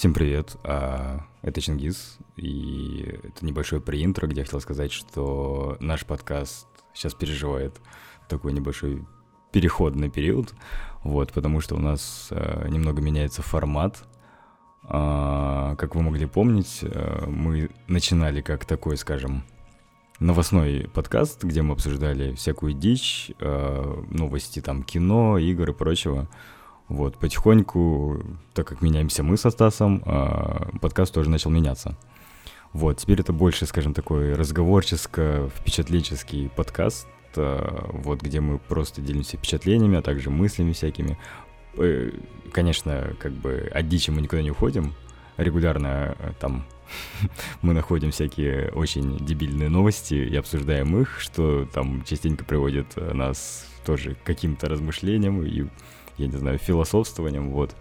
Всем 0.00 0.14
привет, 0.14 0.56
а, 0.64 1.26
это 1.42 1.60
Чингис, 1.60 2.16
и 2.34 3.18
это 3.22 3.44
небольшой 3.44 3.82
преинтро, 3.82 4.26
где 4.28 4.40
я 4.40 4.44
хотел 4.46 4.62
сказать, 4.62 4.92
что 4.92 5.76
наш 5.78 6.06
подкаст 6.06 6.66
сейчас 6.94 7.12
переживает 7.12 7.78
такой 8.26 8.54
небольшой 8.54 9.04
переходный 9.52 10.08
период, 10.08 10.54
вот, 11.04 11.34
потому 11.34 11.60
что 11.60 11.74
у 11.74 11.78
нас 11.78 12.28
а, 12.30 12.66
немного 12.66 13.02
меняется 13.02 13.42
формат. 13.42 14.02
А, 14.84 15.76
как 15.76 15.94
вы 15.94 16.00
могли 16.00 16.24
помнить, 16.24 16.82
мы 17.26 17.68
начинали 17.86 18.40
как 18.40 18.64
такой, 18.64 18.96
скажем, 18.96 19.44
новостной 20.18 20.88
подкаст, 20.94 21.44
где 21.44 21.60
мы 21.60 21.74
обсуждали 21.74 22.34
всякую 22.36 22.72
дичь, 22.72 23.32
новости 23.38 24.62
там 24.62 24.82
кино, 24.82 25.36
игр 25.36 25.68
и 25.68 25.74
прочего. 25.74 26.26
Вот, 26.90 27.16
потихоньку, 27.16 28.20
так 28.52 28.66
как 28.66 28.82
меняемся 28.82 29.22
мы 29.22 29.36
со 29.36 29.50
Стасом, 29.50 30.02
а, 30.06 30.70
подкаст 30.80 31.14
тоже 31.14 31.30
начал 31.30 31.50
меняться. 31.50 31.96
Вот, 32.72 32.98
теперь 32.98 33.20
это 33.20 33.32
больше, 33.32 33.64
скажем, 33.66 33.94
такой 33.94 34.34
разговорческо-впечатленческий 34.34 36.48
подкаст, 36.48 37.06
а, 37.36 37.88
вот, 37.92 38.22
где 38.22 38.40
мы 38.40 38.58
просто 38.58 39.02
делимся 39.02 39.36
впечатлениями, 39.36 39.98
а 39.98 40.02
также 40.02 40.30
мыслями 40.30 40.72
всякими. 40.72 41.16
Э, 41.76 42.10
конечно, 42.50 43.14
как 43.20 43.34
бы 43.34 43.70
от 43.72 43.88
дичи 43.88 44.10
мы 44.10 44.20
никуда 44.20 44.42
не 44.42 44.50
уходим, 44.50 44.94
регулярно 45.36 46.16
э, 46.18 46.32
там 46.40 46.64
мы 47.62 47.72
находим 47.72 48.10
всякие 48.10 48.72
очень 48.72 49.16
дебильные 49.24 49.68
новости 49.68 50.14
и 50.14 50.34
обсуждаем 50.34 51.00
их, 51.00 51.20
что 51.20 51.68
там 51.72 52.02
частенько 52.04 52.44
приводит 52.44 52.94
э, 52.96 53.12
нас 53.12 53.68
тоже 53.84 54.16
к 54.16 54.24
каким-то 54.24 54.68
размышлениям 54.68 55.40
и 55.44 55.66
я 56.20 56.26
не 56.26 56.36
знаю, 56.36 56.58
философствованием, 56.58 57.50
вот. 57.50 57.74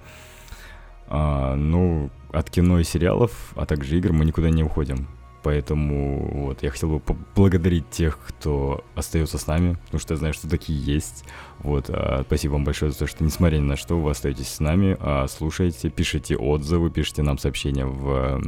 А, 1.07 1.55
ну, 1.55 2.09
от 2.31 2.49
кино 2.49 2.79
и 2.79 2.83
сериалов, 2.83 3.53
а 3.55 3.65
также 3.65 3.97
игр 3.97 4.13
мы 4.13 4.25
никуда 4.25 4.49
не 4.49 4.63
уходим. 4.63 5.07
Поэтому 5.41 6.47
вот 6.47 6.63
я 6.63 6.69
хотел 6.69 6.89
бы 6.89 6.99
поблагодарить 6.99 7.89
тех, 7.89 8.19
кто 8.19 8.83
остается 8.95 9.37
с 9.37 9.47
нами, 9.47 9.77
потому 9.85 9.99
что 9.99 10.13
я 10.13 10.17
знаю, 10.17 10.33
что 10.33 10.49
такие 10.49 10.79
есть. 10.79 11.23
Вот, 11.59 11.85
а, 11.89 12.23
спасибо 12.25 12.53
вам 12.53 12.65
большое 12.65 12.91
за 12.91 12.99
то, 12.99 13.07
что 13.07 13.23
несмотря 13.23 13.57
ни 13.57 13.61
на 13.61 13.77
что, 13.77 13.99
вы 13.99 14.11
остаетесь 14.11 14.49
с 14.49 14.59
нами, 14.59 14.97
а, 14.99 15.27
слушаете, 15.27 15.89
пишите 15.89 16.35
отзывы, 16.35 16.89
пишите 16.89 17.23
нам 17.23 17.37
сообщения 17.37 17.85
в 17.85 18.41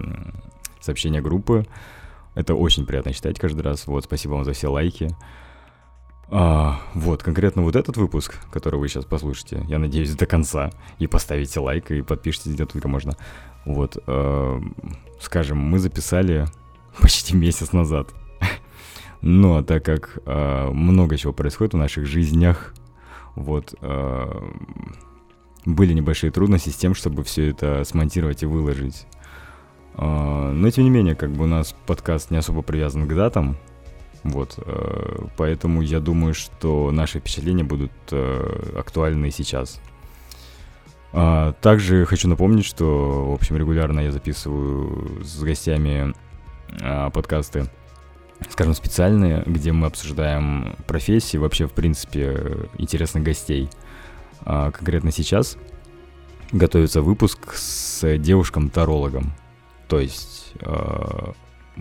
сообщения 0.82 1.22
группы. 1.22 1.66
Это 2.36 2.56
очень 2.56 2.86
приятно 2.86 3.14
читать 3.14 3.40
каждый 3.40 3.62
раз. 3.62 3.88
Вот, 3.88 4.04
спасибо 4.04 4.34
вам 4.34 4.46
за 4.46 4.54
все 4.54 4.68
лайки. 4.68 5.16
А, 6.34 6.80
вот, 6.94 7.24
конкретно 7.24 7.62
вот 7.62 7.76
этот 7.76 7.98
выпуск, 7.98 8.40
который 8.52 8.80
вы 8.80 8.88
сейчас 8.88 9.04
послушаете, 9.04 9.66
я 9.68 9.80
надеюсь, 9.80 10.16
до 10.16 10.26
конца, 10.26 10.72
и 10.98 11.06
поставите 11.06 11.60
лайк, 11.60 11.92
и 11.92 12.02
подпишитесь 12.02 12.54
где 12.54 12.66
только 12.66 12.88
можно. 12.88 13.18
Вот, 13.66 14.02
э, 14.08 14.62
скажем, 15.20 15.58
мы 15.58 15.78
записали 15.80 16.46
почти 17.02 17.36
месяц 17.36 17.74
назад. 17.74 18.08
Но 19.22 19.62
так 19.62 19.84
как 19.84 20.20
э, 20.26 20.70
много 20.72 21.18
чего 21.18 21.34
происходит 21.34 21.74
в 21.74 21.78
наших 21.78 22.06
жизнях, 22.06 22.74
вот, 23.36 23.76
э, 23.82 24.52
были 25.66 25.94
небольшие 25.94 26.32
трудности 26.32 26.70
с 26.70 26.78
тем, 26.78 26.96
чтобы 26.96 27.24
все 27.26 27.50
это 27.50 27.84
смонтировать 27.84 28.42
и 28.44 28.46
выложить. 28.46 29.06
Э, 29.96 30.52
но 30.54 30.72
тем 30.72 30.86
не 30.86 30.90
менее, 30.90 31.16
как 31.16 31.32
бы 31.34 31.44
у 31.44 31.48
нас 31.48 31.76
подкаст 31.86 32.32
не 32.32 32.38
особо 32.38 32.62
привязан 32.62 33.06
к 33.06 33.14
датам, 33.14 33.58
вот, 34.24 34.56
э, 34.58 35.26
поэтому 35.38 35.82
я 35.82 36.00
думаю, 36.00 36.34
что 36.34 36.92
наши 36.92 37.20
впечатления 37.20 37.64
будут 37.64 37.92
э, 38.12 38.74
актуальны 38.78 39.28
и 39.28 39.32
сейчас. 39.32 39.82
А, 41.14 41.54
также 41.54 42.06
хочу 42.06 42.28
напомнить, 42.28 42.66
что, 42.66 43.30
в 43.30 43.34
общем, 43.34 43.58
регулярно 43.58 44.00
я 44.00 44.12
записываю 44.12 45.24
с 45.24 45.42
гостями 45.42 46.14
а, 46.82 47.10
подкасты, 47.10 47.66
скажем, 48.50 48.74
специальные, 48.74 49.44
где 49.46 49.72
мы 49.72 49.88
обсуждаем 49.88 50.76
профессии, 50.88 51.38
вообще, 51.38 51.68
в 51.68 51.74
принципе, 51.74 52.70
интересных 52.78 53.24
гостей. 53.24 53.70
А, 54.42 54.72
конкретно 54.72 55.12
сейчас 55.12 55.58
готовится 56.52 57.02
выпуск 57.02 57.54
с 57.56 58.18
девушком-тарологом. 58.18 59.34
То 59.88 60.00
есть 60.00 60.54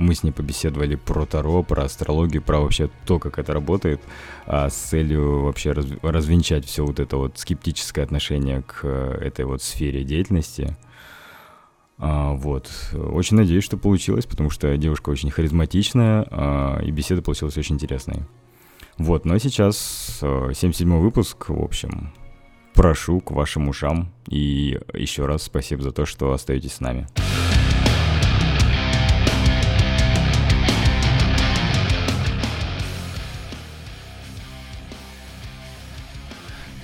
мы 0.01 0.15
с 0.15 0.23
ней 0.23 0.33
побеседовали 0.33 0.97
про 0.97 1.27
Таро, 1.27 1.63
про 1.63 1.85
астрологию, 1.85 2.43
про 2.43 2.61
вообще 2.61 2.91
то, 3.05 3.19
как 3.19 3.39
это 3.39 3.53
работает, 3.53 4.01
а 4.47 4.71
с 4.71 4.75
целью 4.75 5.43
вообще 5.43 5.73
раз, 5.73 5.87
развенчать 6.03 6.65
все 6.65 6.85
вот 6.85 6.99
это 6.99 7.19
вот 7.19 7.39
скептическое 7.39 8.05
отношение 8.05 8.63
к 8.63 8.81
э, 8.83 9.19
этой 9.21 9.45
вот 9.45 9.63
сфере 9.63 10.03
деятельности. 10.03 10.77
А, 11.99 12.33
вот. 12.33 12.71
Очень 12.95 13.37
надеюсь, 13.37 13.63
что 13.63 13.77
получилось, 13.77 14.25
потому 14.25 14.49
что 14.49 14.75
девушка 14.79 15.11
очень 15.11 15.31
харизматичная, 15.31 16.27
а, 16.31 16.81
и 16.81 16.91
беседа 16.91 17.21
получилась 17.21 17.59
очень 17.59 17.75
интересной. 17.75 18.23
Вот, 18.97 19.27
но 19.27 19.37
сейчас 19.39 20.19
77 20.21 20.93
э, 20.93 20.99
выпуск, 20.99 21.51
в 21.51 21.63
общем, 21.63 22.13
прошу 22.73 23.21
к 23.21 23.33
вашим 23.33 23.69
ушам, 23.69 24.11
и 24.29 24.81
еще 24.95 25.27
раз 25.27 25.43
спасибо 25.43 25.83
за 25.83 25.93
то, 25.93 26.07
что 26.07 26.33
остаетесь 26.33 26.75
с 26.75 26.81
нами. 26.81 27.07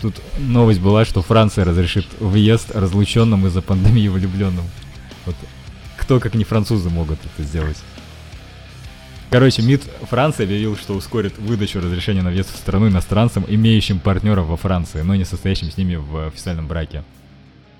Тут 0.06 0.22
новость 0.38 0.78
была, 0.78 1.04
что 1.04 1.20
Франция 1.20 1.64
разрешит 1.64 2.06
въезд 2.20 2.70
разлученным 2.72 3.44
из-за 3.48 3.60
пандемии 3.60 4.06
влюбленным. 4.06 4.64
Вот 5.24 5.34
кто, 5.96 6.20
как 6.20 6.34
не 6.34 6.44
французы, 6.44 6.90
могут 6.90 7.18
это 7.24 7.42
сделать? 7.42 7.76
Короче, 9.30 9.62
МИД 9.62 9.82
Франции 10.08 10.44
объявил, 10.44 10.76
что 10.76 10.94
ускорит 10.94 11.36
выдачу 11.38 11.80
разрешения 11.80 12.22
на 12.22 12.30
въезд 12.30 12.54
в 12.54 12.56
страну 12.56 12.86
иностранцам, 12.86 13.44
имеющим 13.48 13.98
партнеров 13.98 14.46
во 14.46 14.56
Франции, 14.56 15.00
но 15.00 15.16
не 15.16 15.24
состоящим 15.24 15.72
с 15.72 15.76
ними 15.76 15.96
в 15.96 16.28
официальном 16.28 16.68
браке. 16.68 17.02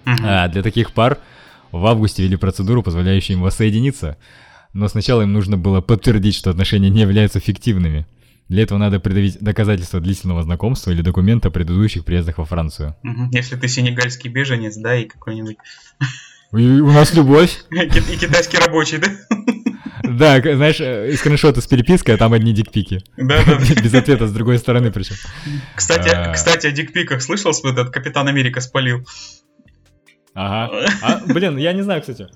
Uh-huh. 0.04 0.16
А 0.24 0.48
для 0.48 0.64
таких 0.64 0.90
пар 0.94 1.18
в 1.70 1.86
августе 1.86 2.24
ввели 2.24 2.34
процедуру, 2.34 2.82
позволяющую 2.82 3.36
им 3.36 3.42
воссоединиться, 3.44 4.16
но 4.72 4.88
сначала 4.88 5.22
им 5.22 5.32
нужно 5.32 5.56
было 5.56 5.80
подтвердить, 5.80 6.34
что 6.34 6.50
отношения 6.50 6.90
не 6.90 7.02
являются 7.02 7.38
фиктивными. 7.38 8.04
Для 8.48 8.62
этого 8.62 8.78
надо 8.78 9.00
предъявить 9.00 9.40
доказательства 9.40 10.00
длительного 10.00 10.42
знакомства 10.42 10.92
или 10.92 11.02
документа 11.02 11.48
о 11.48 11.50
предыдущих 11.50 12.04
приездах 12.04 12.38
во 12.38 12.44
Францию. 12.44 12.96
Если 13.32 13.56
ты 13.56 13.66
сенегальский 13.66 14.30
беженец, 14.30 14.76
да, 14.76 14.96
и 14.96 15.04
какой-нибудь... 15.04 15.56
У 16.52 16.58
нас 16.58 17.12
любовь. 17.12 17.64
И 17.70 18.16
китайский 18.16 18.58
рабочий, 18.58 18.98
да? 18.98 19.08
Да, 20.02 20.40
знаешь, 20.40 20.80
э, 20.80 21.12
скриншоты 21.16 21.60
с 21.60 21.66
перепиской, 21.66 22.14
а 22.14 22.18
там 22.18 22.32
одни 22.32 22.52
дикпики. 22.52 23.02
Да, 23.16 23.44
да. 23.44 23.58
Без 23.58 23.92
ответа 23.92 24.28
с 24.28 24.32
другой 24.32 24.58
стороны 24.58 24.92
причем. 24.92 25.16
Кстати, 25.74 26.08
а... 26.08 26.32
кстати, 26.32 26.68
о 26.68 26.70
дикпиках 26.70 27.20
слышал, 27.22 27.52
что 27.52 27.70
этот 27.70 27.90
Капитан 27.90 28.28
Америка 28.28 28.60
спалил? 28.60 29.06
Ага. 30.32 30.86
А, 31.02 31.22
блин, 31.26 31.56
я 31.56 31.72
не 31.72 31.82
знаю, 31.82 32.02
кстати. 32.02 32.28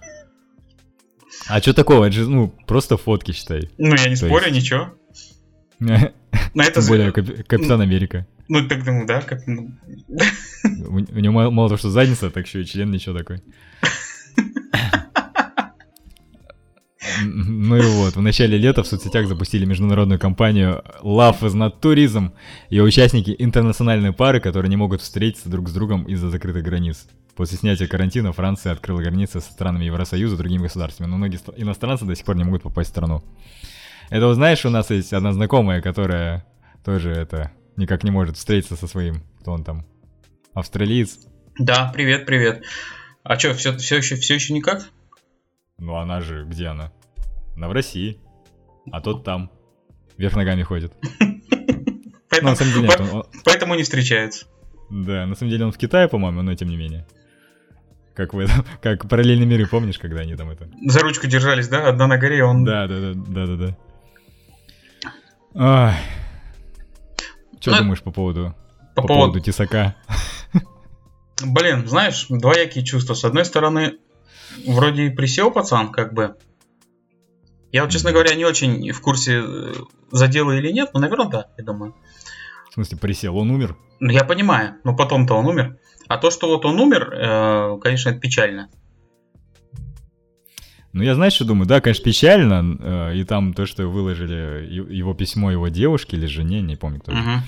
А 1.48 1.60
что 1.60 1.72
такого? 1.72 2.06
Это 2.06 2.16
же, 2.16 2.28
ну, 2.28 2.48
просто 2.66 2.97
фотки, 2.97 3.32
считай. 3.32 3.71
Ну, 3.78 3.94
я 3.94 4.09
не 4.09 4.16
То 4.16 4.27
спорю, 4.27 4.47
есть... 4.47 4.56
ничего. 4.56 4.94
На 6.54 6.64
это... 6.64 6.86
Более 6.86 7.12
Капитан 7.12 7.80
Америка. 7.80 8.26
Ну, 8.48 8.66
так 8.68 8.84
думаю, 8.84 9.06
да. 9.06 9.22
Как... 9.22 9.41
У, 9.46 10.96
у 10.96 10.98
него 10.98 11.32
мало, 11.32 11.50
мало 11.50 11.68
того, 11.68 11.78
что 11.78 11.91
задница, 11.91 12.30
так 12.30 12.46
еще 12.46 12.62
и 12.62 12.66
член 12.66 12.91
ничего 12.91 13.16
такой. 13.16 13.42
Ну 17.22 17.76
и 17.76 17.82
вот, 17.82 18.16
в 18.16 18.20
начале 18.22 18.56
лета 18.56 18.82
в 18.82 18.86
соцсетях 18.86 19.26
запустили 19.26 19.64
международную 19.64 20.18
кампанию 20.18 20.82
Love 21.02 21.41
is 21.41 21.54
not 21.54 21.80
tourism. 21.80 22.30
Ее 22.70 22.82
участники 22.82 23.34
интернациональные 23.38 24.12
пары, 24.12 24.41
которые 24.41 24.70
не 24.70 24.76
могут 24.76 25.02
встретиться 25.02 25.48
друг 25.48 25.68
с 25.68 25.72
другом 25.72 26.04
из-за 26.04 26.30
закрытых 26.30 26.62
границ. 26.62 27.06
После 27.36 27.58
снятия 27.58 27.86
карантина 27.86 28.32
Франция 28.32 28.72
открыла 28.72 29.00
границы 29.00 29.41
со 29.41 29.53
странами 29.53 29.84
Евросоюза 29.84 30.34
и 30.34 30.38
другими 30.38 30.62
государствами, 30.62 31.09
но 31.09 31.16
многие 31.16 31.41
иностранцы 31.56 32.04
до 32.04 32.15
сих 32.15 32.24
пор 32.24 32.36
не 32.36 32.44
могут 32.44 32.62
попасть 32.62 32.91
в 32.91 32.92
страну. 32.92 33.22
Это 34.10 34.27
вот 34.27 34.34
знаешь, 34.34 34.65
у 34.66 34.71
нас 34.71 34.91
есть 34.91 35.12
одна 35.12 35.33
знакомая, 35.33 35.80
которая 35.80 36.45
тоже 36.84 37.12
это 37.12 37.53
никак 37.77 38.03
не 38.03 38.10
может 38.10 38.36
встретиться 38.36 38.74
со 38.74 38.89
своим, 38.89 39.22
кто 39.41 39.53
он 39.53 39.62
там, 39.62 39.86
австралиец. 40.53 41.21
Да, 41.57 41.91
привет, 41.95 42.27
привет. 42.27 42.65
А 43.22 43.39
что, 43.39 43.54
все, 43.54 43.77
все 43.77 43.98
еще, 43.98 44.16
все 44.16 44.34
еще 44.34 44.53
никак? 44.53 44.83
Ну 45.78 45.95
она 45.95 46.21
же, 46.21 46.45
где 46.45 46.66
она? 46.66 46.92
Она 47.57 47.68
в 47.68 47.72
России. 47.72 48.18
А 48.91 49.01
тот 49.01 49.22
там. 49.24 49.51
Вверх 50.18 50.34
ногами 50.34 50.65
ходит. 50.65 50.92
Поэтому, 52.30 52.51
на 52.51 52.56
самом 52.56 52.72
деле, 52.74 52.89
по- 52.89 53.03
он... 53.03 53.24
поэтому 53.45 53.74
не 53.74 53.83
встречается. 53.83 54.47
Да, 54.89 55.27
на 55.27 55.34
самом 55.34 55.51
деле 55.51 55.65
он 55.65 55.72
в 55.72 55.78
Китае, 55.78 56.09
по-моему, 56.09 56.42
но 56.42 56.54
тем 56.54 56.68
не 56.68 56.77
менее. 56.77 57.06
Как 58.15 58.34
в 58.34 58.39
этом, 58.39 58.65
как 58.83 59.09
параллельные 59.09 59.47
миры, 59.47 59.66
помнишь, 59.66 59.98
когда 59.98 60.21
они 60.21 60.36
там 60.36 60.51
это... 60.51 60.68
За 60.86 61.01
ручку 61.01 61.27
держались, 61.27 61.68
да? 61.68 61.89
Одна 61.89 62.06
на 62.06 62.18
горе, 62.18 62.45
он... 62.45 62.65
Да, 62.65 62.86
да, 62.86 63.01
да, 63.01 63.13
да, 63.15 63.47
да, 63.47 63.56
да. 63.56 63.77
Ай. 65.54 65.97
Что 67.60 67.72
ну, 67.72 67.78
думаешь 67.78 68.02
по 68.02 68.10
поводу, 68.10 68.54
по, 68.94 69.02
по 69.02 69.08
поводу... 69.08 69.32
поводу 69.32 69.41
тесака? 69.41 69.97
Блин, 71.44 71.86
знаешь, 71.86 72.26
двоякие 72.28 72.84
чувства. 72.84 73.14
С 73.14 73.24
одной 73.24 73.44
стороны, 73.44 73.98
вроде 74.66 75.06
и 75.06 75.10
присел 75.10 75.50
пацан, 75.50 75.92
как 75.92 76.14
бы. 76.14 76.36
Я 77.72 77.82
вот, 77.82 77.92
честно 77.92 78.12
говоря, 78.12 78.34
не 78.34 78.44
очень 78.44 78.91
в 78.92 79.00
курсе, 79.00 79.42
э, 79.44 79.74
задело 80.10 80.52
или 80.52 80.72
нет, 80.72 80.91
но, 80.92 81.00
наверное, 81.00 81.28
да, 81.28 81.47
я 81.56 81.64
думаю. 81.64 81.94
В 82.68 82.74
смысле, 82.74 82.98
присел, 82.98 83.36
он 83.36 83.50
умер? 83.50 83.76
Ну, 84.00 84.10
я 84.10 84.24
понимаю, 84.24 84.76
но 84.84 84.96
потом-то 84.96 85.34
он 85.34 85.46
умер. 85.46 85.78
А 86.08 86.18
то, 86.18 86.30
что 86.30 86.48
вот 86.48 86.64
он 86.64 86.80
умер, 86.80 87.12
э, 87.12 87.78
конечно, 87.80 88.10
это 88.10 88.18
печально. 88.18 88.70
Ну, 90.92 91.03
я 91.04 91.15
знаешь, 91.15 91.34
что 91.34 91.45
думаю? 91.45 91.66
Да, 91.69 91.81
конечно, 91.81 92.04
печально. 92.04 92.77
Э, 92.81 93.15
и 93.16 93.25
там 93.25 93.54
то, 93.54 93.65
что 93.66 93.87
выложили 93.87 94.66
его 94.92 95.15
письмо 95.15 95.53
его 95.53 95.69
девушке 95.69 96.16
или 96.16 96.27
жене, 96.27 96.63
не 96.63 96.77
помню 96.77 97.01
кто. 97.01 97.13
Мгм. 97.13 97.42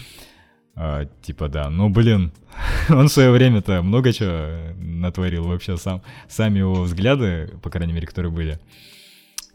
А, 0.75 1.05
типа, 1.23 1.49
да. 1.49 1.69
Ну, 1.69 1.89
блин, 1.91 2.33
он 2.89 3.09
в 3.09 3.13
свое 3.13 3.31
время-то 3.31 3.83
много 3.83 4.13
чего 4.13 4.73
натворил 4.79 5.45
вообще 5.45 5.77
сам. 5.77 6.03
Сами 6.29 6.61
его 6.61 6.83
взгляды, 6.83 7.51
по 7.63 7.69
крайней 7.71 7.93
мере, 7.93 8.07
которые 8.07 8.31
были. 8.33 8.61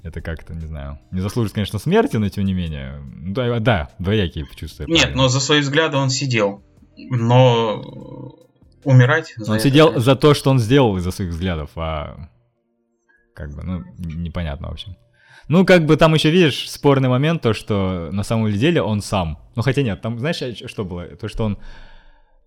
Это 0.03 0.21
как-то, 0.21 0.53
не 0.53 0.67
знаю. 0.67 0.99
Не 1.11 1.21
заслуживает, 1.21 1.53
конечно, 1.53 1.79
смерти, 1.79 2.17
но 2.17 2.29
тем 2.29 2.45
не 2.45 2.53
менее. 2.53 3.01
Ну, 3.15 3.33
Да, 3.33 3.59
да 3.59 3.89
двоякие 3.99 4.45
чувства. 4.55 4.83
Нет, 4.83 4.99
правильно. 4.99 5.23
но 5.23 5.27
за 5.29 5.39
свои 5.39 5.61
взгляды 5.61 5.97
он 5.97 6.09
сидел. 6.09 6.63
Но 6.97 7.81
э, 8.83 8.87
умирать... 8.89 9.33
Он 9.47 9.55
это- 9.55 9.63
сидел 9.63 9.99
за 9.99 10.15
то, 10.15 10.33
что 10.33 10.51
он 10.51 10.59
сделал 10.59 10.97
из-за 10.97 11.11
своих 11.11 11.31
взглядов, 11.31 11.71
а 11.75 12.29
как 13.37 13.53
бы, 13.53 13.63
ну, 13.63 13.83
непонятно 13.97 14.67
в 14.67 14.71
общем. 14.71 14.97
Ну, 15.47 15.63
как 15.63 15.85
бы 15.85 15.95
там 15.95 16.13
еще, 16.15 16.31
видишь, 16.31 16.69
спорный 16.69 17.07
момент, 17.07 17.43
то, 17.43 17.53
что 17.53 18.09
на 18.11 18.23
самом 18.23 18.51
деле 18.51 18.81
он 18.81 19.01
сам. 19.01 19.37
Ну, 19.55 19.61
хотя 19.61 19.83
нет, 19.83 20.01
там, 20.01 20.19
знаешь, 20.19 20.41
а, 20.41 20.67
что 20.67 20.83
было? 20.83 21.05
То, 21.05 21.27
что 21.27 21.45
он 21.45 21.57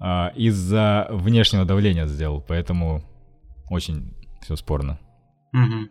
а, 0.01 0.33
из-за 0.35 1.07
внешнего 1.11 1.65
давления 1.65 2.07
сделал, 2.07 2.45
поэтому 2.47 3.05
очень 3.71 4.13
все 4.43 4.57
спорно. 4.57 4.99
Мгм. 5.53 5.91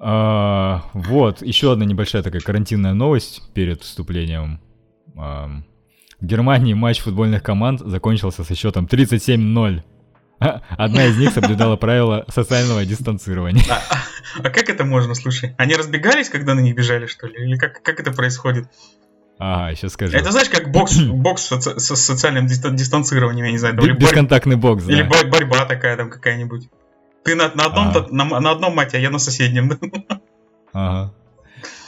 А, 0.00 0.84
вот, 0.94 1.42
еще 1.42 1.72
одна 1.72 1.84
небольшая 1.84 2.22
такая 2.22 2.40
карантинная 2.40 2.94
новость 2.94 3.52
перед 3.52 3.82
вступлением. 3.82 4.60
Ам, 5.16 5.64
в 6.20 6.24
Германии 6.24 6.74
матч 6.74 7.00
футбольных 7.00 7.42
команд 7.42 7.80
закончился 7.80 8.44
со 8.44 8.54
счетом 8.54 8.86
37-0. 8.86 9.82
Одна 10.78 11.06
из 11.06 11.16
них 11.18 11.32
соблюдала 11.32 11.76
правила 11.76 12.24
социального 12.28 12.84
дистанцирования. 12.84 13.64
А, 13.70 13.80
а- 14.38 14.50
как 14.50 14.68
это 14.68 14.84
можно, 14.84 15.14
слушай? 15.14 15.54
Они 15.58 15.74
разбегались, 15.74 16.28
когда 16.28 16.54
на 16.54 16.60
них 16.60 16.74
бежали, 16.74 17.06
что 17.06 17.26
ли? 17.26 17.34
Или 17.44 17.56
как, 17.56 17.82
как 17.82 18.00
это 18.00 18.12
происходит? 18.12 18.68
Ага, 19.38 19.74
сейчас 19.74 19.92
скажу. 19.92 20.16
Это 20.16 20.30
знаешь, 20.30 20.48
как 20.48 20.70
бокс, 20.70 20.96
бокс 20.98 21.50
соци- 21.50 21.78
с 21.78 21.86
социальным 21.96 22.46
диста- 22.46 22.70
дистанцированием, 22.70 23.46
я 23.46 23.52
не 23.52 23.58
знаю, 23.58 23.74
там, 23.76 23.84
или, 23.84 23.92
борь- 23.92 24.00
Бесконтактный 24.00 24.56
бокс, 24.56 24.86
или 24.88 25.02
да. 25.02 25.08
бо- 25.08 25.28
борьба 25.28 25.64
такая 25.64 25.96
там 25.96 26.10
какая-нибудь. 26.10 26.68
Ты 27.24 27.34
на, 27.36 27.50
на 27.54 27.64
одном, 27.66 27.88
А. 27.88 28.06
на, 28.10 28.40
на 28.40 28.50
одном 28.50 28.74
мате, 28.76 28.98
а 28.98 29.00
я 29.00 29.10
на 29.10 29.18
соседнем. 29.18 29.78
Ага. 30.72 31.14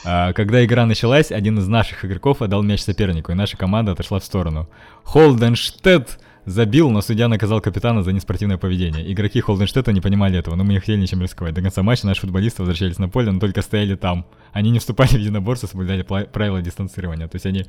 А, 0.05 0.31
когда 0.33 0.63
игра 0.63 0.85
началась, 0.85 1.31
один 1.31 1.59
из 1.59 1.67
наших 1.67 2.05
игроков 2.05 2.41
отдал 2.41 2.63
мяч 2.63 2.81
сопернику, 2.81 3.31
и 3.33 3.35
наша 3.35 3.57
команда 3.57 3.91
отошла 3.91 4.19
в 4.19 4.23
сторону. 4.23 4.69
Холденштедт 5.03 6.19
забил, 6.47 6.89
но 6.89 7.01
судья 7.01 7.27
наказал 7.27 7.61
капитана 7.61 8.03
за 8.03 8.13
неспортивное 8.13 8.57
поведение. 8.57 9.11
Игроки 9.11 9.41
Холденштедта 9.41 9.91
не 9.91 10.01
понимали 10.01 10.39
этого, 10.39 10.55
но 10.55 10.63
мы 10.63 10.73
не 10.73 10.79
хотели 10.79 10.97
ничем 10.99 11.21
рисковать. 11.21 11.53
До 11.53 11.61
конца 11.61 11.83
матча 11.83 12.07
наши 12.07 12.21
футболисты 12.21 12.61
возвращались 12.61 12.97
на 12.97 13.09
поле, 13.09 13.31
но 13.31 13.39
только 13.39 13.61
стояли 13.61 13.95
там. 13.95 14.25
Они 14.53 14.71
не 14.71 14.79
вступали 14.79 15.09
в 15.09 15.19
единоборство, 15.19 15.67
соблюдали 15.67 16.01
правила 16.01 16.61
дистанцирования. 16.61 17.27
То 17.27 17.35
есть 17.35 17.45
они, 17.45 17.65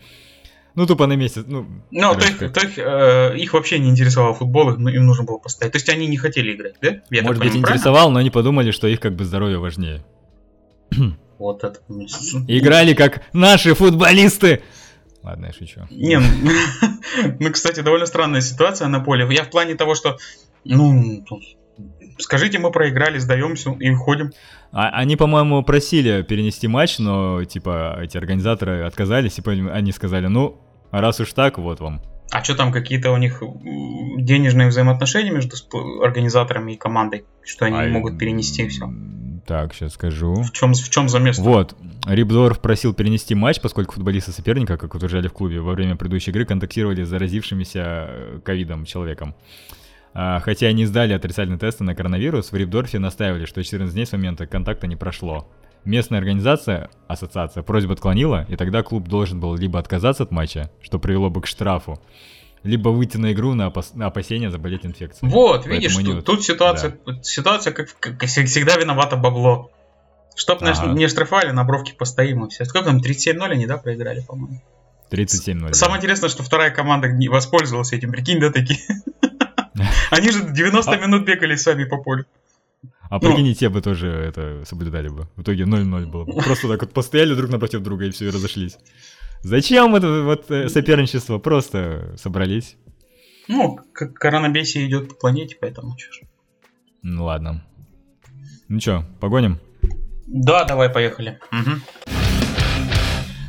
ну, 0.77 0.87
тупо 0.87 1.09
на 1.09 1.15
месяц, 1.15 1.43
ну... 1.47 1.67
Ну, 1.91 2.15
то 2.15 2.25
есть, 2.25 2.39
то 2.39 2.61
есть, 2.61 2.79
э, 2.79 3.37
их 3.37 3.53
вообще 3.53 3.81
не 3.81 3.91
интересовал 3.91 4.35
футбол, 4.35 4.77
ну, 4.79 4.89
им 4.89 5.07
нужно 5.07 5.25
было 5.25 5.39
постоять. 5.39 5.73
То 5.73 5.79
есть 5.79 5.89
они 5.89 6.07
не 6.07 6.17
хотели 6.17 6.55
играть, 6.55 6.75
да? 6.81 6.89
Я 7.11 7.23
Может 7.23 7.43
быть, 7.43 7.51
понимаю, 7.51 7.51
правильно? 7.51 7.59
интересовал, 7.59 8.11
но 8.13 8.21
они 8.21 8.31
подумали, 8.31 8.71
что 8.71 8.87
их 8.87 9.01
как 9.01 9.17
бы 9.17 9.25
здоровье 9.25 9.59
важнее. 9.59 10.05
Вот 11.39 11.63
это. 11.65 11.81
Играли 12.47 12.95
как 12.95 13.23
наши 13.33 13.75
футболисты! 13.75 14.63
Ладно, 15.29 15.47
я 15.47 15.53
шучу. 15.53 15.81
Не, 15.91 16.19
ну, 17.39 17.53
кстати, 17.53 17.81
довольно 17.81 18.07
странная 18.07 18.41
ситуация 18.41 18.89
на 18.89 19.01
поле. 19.01 19.27
Я 19.31 19.45
в 19.45 19.51
плане 19.51 19.75
того, 19.75 19.95
что, 19.95 20.17
ну, 20.65 21.23
скажите, 22.19 22.59
мы 22.59 22.71
проиграли, 22.71 23.19
сдаемся 23.19 23.77
и 23.79 23.91
уходим. 23.91 24.33
А- 24.73 24.89
они, 24.89 25.17
по-моему, 25.17 25.63
просили 25.63 26.23
перенести 26.23 26.67
матч, 26.67 26.99
но, 26.99 27.45
типа, 27.45 27.99
эти 28.03 28.17
организаторы 28.17 28.85
отказались, 28.85 29.39
и 29.39 29.43
они 29.71 29.93
сказали, 29.93 30.29
ну, 30.29 30.63
раз 30.93 31.21
уж 31.21 31.31
так, 31.35 31.59
вот 31.59 31.81
вам. 31.81 32.01
А 32.31 32.43
что 32.43 32.55
там, 32.55 32.73
какие-то 32.73 33.11
у 33.11 33.19
них 33.19 33.43
денежные 34.17 34.69
взаимоотношения 34.69 35.31
между 35.31 35.57
организаторами 36.03 36.73
и 36.73 36.77
командой, 36.77 37.27
что 37.45 37.67
они 37.67 37.77
А, 37.77 37.87
не 37.87 37.93
могут 37.93 38.19
перенести 38.19 38.67
все? 38.69 38.91
Так, 39.49 39.73
сейчас 39.73 39.95
скажу. 39.95 40.43
В 40.43 40.53
чем, 40.53 40.75
в 40.75 40.91
чем 40.91 41.09
замес? 41.09 41.39
Вот, 41.39 41.75
Рибдорф 42.07 42.61
просил 42.61 42.93
перенести 42.93 43.35
матч, 43.35 43.63
поскольку 43.63 43.95
футболисты 43.95 44.31
соперника, 44.31 44.77
как 44.77 44.95
утверждали 44.95 45.27
в 45.29 45.33
клубе, 45.33 45.63
во 45.63 45.73
время 45.73 45.97
предыдущей 45.97 46.33
игры 46.33 46.45
контактировали 46.45 47.03
с 47.03 47.09
заразившимся 47.09 47.81
э, 47.83 48.41
ковидом 48.45 48.85
человеком. 48.85 49.35
А, 50.13 50.41
Хотя 50.41 50.67
они 50.67 50.85
сдали 50.85 51.15
отрицательные 51.15 51.59
тесты 51.59 51.83
на 51.83 51.95
коронавирус, 51.95 52.53
в 52.53 52.57
Рибдорфе 52.57 52.99
настаивали, 52.99 53.47
что 53.47 53.65
14 53.65 53.95
дней 53.95 54.05
с 54.05 54.13
момента 54.13 54.47
контакта 54.47 54.87
не 54.87 54.97
прошло. 54.97 55.49
Местная 55.87 56.19
организация, 56.19 56.91
ассоциация, 57.07 57.63
просьбу 57.63 57.95
отклонила, 57.95 58.45
и 58.51 58.57
тогда 58.57 58.83
клуб 58.83 59.09
должен 59.09 59.41
был 59.41 59.57
либо 59.57 59.79
отказаться 59.79 60.25
от 60.25 60.31
матча, 60.31 60.71
что 60.83 60.99
привело 60.99 61.31
бы 61.31 61.41
к 61.41 61.47
штрафу, 61.47 61.99
либо 62.63 62.89
выйти 62.91 63.17
на 63.17 63.33
игру 63.33 63.55
на, 63.55 63.69
опас- 63.69 63.93
на 63.95 64.07
опасение 64.07 64.51
заболеть 64.51 64.85
инфекцией. 64.85 65.31
Вот, 65.33 65.65
Поэтому 65.65 65.75
видишь, 65.75 65.95
тут, 65.97 66.07
вот- 66.15 66.25
тут 66.25 66.45
ситуация, 66.45 66.99
ситуация 67.23 67.73
как, 67.73 67.89
как 68.01 68.25
всегда 68.25 68.77
виновата 68.77 69.17
бабло. 69.17 69.71
Чтоб 70.37 70.61
нас 70.61 70.79
Ага. 70.81 70.93
не 70.93 71.09
штрафали, 71.09 71.51
на 71.51 71.65
бровке 71.65 71.95
постоим 71.95 72.45
и 72.45 72.49
все. 72.51 72.65
Сколько 72.65 72.87
там, 72.91 72.99
37-0 73.01 73.43
они, 73.51 73.67
да, 73.67 73.77
проиграли, 73.77 74.21
по-моему? 74.21 74.61
37-0. 75.11 75.73
Самое 75.73 75.99
интересное, 75.99 76.29
что 76.29 76.43
вторая 76.43 76.71
команда 76.71 77.09
не 77.09 77.29
воспользовалась 77.29 77.93
этим, 77.93 78.13
прикинь, 78.13 78.39
да, 78.41 78.51
такие. 78.53 78.79
Они 80.11 80.31
же 80.31 80.53
90 80.53 80.97
минут 80.99 81.25
бегали 81.25 81.57
сами 81.57 81.85
по 81.85 81.99
полю. 81.99 82.25
А 83.11 83.15
Ну. 83.15 83.21
прикинь, 83.21 83.55
те 83.55 83.69
бы 83.71 83.81
тоже 83.81 84.09
это 84.09 84.65
соблюдали 84.67 85.09
бы. 85.09 85.29
В 85.37 85.43
итоге 85.43 85.65
0-0 85.65 86.07
было. 86.07 86.25
бы. 86.25 86.33
Просто 86.43 86.69
так 86.69 86.81
вот 86.83 86.93
постояли 86.93 87.35
друг 87.35 87.51
напротив 87.51 87.81
друга 87.83 88.05
и 88.05 88.11
все, 88.11 88.27
и 88.27 88.31
разошлись. 88.31 88.77
Зачем 89.43 89.95
это 89.95 90.23
вот 90.23 90.51
э, 90.51 90.69
соперничество? 90.69 91.39
Просто 91.39 92.15
собрались. 92.19 92.77
Ну, 93.47 93.79
как 93.93 94.15
коронабесие 94.15 94.87
идет 94.89 95.09
по 95.09 95.15
планете, 95.15 95.57
поэтому 95.61 95.97
чё 95.97 96.13
ж. 96.13 96.21
Ну 97.03 97.25
ладно. 97.25 97.65
Ну 98.69 98.79
чё, 98.81 99.05
погоним? 99.21 99.59
Да, 100.27 100.65
давай, 100.65 100.91
поехали. 100.91 101.39
Мгм. 101.51 101.83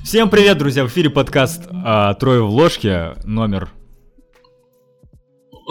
Всем 0.03 0.29
привет, 0.29 0.57
друзья! 0.57 0.83
В 0.85 0.87
эфире 0.87 1.09
подкаст 1.09 1.67
а, 1.71 2.13
«Трое 2.15 2.41
в 2.43 2.49
ложке». 2.49 3.15
Номер... 3.25 3.69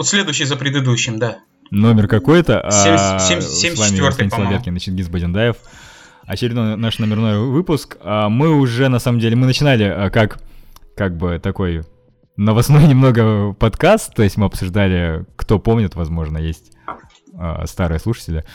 Следующий 0.01 0.45
за 0.45 0.55
предыдущим, 0.55 1.19
да. 1.19 1.39
Номер 1.71 2.07
какой-то. 2.07 2.61
а, 2.61 3.19
Семь- 3.19 3.41
семь- 3.41 3.75
с 3.75 3.81
74-й, 3.83 3.99
вами 4.01 4.11
по-моему. 4.13 4.29
Соловьевкин 4.29 4.75
и 4.77 4.79
Чингис 4.79 5.09
Бадендаев. 5.09 5.57
Очередной 6.29 6.77
наш 6.77 6.99
номерной 6.99 7.39
выпуск. 7.39 7.97
А, 8.01 8.29
Мы 8.29 8.51
уже, 8.55 8.87
на 8.87 8.99
самом 8.99 9.17
деле, 9.19 9.35
мы 9.35 9.47
начинали 9.47 9.85
а, 9.85 10.11
как, 10.11 10.39
как 10.95 11.17
бы 11.17 11.39
такой 11.41 11.81
новостной 12.37 12.83
немного 12.87 13.53
подкаст, 13.53 14.13
то 14.13 14.21
есть 14.21 14.37
мы 14.37 14.45
обсуждали, 14.45 15.25
кто 15.35 15.57
помнит, 15.57 15.95
возможно, 15.95 16.37
есть 16.37 16.73
а, 17.33 17.65
старые 17.65 17.97
слушатели, 17.97 18.45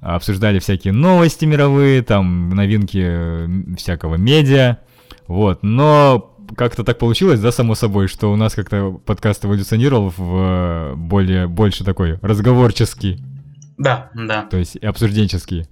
обсуждали 0.00 0.60
всякие 0.60 0.94
новости 0.94 1.44
мировые, 1.44 2.00
там 2.00 2.48
новинки 2.48 3.76
всякого 3.76 4.14
медиа, 4.14 4.78
вот, 5.26 5.62
но 5.62 6.34
как-то 6.56 6.84
так 6.84 6.98
получилось, 6.98 7.38
да, 7.38 7.52
само 7.52 7.74
собой, 7.74 8.08
что 8.08 8.32
у 8.32 8.36
нас 8.36 8.54
как-то 8.54 8.92
подкаст 9.04 9.44
эволюционировал 9.44 10.10
в 10.16 10.94
более, 10.96 11.48
больше 11.48 11.84
такой 11.84 12.18
разговорческий, 12.22 13.18
Да, 13.76 14.10
да. 14.14 14.46
то 14.46 14.56
есть 14.56 14.76
обсужденческий. 14.76 15.66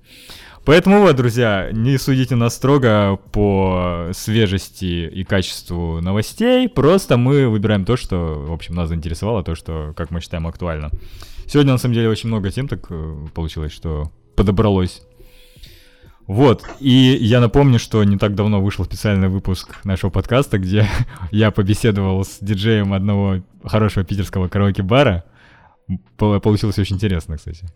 Поэтому 0.64 1.00
вот, 1.00 1.16
друзья, 1.16 1.70
не 1.72 1.98
судите 1.98 2.36
нас 2.36 2.54
строго 2.54 3.18
по 3.32 4.10
свежести 4.12 5.08
и 5.08 5.24
качеству 5.24 6.00
новостей, 6.00 6.68
просто 6.68 7.16
мы 7.16 7.48
выбираем 7.48 7.84
то, 7.84 7.96
что, 7.96 8.44
в 8.46 8.52
общем, 8.52 8.76
нас 8.76 8.88
заинтересовало, 8.88 9.42
то, 9.42 9.56
что, 9.56 9.92
как 9.96 10.10
мы 10.12 10.20
считаем, 10.20 10.46
актуально. 10.46 10.90
Сегодня, 11.48 11.72
на 11.72 11.78
самом 11.78 11.94
деле, 11.94 12.08
очень 12.08 12.28
много 12.28 12.50
тем 12.52 12.68
так 12.68 12.86
э, 12.90 13.26
получилось, 13.34 13.72
что 13.72 14.12
подобралось. 14.36 15.02
Вот, 16.28 16.62
и 16.78 16.88
я 17.20 17.40
напомню, 17.40 17.80
что 17.80 18.04
не 18.04 18.16
так 18.16 18.36
давно 18.36 18.62
вышел 18.62 18.84
специальный 18.84 19.28
выпуск 19.28 19.84
нашего 19.84 20.10
подкаста, 20.10 20.58
где 20.58 20.86
я 21.32 21.50
побеседовал 21.50 22.24
с 22.24 22.38
диджеем 22.40 22.92
одного 22.92 23.42
хорошего 23.64 24.04
питерского 24.04 24.46
караоке-бара. 24.46 25.24
Пол- 26.16 26.38
Получилось 26.38 26.78
очень 26.78 26.96
интересно, 26.96 27.36
кстати. 27.36 27.66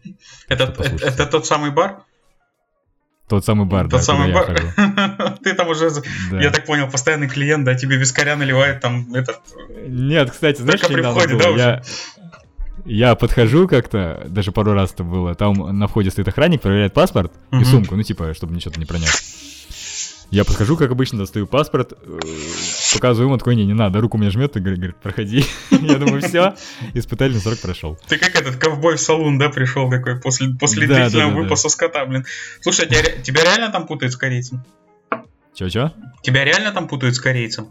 Это, 0.49 0.65
это, 0.79 1.05
это 1.05 1.27
тот 1.27 1.45
самый 1.47 1.73
бар? 1.73 2.05
Тот 3.29 3.45
самый 3.45 3.67
бар, 3.67 3.89
да, 3.89 3.97
Тот 3.97 4.05
самый 4.05 4.33
куда 4.33 4.53
я 4.53 4.73
бар. 4.77 5.39
Ты 5.43 5.53
там 5.55 5.69
уже, 5.69 5.91
Да. 6.31 6.41
я 6.41 6.51
так 6.51 6.65
понял, 6.65 6.89
постоянный 6.89 7.29
клиент, 7.29 7.65
да, 7.65 7.75
тебе 7.75 7.97
вискаря 7.97 8.37
наливает 8.37 8.81
там 8.81 9.13
этот... 9.15 9.41
Нет, 9.89 10.31
кстати, 10.31 10.61
знаешь, 10.63 10.79
что 10.79 10.89
при 10.89 10.99
недавно 10.99 11.21
входе, 11.21 11.35
было? 11.35 11.57
да, 11.57 11.65
Я... 11.65 11.83
Я 12.85 13.15
подхожу 13.17 13.67
как-то, 13.67 14.25
даже 14.29 14.53
пару 14.53 14.73
раз 14.75 14.93
это 14.93 15.03
было, 15.03 15.35
там 15.35 15.55
на 15.77 15.89
входе 15.89 16.11
стоит 16.11 16.29
охранник, 16.29 16.61
проверяет 16.61 16.93
паспорт 16.95 17.33
и 17.51 17.65
сумку, 17.65 17.97
ну 17.97 18.03
типа, 18.05 18.33
чтобы 18.33 18.55
ничего 18.55 18.73
не 18.77 18.85
пронес. 18.85 19.56
Я 20.31 20.45
подхожу, 20.45 20.77
как 20.77 20.91
обычно, 20.91 21.19
достаю 21.19 21.47
паспорт, 21.47 21.93
э, 21.93 22.19
показываю 22.95 23.29
ему, 23.29 23.39
такой, 23.39 23.55
не, 23.55 23.65
не 23.65 23.75
надо, 23.75 24.01
руку 24.01 24.19
мне 24.19 24.31
жмет 24.31 24.57
и 24.57 24.61
говорит, 24.61 24.97
проходи. 24.97 25.45
Я 25.71 25.99
думаю, 25.99 26.21
все, 26.21 26.55
испытательный 26.95 27.41
срок 27.41 27.61
прошел. 27.61 27.99
Ты 28.09 28.19
как 28.19 28.35
этот 28.35 28.57
ковбой 28.57 28.97
в 28.97 29.01
салун, 29.01 29.39
да, 29.39 29.51
пришел 29.51 29.89
такой 29.89 30.21
после, 30.21 30.49
после 30.59 30.87
Да, 30.89 30.95
да, 30.95 31.01
длительного 31.03 31.31
да, 31.31 31.37
да. 31.37 31.43
выпаса 31.43 31.69
скота, 31.69 32.05
блин. 32.07 32.25
Слушай, 32.61 32.87
а 32.87 32.89
тебя, 32.89 33.23
тебя 33.23 33.45
реально 33.45 33.71
там 33.71 33.87
путают 33.87 34.13
с 34.13 34.17
корейцем? 34.17 34.65
Чё-чё? 35.55 35.93
Тебя 36.23 36.45
реально 36.45 36.73
там 36.73 36.89
путают 36.89 37.15
с 37.15 37.21
корейцем? 37.21 37.69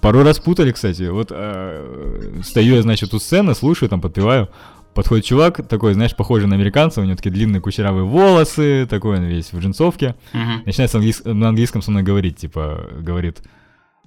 Пару 0.00 0.24
раз 0.24 0.40
путали, 0.40 0.72
кстати. 0.72 1.04
Вот 1.08 1.28
э, 1.30 2.40
стою 2.44 2.74
я, 2.76 2.82
значит, 2.82 3.14
у 3.14 3.18
сцены, 3.18 3.54
слушаю, 3.54 3.88
там 3.88 4.00
подпеваю. 4.00 4.48
Подходит 4.96 5.26
чувак, 5.26 5.68
такой, 5.68 5.92
знаешь, 5.92 6.16
похожий 6.16 6.48
на 6.48 6.54
американца, 6.56 7.02
у 7.02 7.04
него 7.04 7.16
такие 7.16 7.30
длинные 7.30 7.60
кучерявые 7.60 8.04
волосы, 8.04 8.86
такой 8.88 9.18
он 9.18 9.24
весь 9.24 9.52
в 9.52 9.58
джинсовке. 9.60 10.14
Мгм. 10.32 10.62
Начинает 10.64 10.92
английс- 10.94 11.22
на 11.24 11.48
английском 11.50 11.82
со 11.82 11.90
мной 11.90 12.02
говорить, 12.02 12.38
типа, 12.38 12.88
говорит, 13.00 13.42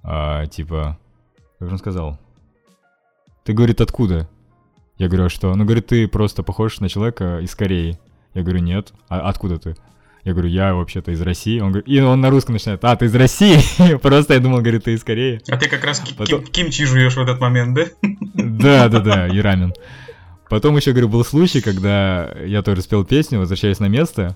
а, 0.03 0.47
типа, 0.47 0.97
как 1.59 1.67
же 1.67 1.73
он 1.75 1.79
сказал? 1.79 2.17
Ты, 3.45 3.53
говорит, 3.53 3.81
откуда? 3.81 4.27
Я 4.97 5.07
говорю, 5.07 5.25
а 5.25 5.29
что? 5.29 5.53
Ну, 5.55 5.63
говорит, 5.63 5.85
ты 5.87 6.07
просто 6.07 6.41
похож 6.41 6.79
на 6.79 6.89
человека 6.89 7.39
из 7.39 7.53
Кореи. 7.55 7.99
Я 8.33 8.41
говорю, 8.41 8.59
нет. 8.61 8.91
А 9.09 9.29
откуда 9.29 9.59
ты? 9.59 9.75
Я 10.23 10.33
говорю, 10.33 10.49
я 10.49 10.73
вообще-то 10.73 11.11
из 11.11 11.21
России. 11.21 11.59
Он 11.59 11.69
говорит, 11.71 11.87
и 11.87 12.01
он 12.01 12.19
на 12.19 12.31
русском 12.31 12.53
начинает, 12.53 12.83
а, 12.83 12.95
ты 12.95 13.05
из 13.05 13.15
России? 13.15 13.57
Просто 14.01 14.33
я 14.33 14.39
думал, 14.39 14.59
говорит, 14.61 14.85
ты 14.85 14.93
из 14.93 15.03
Кореи. 15.03 15.39
А 15.49 15.55
ты 15.57 15.69
как 15.69 15.83
раз 15.85 15.99
Потом- 16.17 16.41
ким- 16.43 16.65
кимчи 16.65 16.85
жуешь 16.85 17.15
в 17.15 17.19
этот 17.21 17.39
момент, 17.39 17.75
да? 17.75 17.85
Да, 18.33 18.89
да, 18.89 18.99
да, 18.99 19.27
и 19.27 19.39
рамен. 19.39 19.73
Потом 20.49 20.75
еще, 20.75 20.91
говорю, 20.91 21.09
был 21.09 21.23
случай, 21.23 21.61
когда 21.61 22.31
я 22.43 22.63
тоже 22.63 22.81
спел 22.81 23.05
песню, 23.05 23.39
возвращаясь 23.39 23.79
на 23.79 23.87
место, 23.87 24.35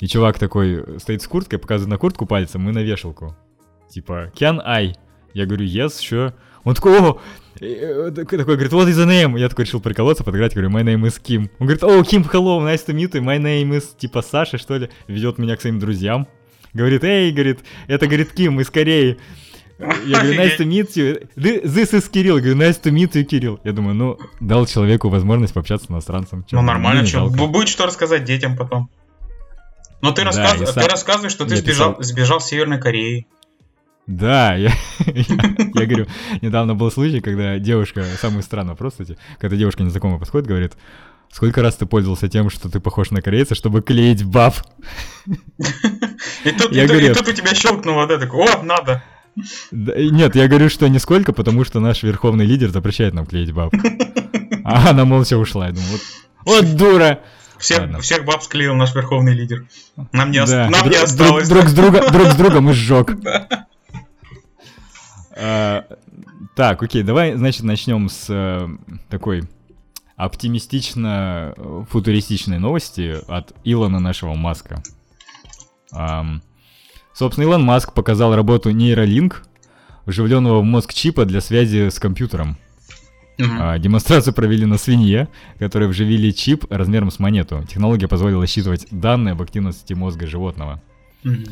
и 0.00 0.08
чувак 0.08 0.38
такой 0.38 0.98
стоит 0.98 1.22
с 1.22 1.28
курткой, 1.28 1.60
показывает 1.60 1.90
на 1.90 1.98
куртку 1.98 2.26
пальцем 2.26 2.68
и 2.68 2.72
на 2.72 2.80
вешалку. 2.80 3.36
Типа, 3.88 4.32
can 4.34 4.60
I? 4.64 4.96
Я 5.34 5.46
говорю, 5.46 5.64
yes, 5.64 5.92
sure. 6.00 6.34
Он 6.64 6.74
такой, 6.74 6.98
о, 6.98 7.20
э, 7.60 8.10
такой, 8.10 8.38
говорит, 8.38 8.72
what 8.72 8.88
is 8.88 8.96
the 8.96 9.06
name? 9.06 9.38
Я 9.38 9.48
такой 9.48 9.64
решил 9.64 9.80
приколоться, 9.80 10.24
подыграть, 10.24 10.54
говорю, 10.54 10.70
my 10.70 10.82
name 10.82 11.02
is 11.02 11.20
Kim. 11.22 11.50
Он 11.58 11.66
говорит, 11.66 11.84
о, 11.84 12.00
Kim, 12.00 12.28
hello, 12.28 12.60
nice 12.60 12.84
to 12.86 12.94
meet 12.94 13.12
you, 13.12 13.20
my 13.20 13.38
name 13.38 13.70
is, 13.70 13.96
типа, 13.96 14.22
Саша, 14.22 14.58
что 14.58 14.76
ли? 14.76 14.90
Ведет 15.06 15.38
меня 15.38 15.56
к 15.56 15.60
своим 15.60 15.78
друзьям. 15.78 16.26
Говорит, 16.72 17.04
эй, 17.04 17.30
говорит, 17.32 17.60
это, 17.86 18.06
говорит, 18.06 18.32
Ким 18.32 18.60
из 18.60 18.70
Кореи. 18.70 19.18
Я 20.06 20.20
говорю, 20.22 20.40
nice 20.40 20.56
to 20.58 20.64
meet 20.66 20.90
you. 20.96 21.28
Thi- 21.36 21.62
This 21.64 21.92
is 21.92 22.08
Кирилл. 22.10 22.36
Я 22.38 22.42
говорю, 22.42 22.58
nice 22.60 22.80
to 22.82 22.90
meet 22.92 23.12
you, 23.12 23.24
Кирилл. 23.24 23.60
Я 23.64 23.72
думаю, 23.72 23.94
ну, 23.94 24.18
дал 24.40 24.66
человеку 24.66 25.08
возможность 25.08 25.52
пообщаться 25.54 25.86
с 25.86 25.90
иностранцем. 25.90 26.44
Ну 26.52 26.62
нормально, 26.62 27.04
что, 27.06 27.26
будет 27.28 27.68
что 27.68 27.86
рассказать 27.86 28.24
детям 28.24 28.56
потом. 28.56 28.90
Но 30.00 30.10
ты, 30.12 30.22
Да, 30.24 30.28
рассказ- 30.30 30.58
ты 30.58 30.66
сам- 30.66 30.86
рассказываешь, 30.88 31.32
что 31.32 31.44
ты 31.46 31.54
я 31.54 31.60
сбежал, 31.60 31.90
писал. 31.94 32.02
сбежал 32.02 32.40
с 32.40 32.46
Северной 32.46 32.80
Кореи. 32.80 33.26
Да, 34.08 34.54
я, 34.56 34.72
я, 35.06 35.24
я 35.74 35.86
говорю, 35.86 36.06
недавно 36.40 36.74
был 36.74 36.90
случай, 36.90 37.20
когда 37.20 37.58
девушка, 37.60 38.04
самый 38.20 38.42
странный 38.42 38.70
вопрос, 38.70 38.94
кстати, 38.94 39.16
когда 39.38 39.56
девушка 39.56 39.84
незнакомая 39.84 40.18
подходит, 40.18 40.48
говорит, 40.48 40.72
сколько 41.30 41.62
раз 41.62 41.76
ты 41.76 41.86
пользовался 41.86 42.28
тем, 42.28 42.50
что 42.50 42.68
ты 42.68 42.80
похож 42.80 43.12
на 43.12 43.22
корейца, 43.22 43.54
чтобы 43.54 43.80
клеить 43.80 44.24
баб? 44.24 44.54
И 46.44 46.50
тут, 46.50 46.72
Я 46.72 46.84
и, 46.84 47.06
и 47.10 47.14
тут 47.14 47.28
у 47.28 47.32
тебя 47.32 47.54
щелкнуло, 47.54 48.06
да, 48.08 48.18
такой, 48.18 48.44
о, 48.52 48.62
надо. 48.64 49.02
Нет, 49.70 50.34
я 50.36 50.48
говорю, 50.48 50.68
что 50.68 50.88
нисколько, 50.88 51.32
потому 51.32 51.64
что 51.64 51.80
наш 51.80 52.02
верховный 52.02 52.44
лидер 52.46 52.70
запрещает 52.70 53.14
нам 53.14 53.26
клеить 53.26 53.52
баб. 53.52 53.72
А 54.64 54.90
она 54.90 55.04
молча 55.04 55.36
ушла, 55.38 55.66
я 55.66 55.72
думаю, 55.72 55.90
вот, 55.90 56.00
вот 56.64 56.76
дура! 56.76 57.18
Всех, 57.58 57.80
Ладно. 57.80 57.98
всех 58.00 58.24
баб 58.24 58.42
склеил 58.42 58.74
наш 58.76 58.94
верховный 58.94 59.34
лидер. 59.34 59.66
Нам 60.12 60.30
не, 60.30 60.44
Да, 60.44 60.68
нам 60.70 60.84
не 60.84 60.90
друг- 60.90 61.02
осталось. 61.02 61.48
Друг, 61.48 61.62
друг 61.64 61.70
с 61.70 61.74
друга, 61.74 62.10
друг 62.10 62.26
с 62.28 62.34
другом 62.36 62.70
и 62.70 62.72
сжег. 62.72 63.10
А, 65.36 65.84
Так, 66.54 66.82
окей, 66.82 67.02
давай, 67.02 67.34
значит, 67.34 67.62
начнем 67.64 68.08
с 68.08 68.26
э, 68.28 68.68
такой 69.08 69.42
оптимистично-футуристичной 70.16 72.58
новости 72.58 73.16
от 73.28 73.52
Илона 73.64 73.98
нашего 73.98 74.34
Маска. 74.34 74.82
Ам, 75.92 76.42
Собственно, 77.14 77.44
Илон 77.44 77.62
Маск 77.62 77.92
показал 77.92 78.34
работу 78.34 78.70
нейролинк, 78.70 79.44
вживленного 80.06 80.60
в 80.60 80.64
мозг 80.64 80.92
чипа 80.92 81.24
для 81.24 81.40
связи 81.40 81.88
с 81.88 81.98
компьютером. 81.98 82.56
А, 83.38 83.78
Демонстрацию 83.78 84.34
провели 84.34 84.66
на 84.66 84.78
свинье, 84.78 85.28
которые 85.58 85.88
вживили 85.88 86.30
чип 86.30 86.64
размером 86.70 87.10
с 87.10 87.18
монету. 87.18 87.64
Технология 87.68 88.08
позволила 88.08 88.46
считывать 88.46 88.86
данные 88.90 89.32
об 89.32 89.42
активности 89.42 89.94
мозга 89.94 90.26
животного. 90.26 90.80
Мгм. 91.24 91.44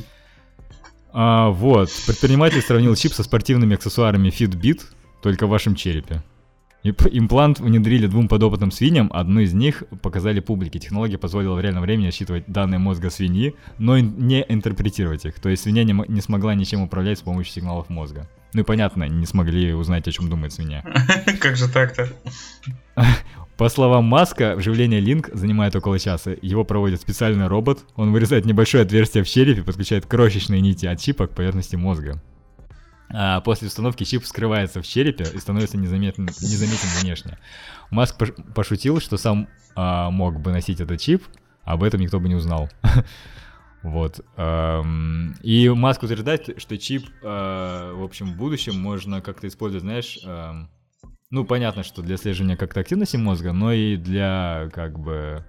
А, 1.12 1.48
вот, 1.48 1.90
предприниматель 2.06 2.62
сравнил 2.62 2.94
чип 2.94 3.12
со 3.12 3.24
спортивными 3.24 3.74
аксессуарами 3.74 4.28
Fitbit, 4.28 4.82
только 5.22 5.46
в 5.46 5.50
вашем 5.50 5.74
черепе. 5.74 6.22
Имплант 6.82 7.60
внедрили 7.60 8.06
двум 8.06 8.26
подопытным 8.26 8.70
свиньям, 8.70 9.10
одну 9.12 9.40
из 9.40 9.52
них 9.52 9.84
показали 10.00 10.40
публике. 10.40 10.78
Технология 10.78 11.18
позволила 11.18 11.54
в 11.54 11.60
реальном 11.60 11.82
времени 11.82 12.10
считывать 12.10 12.44
данные 12.46 12.78
мозга 12.78 13.10
свиньи, 13.10 13.54
но 13.78 13.98
не 13.98 14.44
интерпретировать 14.48 15.26
их. 15.26 15.40
То 15.40 15.50
есть 15.50 15.62
свинья 15.62 15.84
не, 15.84 15.92
не 16.08 16.20
смогла 16.22 16.54
ничем 16.54 16.80
управлять 16.80 17.18
с 17.18 17.22
помощью 17.22 17.52
сигналов 17.52 17.90
мозга. 17.90 18.28
Ну 18.54 18.62
и 18.62 18.64
понятно, 18.64 19.04
не 19.04 19.26
смогли 19.26 19.74
узнать, 19.74 20.08
о 20.08 20.12
чем 20.12 20.30
думает 20.30 20.52
свинья. 20.54 20.82
Как 21.40 21.56
же 21.56 21.68
так-то? 21.68 22.08
По 23.58 23.68
словам 23.68 24.04
Маска, 24.04 24.56
вживление 24.56 25.02
Link 25.02 25.36
занимает 25.36 25.76
около 25.76 25.98
часа. 25.98 26.34
Его 26.40 26.64
проводит 26.64 27.02
специальный 27.02 27.46
робот. 27.46 27.80
Он 27.94 28.10
вырезает 28.10 28.46
небольшое 28.46 28.84
отверстие 28.84 29.22
в 29.22 29.28
черепе, 29.28 29.62
подключает 29.62 30.06
крошечные 30.06 30.62
нити 30.62 30.86
от 30.86 30.98
чипа 30.98 31.26
к 31.26 31.34
поверхности 31.34 31.76
мозга. 31.76 32.22
А 33.12 33.40
после 33.40 33.68
установки 33.68 34.04
чип 34.04 34.24
скрывается 34.24 34.80
в 34.82 34.86
черепе 34.86 35.24
и 35.24 35.38
становится 35.38 35.76
незаметен, 35.76 36.26
незаметен 36.26 36.88
внешне. 37.00 37.38
Маск 37.90 38.20
пош- 38.20 38.52
пошутил, 38.54 39.00
что 39.00 39.16
сам 39.16 39.48
а, 39.74 40.10
мог 40.10 40.40
бы 40.40 40.52
носить 40.52 40.80
этот 40.80 41.00
чип, 41.00 41.24
об 41.64 41.82
этом 41.82 42.00
никто 42.00 42.20
бы 42.20 42.28
не 42.28 42.34
узнал. 42.36 42.70
Вот. 43.82 44.20
И 45.42 45.72
Маск 45.74 46.02
утверждает, 46.02 46.60
что 46.60 46.76
чип, 46.76 47.08
а, 47.22 47.94
в 47.94 48.02
общем, 48.02 48.32
в 48.34 48.36
будущем 48.36 48.78
можно 48.78 49.22
как-то 49.22 49.48
использовать, 49.48 49.84
знаешь, 49.84 50.18
ну, 51.30 51.44
понятно, 51.44 51.82
что 51.82 52.02
для 52.02 52.16
слежения 52.16 52.56
как-то 52.56 52.80
активности 52.80 53.16
мозга, 53.16 53.52
но 53.52 53.72
и 53.72 53.96
для, 53.96 54.68
как 54.74 54.98
бы, 54.98 55.46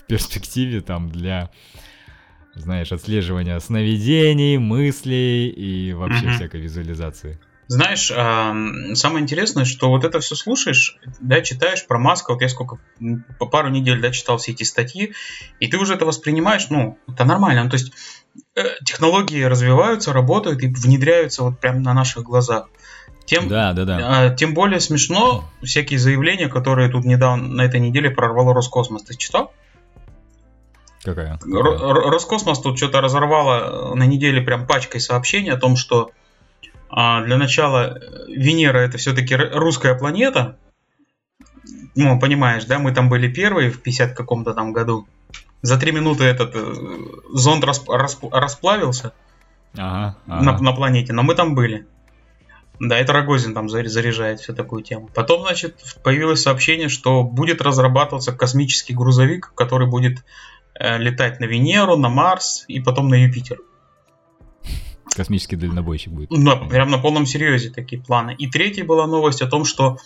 в 0.00 0.06
перспективе, 0.06 0.80
там, 0.80 1.10
для, 1.10 1.50
знаешь, 2.54 2.92
отслеживания 2.92 3.58
сновидений, 3.60 4.58
мыслей 4.58 5.48
и 5.48 5.92
вообще 5.92 6.26
Мгм. 6.26 6.34
всякой 6.36 6.60
визуализации. 6.60 7.38
Знаешь, 7.66 8.12
ам, 8.14 8.94
самое 8.94 9.22
интересное, 9.22 9.64
что 9.64 9.88
вот 9.88 10.04
это 10.04 10.20
все 10.20 10.34
слушаешь, 10.34 10.98
да, 11.20 11.40
читаешь 11.40 11.86
про 11.86 11.98
Маска, 11.98 12.32
вот 12.34 12.42
я 12.42 12.48
сколько, 12.50 12.78
по 13.38 13.46
пару 13.46 13.70
недель, 13.70 14.02
да, 14.02 14.10
читал 14.10 14.36
все 14.36 14.52
эти 14.52 14.64
статьи, 14.64 15.14
и 15.60 15.66
ты 15.66 15.78
уже 15.78 15.94
это 15.94 16.04
воспринимаешь, 16.04 16.66
ну, 16.68 16.98
это 17.08 17.24
нормально, 17.24 17.64
ну, 17.64 17.70
то 17.70 17.76
есть 17.76 17.92
э, 18.54 18.64
технологии 18.84 19.42
развиваются, 19.42 20.12
работают 20.12 20.62
и 20.62 20.66
внедряются 20.68 21.42
вот 21.42 21.58
прямо 21.58 21.80
на 21.80 21.94
наших 21.94 22.24
глазах. 22.24 22.68
Тем, 23.24 23.48
Да, 23.48 23.72
да, 23.72 23.86
да. 23.86 24.26
а, 24.26 24.30
тем 24.34 24.52
более 24.52 24.80
смешно 24.80 25.50
всякие 25.62 25.98
заявления, 25.98 26.48
которые 26.48 26.90
тут 26.90 27.06
недавно, 27.06 27.48
на 27.48 27.62
этой 27.62 27.80
неделе 27.80 28.10
прорвало 28.10 28.52
Роскосмос. 28.52 29.04
Ты 29.04 29.16
читал? 29.16 29.54
Какая? 31.04 31.38
Ро- 31.44 31.76
Ро- 31.92 32.10
Роскосмос 32.10 32.60
тут 32.60 32.78
что-то 32.78 33.00
разорвало 33.00 33.92
э, 33.92 33.94
на 33.94 34.04
неделе 34.06 34.40
прям 34.40 34.66
пачкой 34.66 35.00
сообщений 35.00 35.52
о 35.52 35.56
том, 35.58 35.76
что 35.76 36.10
а, 36.88 37.22
для 37.22 37.36
начала 37.36 37.98
э, 37.98 38.24
Венера 38.28 38.78
это 38.78 38.96
все-таки 38.98 39.36
русская 39.36 39.94
планета. 39.94 40.56
Ну, 41.94 42.18
понимаешь, 42.18 42.64
да, 42.64 42.78
мы 42.78 42.92
там 42.92 43.08
были 43.08 43.32
первые 43.32 43.70
в 43.70 43.80
50 43.82 44.14
каком-то 44.14 44.54
там 44.54 44.72
году. 44.72 45.06
За 45.62 45.78
три 45.78 45.92
минуты 45.92 46.24
этот 46.24 46.52
э, 46.54 46.74
зонд 47.32 47.64
расп- 47.64 47.88
расп- 47.88 48.30
расплавился 48.30 49.12
Ага, 49.76 50.16
на, 50.26 50.52
ага. 50.52 50.62
на 50.62 50.72
планете, 50.72 51.12
но 51.12 51.22
мы 51.22 51.34
там 51.34 51.54
были. 51.54 51.86
Да, 52.80 52.98
это 52.98 53.12
Рогозин 53.12 53.54
там 53.54 53.66
заря- 53.68 53.88
заряжает 53.88 54.40
всю 54.40 54.52
такую 54.52 54.82
тему. 54.82 55.08
Потом, 55.14 55.42
значит, 55.42 55.80
появилось 56.02 56.42
сообщение, 56.42 56.88
что 56.88 57.22
будет 57.22 57.62
разрабатываться 57.62 58.32
космический 58.32 58.94
грузовик, 58.94 59.52
который 59.54 59.86
будет 59.86 60.24
летать 60.78 61.40
на 61.40 61.44
Венеру, 61.44 61.96
на 61.96 62.08
Марс 62.08 62.64
и 62.68 62.80
потом 62.80 63.08
на 63.08 63.14
Юпитер. 63.14 63.58
Космический 65.14 65.56
дальнобойщик 65.56 66.12
будет. 66.12 66.30
На, 66.30 66.56
прям 66.56 66.90
на 66.90 66.98
полном 66.98 67.26
серьезе 67.26 67.70
такие 67.70 68.02
планы. 68.02 68.34
И 68.36 68.50
третья 68.50 68.84
была 68.84 69.06
новость 69.06 69.42
о 69.42 69.46
том, 69.46 69.64
что... 69.64 69.98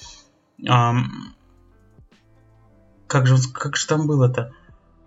ам, 0.69 1.35
как, 3.07 3.27
же, 3.27 3.37
как 3.53 3.77
же 3.77 3.87
там 3.87 4.07
было-то? 4.07 4.53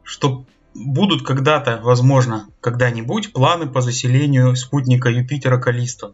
Что 0.04 0.46
будут 0.74 1.24
когда-то, 1.26 1.80
возможно, 1.84 2.48
когда-нибудь 2.62 3.34
планы 3.34 3.68
по 3.68 3.82
заселению 3.82 4.56
спутника 4.56 5.10
Юпитера 5.10 5.60
Калисто. 5.60 6.14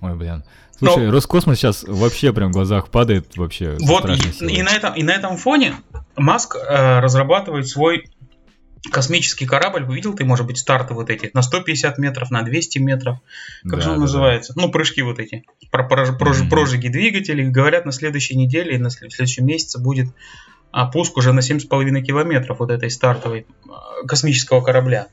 Ой, 0.00 0.16
блин. 0.16 0.44
Слушай, 0.76 1.06
Но- 1.06 1.12
Роскосмос 1.12 1.58
сейчас 1.58 1.84
вообще 1.84 2.32
прям 2.32 2.50
в 2.50 2.54
глазах 2.54 2.88
падает 2.88 3.36
вообще. 3.36 3.76
Вот, 3.80 4.08
и, 4.08 4.46
и 4.46 4.62
на 4.62 4.70
этом, 4.70 4.94
и 4.94 5.02
на 5.02 5.12
этом 5.12 5.36
фоне 5.36 5.74
Маск 6.18 6.56
э, 6.56 7.00
разрабатывает 7.00 7.66
свой 7.68 8.10
космический 8.92 9.46
корабль. 9.46 9.84
Видел 9.92 10.14
ты, 10.14 10.24
может 10.24 10.46
быть, 10.46 10.58
старты 10.58 10.94
вот 10.94 11.10
эти? 11.10 11.30
На 11.34 11.42
150 11.42 11.98
метров, 11.98 12.30
на 12.30 12.42
200 12.42 12.78
метров. 12.78 13.18
Как 13.62 13.72
Да, 13.76 13.80
же 13.80 13.88
он 13.90 13.94
да, 13.96 14.00
называется? 14.02 14.52
Ну, 14.56 14.70
прыжки 14.70 15.02
вот 15.02 15.18
эти. 15.18 15.44
Про, 15.70 15.88
прож- 15.88 16.16
прож- 16.18 16.40
Мгм. 16.40 16.48
прожиги 16.50 16.88
двигателей. 16.88 17.48
Говорят, 17.48 17.86
на 17.86 17.92
следующей 17.92 18.36
неделе 18.36 18.76
и 18.76 18.78
на 18.78 18.90
следующем 18.90 19.46
месяце 19.46 19.78
будет 19.80 20.08
а, 20.70 20.86
пуск 20.86 21.16
уже 21.16 21.32
на 21.32 21.40
7,5 21.40 22.02
километров 22.02 22.58
вот 22.60 22.70
этой 22.70 22.90
стартовой 22.90 23.46
а, 23.68 24.06
космического 24.06 24.60
корабля. 24.60 25.08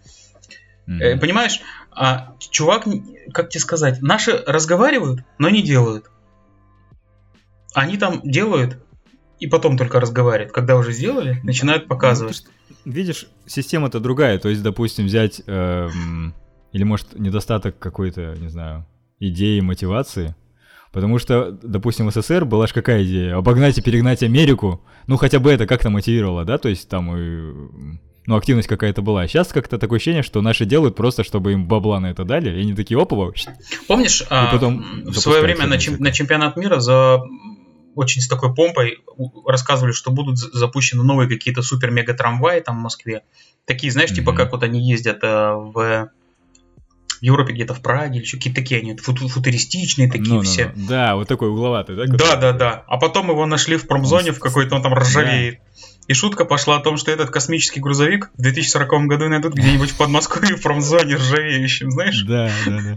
да. 0.86 1.04
Э, 1.06 1.18
понимаешь, 1.18 1.62
а, 1.92 2.36
чувак, 2.52 2.86
как 3.34 3.50
тебе 3.50 3.62
сказать, 3.62 4.02
наши 4.02 4.44
разговаривают, 4.46 5.22
но 5.40 5.50
не 5.50 5.64
делают. 5.64 6.06
Они 7.74 7.98
там 7.98 8.22
делают 8.24 8.78
и 9.40 9.48
потом 9.48 9.78
только 9.78 10.00
разговаривают. 10.00 10.54
Когда 10.54 10.76
уже 10.78 10.92
сделали, 10.92 11.40
начинают 11.44 11.88
показывать. 11.88 12.44
Ну, 12.46 12.50
ты 12.50 12.74
ж- 12.74 12.78
Видишь, 12.96 13.28
система-то 13.46 14.00
другая. 14.00 14.38
То 14.40 14.50
есть, 14.50 14.62
допустим, 14.64 15.06
взять... 15.06 15.42
эм, 15.48 16.34
или, 16.72 16.84
может, 16.84 17.18
недостаток 17.20 17.78
какой-то, 17.80 18.36
не 18.40 18.50
знаю, 18.50 18.86
идеи, 19.20 19.60
мотивации. 19.62 20.36
Потому 20.92 21.20
что, 21.20 21.52
допустим, 21.64 22.08
в 22.10 22.12
СССР 22.14 22.46
была 22.46 22.68
же 22.68 22.74
какая 22.74 23.04
идея? 23.04 23.36
Обогнать 23.38 23.78
и 23.78 23.82
перегнать 23.82 24.24
Америку. 24.24 24.82
Ну, 25.08 25.18
хотя 25.18 25.40
бы 25.40 25.52
это 25.52 25.68
как-то 25.68 25.90
мотивировало, 25.90 26.46
да? 26.46 26.58
То 26.58 26.70
есть 26.70 26.88
там 26.90 27.16
и... 27.18 27.52
Ну, 28.28 28.36
активность 28.36 28.68
какая-то 28.68 29.02
была. 29.04 29.22
А 29.22 29.28
сейчас 29.28 29.50
как-то 29.50 29.78
такое 29.78 29.98
ощущение, 29.98 30.24
что 30.24 30.42
наши 30.42 30.66
делают 30.66 30.96
просто, 30.96 31.24
чтобы 31.24 31.52
им 31.54 31.68
бабла 31.68 32.00
на 32.00 32.08
это 32.08 32.24
дали. 32.24 32.50
И 32.58 32.62
они 32.62 32.74
такие, 32.74 33.00
опа, 33.00 33.32
Помнишь, 33.88 34.24
а, 34.32 34.52
потом 34.52 34.84
м, 35.06 35.12
в 35.12 35.20
свое 35.20 35.42
время 35.44 35.68
на, 35.68 35.78
чем- 35.78 35.98
на 36.00 36.12
чемпионат 36.12 36.58
мира 36.58 36.80
за 36.80 37.22
очень 37.96 38.22
с 38.22 38.28
такой 38.28 38.54
помпой 38.54 39.00
рассказывали, 39.48 39.92
что 39.94 40.12
будут 40.12 40.38
за- 40.38 40.52
запущены 40.52 41.04
новые 41.04 41.28
какие-то 41.30 41.62
супер-мега-трамваи 41.62 42.60
там 42.62 42.78
в 42.78 42.82
Москве. 42.82 43.24
Такие, 43.66 43.92
знаешь, 43.92 44.12
типа 44.14 44.32
Мгм. 44.32 44.38
как 44.38 44.52
вот 44.52 44.64
они 44.64 44.88
ездят 44.88 45.20
э, 45.24 45.28
в 45.56 46.10
Европе, 47.22 47.54
где-то 47.54 47.74
в 47.74 47.82
Праге, 47.82 48.18
или 48.18 48.24
еще 48.26 48.38
какие-то 48.38 48.62
такие 48.62 48.82
они 48.82 48.96
футу- 48.98 49.28
футуристичные 49.30 50.12
такие 50.12 50.30
Ну, 50.30 50.36
ну, 50.36 50.42
все. 50.42 50.72
ну. 50.76 50.88
Да, 50.88 51.16
вот 51.16 51.28
такой 51.28 51.50
угловатый, 51.50 51.96
да? 51.96 52.06
Да, 52.08 52.36
да, 52.36 52.52
да. 52.52 52.84
А 52.88 52.98
потом 52.98 53.30
его 53.30 53.46
нашли 53.46 53.78
в 53.78 53.88
промзоне 53.88 54.30
Он 54.30 54.36
в 54.36 54.40
какой-то, 54.40 54.76
он 54.76 54.84
там 54.84 54.94
ржавеет. 54.94 55.60
И 56.08 56.14
шутка 56.14 56.46
пошла 56.46 56.76
о 56.76 56.80
том, 56.82 56.98
что 56.98 57.10
этот 57.12 57.32
космический 57.32 57.80
грузовик 57.80 58.30
в 58.38 58.42
2040 58.42 59.08
году 59.08 59.28
найдут 59.28 59.54
где-нибудь 59.56 59.90
в 59.90 59.98
Подмосковье 59.98 60.56
в 60.56 60.62
промзоне 60.62 61.16
ржавеющем, 61.16 61.90
знаешь? 61.90 62.22
Да, 62.28 62.52
да, 62.66 62.80
да. 62.84 62.96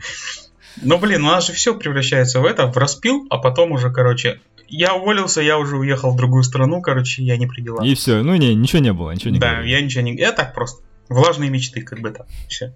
Но, 0.83 0.99
блин, 0.99 1.23
у 1.25 1.29
нас 1.29 1.47
же 1.47 1.55
все 1.55 1.75
превращается 1.75 2.41
в 2.41 2.45
это, 2.45 2.67
в 2.67 2.77
распил, 2.77 3.27
а 3.31 3.39
потом 3.39 3.73
уже, 3.73 3.91
короче, 3.91 4.41
я 4.69 4.95
уволился, 4.95 5.41
я 5.41 5.59
уже 5.59 5.77
уехал 5.77 6.13
в 6.13 6.17
другую 6.17 6.43
страну, 6.43 6.81
короче, 6.81 7.23
я 7.23 7.37
не 7.37 7.47
при 7.47 7.63
делах. 7.63 7.85
И 7.85 7.95
все. 7.95 8.23
Ну, 8.23 8.35
не, 8.37 8.55
ничего 8.55 8.81
не 8.81 8.93
было, 8.93 9.11
ничего 9.13 9.31
не 9.31 9.39
да, 9.39 9.53
говорили. 9.53 9.71
я 9.71 9.81
ничего 9.81 10.03
не... 10.03 10.17
Я 10.17 10.33
так 10.33 10.55
просто. 10.55 10.83
Влажные 11.09 11.51
мечты, 11.51 11.83
как 11.83 12.01
бы 12.01 12.11
так. 12.11 12.27
Все. 12.49 12.75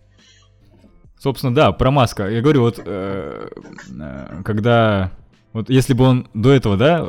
Собственно, 1.18 1.54
да, 1.54 1.72
про 1.72 1.90
Маска. 1.90 2.28
Я 2.28 2.40
говорю, 2.40 2.62
вот 2.62 2.80
э, 2.84 3.48
э, 4.00 4.42
когда... 4.44 5.12
Вот 5.52 5.68
если 5.68 5.92
бы 5.92 6.04
он 6.04 6.28
до 6.34 6.50
этого, 6.50 6.76
да, 6.76 7.06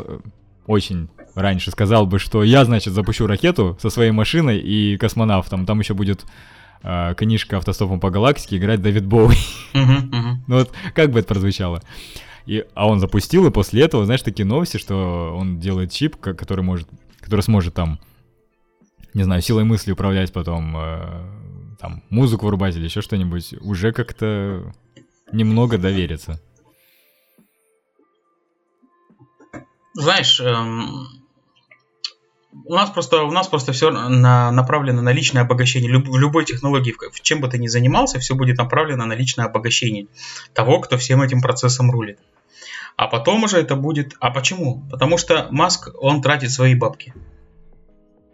очень 0.67 1.09
раньше 1.33 1.71
сказал 1.71 2.05
бы, 2.05 2.19
что 2.19 2.43
я, 2.43 2.65
значит, 2.65 2.93
запущу 2.93 3.25
ракету 3.25 3.77
со 3.81 3.89
своей 3.89 4.11
машиной 4.11 4.59
и 4.59 4.97
космонавтом, 4.97 5.65
там 5.65 5.79
еще 5.79 5.93
будет 5.93 6.25
э, 6.83 7.13
книжка 7.15 7.57
«Автостопом 7.57 7.99
по 7.99 8.09
галактике» 8.09 8.57
играть 8.57 8.81
Дэвид 8.81 9.05
Боуи. 9.05 9.37
Ну 9.73 10.57
вот 10.57 10.71
как 10.93 11.11
бы 11.11 11.19
это 11.19 11.29
прозвучало? 11.29 11.81
И, 12.45 12.65
а 12.73 12.87
он 12.87 12.99
запустил, 12.99 13.45
и 13.47 13.51
после 13.51 13.83
этого, 13.83 14.05
знаешь, 14.05 14.21
такие 14.21 14.45
новости, 14.45 14.77
что 14.77 15.35
он 15.37 15.59
делает 15.59 15.91
чип, 15.91 16.17
ко- 16.17 16.33
который 16.33 16.61
может, 16.63 16.89
который 17.21 17.41
сможет 17.41 17.73
там, 17.73 17.99
не 19.13 19.23
знаю, 19.23 19.41
силой 19.41 19.63
мысли 19.63 19.91
управлять 19.93 20.33
потом, 20.33 20.75
э, 20.75 21.77
там, 21.79 22.03
музыку 22.09 22.45
вырубать 22.45 22.75
или 22.75 22.83
еще 22.83 23.01
что-нибудь, 23.01 23.53
уже 23.61 23.93
как-то 23.93 24.73
немного 25.31 25.77
довериться. 25.77 26.41
Знаешь, 29.93 30.39
эм, 30.39 31.07
у 32.65 32.73
нас 32.73 32.89
просто 32.89 33.23
у 33.23 33.31
нас 33.31 33.47
просто 33.47 33.73
все 33.73 33.89
направлено 33.89 35.01
на 35.01 35.11
личное 35.11 35.41
обогащение. 35.41 35.91
Люб- 35.91 36.07
в 36.07 36.17
любой 36.17 36.45
технологии, 36.45 36.93
в 37.11 37.21
чем 37.21 37.41
бы 37.41 37.47
ты 37.47 37.57
ни 37.57 37.67
занимался, 37.67 38.19
все 38.19 38.35
будет 38.35 38.57
направлено 38.57 39.05
на 39.05 39.13
личное 39.13 39.45
обогащение 39.45 40.07
того, 40.53 40.79
кто 40.79 40.97
всем 40.97 41.21
этим 41.21 41.41
процессом 41.41 41.91
рулит. 41.91 42.19
А 42.95 43.07
потом 43.07 43.43
уже 43.43 43.57
это 43.57 43.75
будет. 43.75 44.15
А 44.19 44.29
почему? 44.29 44.83
Потому 44.91 45.17
что 45.17 45.47
Маск 45.51 45.89
он 45.99 46.21
тратит 46.21 46.51
свои 46.51 46.75
бабки. 46.75 47.13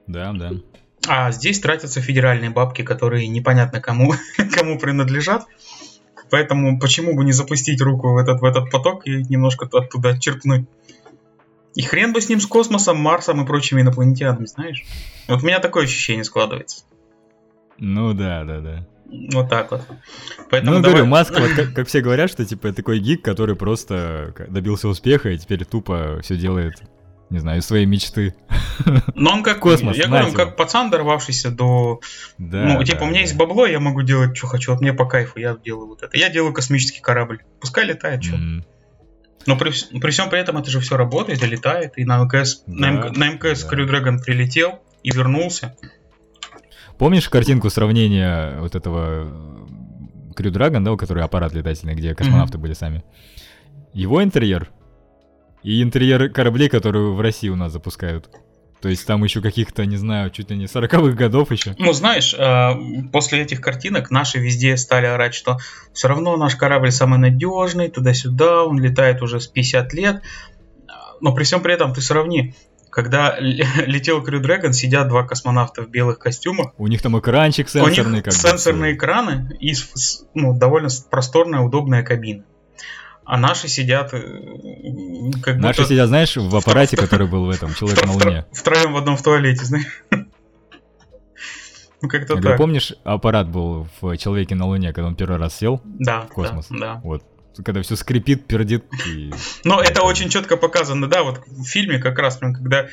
Да, 0.06 0.34
да. 0.34 0.52
А 1.08 1.32
здесь 1.32 1.60
тратятся 1.60 2.02
федеральные 2.02 2.50
бабки, 2.50 2.82
которые 2.82 3.28
непонятно 3.28 3.80
кому, 3.80 4.14
кому 4.56 4.78
принадлежат. 4.78 5.46
Поэтому 6.30 6.80
почему 6.80 7.16
бы 7.16 7.24
не 7.24 7.32
запустить 7.32 7.82
руку 7.82 8.14
в 8.14 8.18
этот, 8.18 8.42
в 8.42 8.46
этот 8.46 8.70
поток 8.70 9.08
и 9.08 9.24
немножко 9.24 9.68
оттуда 9.72 10.20
черпнуть? 10.20 10.68
И 11.76 11.82
хрен 11.84 12.14
бы 12.14 12.22
с 12.22 12.30
ним, 12.30 12.40
с 12.40 12.46
космосом, 12.46 12.98
Марсом 12.98 13.44
и 13.44 13.46
прочими 13.46 13.82
инопланетянами, 13.82 14.46
знаешь? 14.46 14.84
Вот 15.28 15.44
у 15.44 15.46
меня 15.46 15.60
такое 15.60 15.84
ощущение 15.84 16.24
складывается. 16.24 16.84
Ну 17.78 18.14
да, 18.14 18.44
да, 18.44 18.60
да. 18.60 18.88
Вот 19.34 19.50
так 19.50 19.72
вот. 19.72 19.82
Поэтому 20.50 20.78
ну, 20.78 20.82
давай- 20.82 20.98
говорю, 20.98 21.06
Маск, 21.06 21.32
вот 21.32 21.50
как, 21.56 21.74
как 21.76 21.88
все 21.88 22.02
говорят, 22.02 22.30
что 22.30 22.46
типа 22.46 22.74
такой 22.74 23.00
гик, 23.00 23.24
который 23.24 23.56
просто 23.56 24.34
добился 24.50 24.88
успеха 24.88 25.30
и 25.30 25.38
теперь 25.38 25.66
тупо 25.66 26.20
все 26.22 26.38
делает, 26.38 26.84
не 27.30 27.40
знаю, 27.40 27.60
из 27.60 27.66
своей 27.66 27.86
мечты. 27.86 28.36
Но 29.16 29.32
он 29.32 29.44
как, 29.44 29.60
Космос, 29.60 29.98
я 29.98 30.08
говорю, 30.08 30.28
он 30.28 30.34
как 30.34 30.56
пацан, 30.56 30.90
дорвавшийся 30.90 31.52
до... 31.52 32.02
Да, 32.38 32.64
ну, 32.66 32.80
да, 32.80 32.86
типа, 32.86 33.04
у 33.04 33.06
меня 33.06 33.16
да. 33.16 33.22
есть 33.22 33.36
бабло, 33.36 33.66
я 33.66 33.80
могу 33.80 34.04
делать, 34.04 34.38
что 34.38 34.48
хочу. 34.48 34.72
Вот 34.72 34.82
мне 34.82 34.94
по 34.94 35.06
кайфу, 35.06 35.40
я 35.40 35.56
делаю 35.56 35.88
вот 35.88 36.04
это. 36.04 36.16
Я 36.18 36.30
делаю 36.30 36.54
космический 36.54 37.02
корабль. 37.02 37.42
Пускай 37.60 37.86
летает, 37.86 38.24
что. 38.24 38.36
М. 38.36 38.66
Но 39.46 39.58
при, 39.58 39.72
при 40.00 40.12
всем 40.12 40.30
при 40.30 40.40
этом 40.40 40.58
это 40.58 40.70
же 40.70 40.80
все 40.80 40.98
работает 40.98 41.42
и 41.44 41.46
летает. 41.46 41.94
И 41.98 42.06
на 42.06 42.24
МКС, 42.24 42.64
на, 42.68 42.88
Да, 42.88 42.92
МК 42.92 43.12
на 43.12 43.30
МКС 43.30 43.64
да. 43.64 43.76
Crew 43.76 43.88
Dragon 43.88 44.20
прилетел 44.24 44.80
и 45.04 45.12
вернулся. 45.12 45.76
Помнишь 46.98 47.30
картинку 47.30 47.70
сравнения 47.70 48.60
вот 48.60 48.76
этого 48.76 49.32
Крю 50.36 50.52
Драгон, 50.52 50.84
да, 50.84 50.92
у 50.92 50.98
которой 50.98 51.24
аппарат 51.24 51.54
летательный, 51.54 51.96
где 51.96 52.14
космонавты 52.14 52.58
были 52.58 52.74
сами? 52.74 53.04
Его 53.94 54.22
интерьер 54.24 54.70
и 55.64 55.82
интерьер 55.82 56.30
кораблей, 56.30 56.70
которые 56.70 57.14
в 57.14 57.22
России 57.22 57.50
у 57.50 57.56
нас 57.56 57.72
запускают. 57.72 58.30
То 58.82 58.88
есть 58.88 59.06
там 59.06 59.24
еще 59.24 59.42
каких-то, 59.42 59.86
не 59.86 59.98
знаю, 59.98 60.30
чуть 60.30 60.50
ли 60.52 60.58
не 60.58 60.66
40-х 60.66 61.12
годов 61.12 61.52
еще. 61.52 61.76
Ну, 61.78 61.92
знаешь, 61.92 62.34
э, 62.34 62.72
после 63.12 63.42
этих 63.42 63.60
картинок 63.60 64.10
наши 64.10 64.40
везде 64.40 64.78
стали 64.78 65.06
орать, 65.06 65.34
что 65.34 65.58
все 65.94 66.08
равно 66.08 66.38
наш 66.38 66.56
корабль 66.56 66.92
самый 66.92 67.20
надежный, 67.20 67.90
туда-сюда, 67.90 68.64
он 68.64 68.80
летает 68.80 69.22
уже 69.22 69.42
с 69.42 69.48
50 69.48 69.94
лет. 69.94 70.22
Но 71.20 71.34
при 71.34 71.44
всем 71.44 71.62
при 71.62 71.74
этом 71.74 71.94
ты 71.94 72.02
сравни, 72.02 72.56
когда 72.90 73.38
летел 73.40 74.24
Crew 74.24 74.42
Dragon, 74.42 74.72
сидят 74.72 75.10
два 75.10 75.24
космонавта 75.24 75.82
в 75.82 75.90
белых 75.90 76.20
костюмах, 76.20 76.72
У 76.78 76.88
них 76.88 77.02
там 77.02 77.20
экранчик 77.20 77.68
у 77.68 77.70
сенсорный. 77.70 78.16
них 78.16 78.24
как 78.24 78.34
сенсорные 78.34 78.96
экраны 78.96 79.58
и 79.60 79.74
ну, 80.34 80.58
довольно 80.58 80.88
просторная, 81.10 81.60
удобная 81.60 82.04
кабина. 82.04 82.46
А 83.30 83.38
наши 83.38 83.68
сидят 83.68 84.12
э, 84.12 84.22
как 85.44 85.58
Наши 85.58 85.82
будто 85.82 85.94
сидят, 85.94 86.08
знаешь, 86.08 86.36
в 86.36 86.56
аппарате, 86.56 86.98
который 86.98 87.28
был 87.28 87.46
в 87.46 87.52
этом 87.52 87.76
«Человек 87.76 88.04
на 88.04 88.14
Луне». 88.14 88.46
втроем 88.52 88.94
в 88.94 88.98
одном 88.98 89.18
в 89.18 89.22
туалете, 89.22 89.64
знаешь. 89.66 89.86
Ну, 92.02 92.08
как-то 92.08 92.42
так. 92.42 92.58
помнишь, 92.58 92.94
аппарат 93.04 93.48
был 93.48 93.88
в 94.02 94.18
«Человеке 94.18 94.56
на 94.56 94.66
Луне», 94.66 94.94
когда 94.94 95.10
он 95.10 95.16
первый 95.16 95.38
раз 95.38 95.56
сел 95.56 95.80
Да, 95.84 96.22
в 96.22 96.30
космос? 96.30 96.68
да, 96.72 96.78
да. 96.80 97.02
Вот. 97.04 97.24
Когда 97.64 97.84
все 97.84 97.96
скрипит, 97.96 98.48
пердит. 98.48 98.86
И... 99.06 99.32
Но 99.64 99.80
это 99.80 100.02
очень 100.02 100.30
четко 100.30 100.58
показано, 100.58 101.08
да, 101.08 101.22
вот 101.22 101.42
в 101.46 101.66
фильме 101.66 102.00
как 102.00 102.18
раз, 102.18 102.38
прям, 102.38 102.56
когда... 102.56 102.88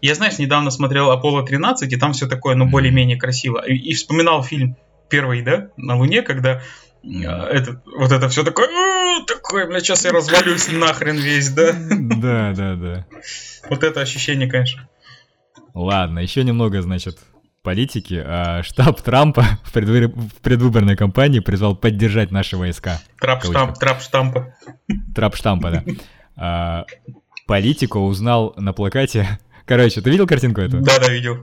Я, 0.00 0.14
знаешь, 0.14 0.38
недавно 0.38 0.70
смотрел 0.70 1.10
Аполло 1.10 1.44
13, 1.44 1.92
и 1.92 1.96
там 1.96 2.14
все 2.14 2.26
такое, 2.26 2.54
ну, 2.54 2.66
более-менее 2.66 3.18
красиво. 3.18 3.62
И, 3.66 3.74
и 3.74 3.92
вспоминал 3.92 4.42
фильм 4.42 4.76
первый, 5.10 5.42
да, 5.42 5.68
на 5.76 5.98
Луне, 5.98 6.22
когда 6.22 6.62
э, 7.02 7.08
этот, 7.08 7.82
вот 7.84 8.10
это 8.10 8.30
все 8.30 8.42
такое, 8.42 8.68
«У, 9.20 9.24
такое, 9.26 9.66
бля, 9.66 9.80
сейчас 9.80 10.04
я 10.04 10.12
развалюсь 10.12 10.70
нахрен 10.70 11.16
весь, 11.16 11.50
да. 11.50 11.72
Да, 11.72 12.52
да, 12.54 12.74
да. 12.74 13.06
Вот 13.68 13.82
это 13.84 14.00
ощущение, 14.00 14.48
конечно. 14.48 14.88
Ладно, 15.74 16.18
еще 16.18 16.44
немного, 16.44 16.82
значит, 16.82 17.18
политики. 17.62 18.22
А, 18.24 18.62
штаб 18.62 19.00
Трампа 19.00 19.44
в, 19.64 19.74
предвы- 19.74 20.08
в 20.08 20.40
предвыборной 20.42 20.96
кампании 20.96 21.40
призвал 21.40 21.76
поддержать 21.76 22.30
наши 22.30 22.56
войска. 22.56 23.00
Трап-штамп, 23.20 23.78
трап-штампа. 23.78 24.54
Трап 25.14 25.36
штампа, 25.36 25.70
да. 25.70 25.84
А, 26.36 26.84
Политико 27.46 27.98
узнал 27.98 28.54
на 28.56 28.72
плакате... 28.72 29.38
Короче, 29.64 30.00
ты 30.00 30.10
видел 30.10 30.26
картинку 30.26 30.60
эту? 30.60 30.80
Да-да, 30.80 31.08
видел. 31.12 31.38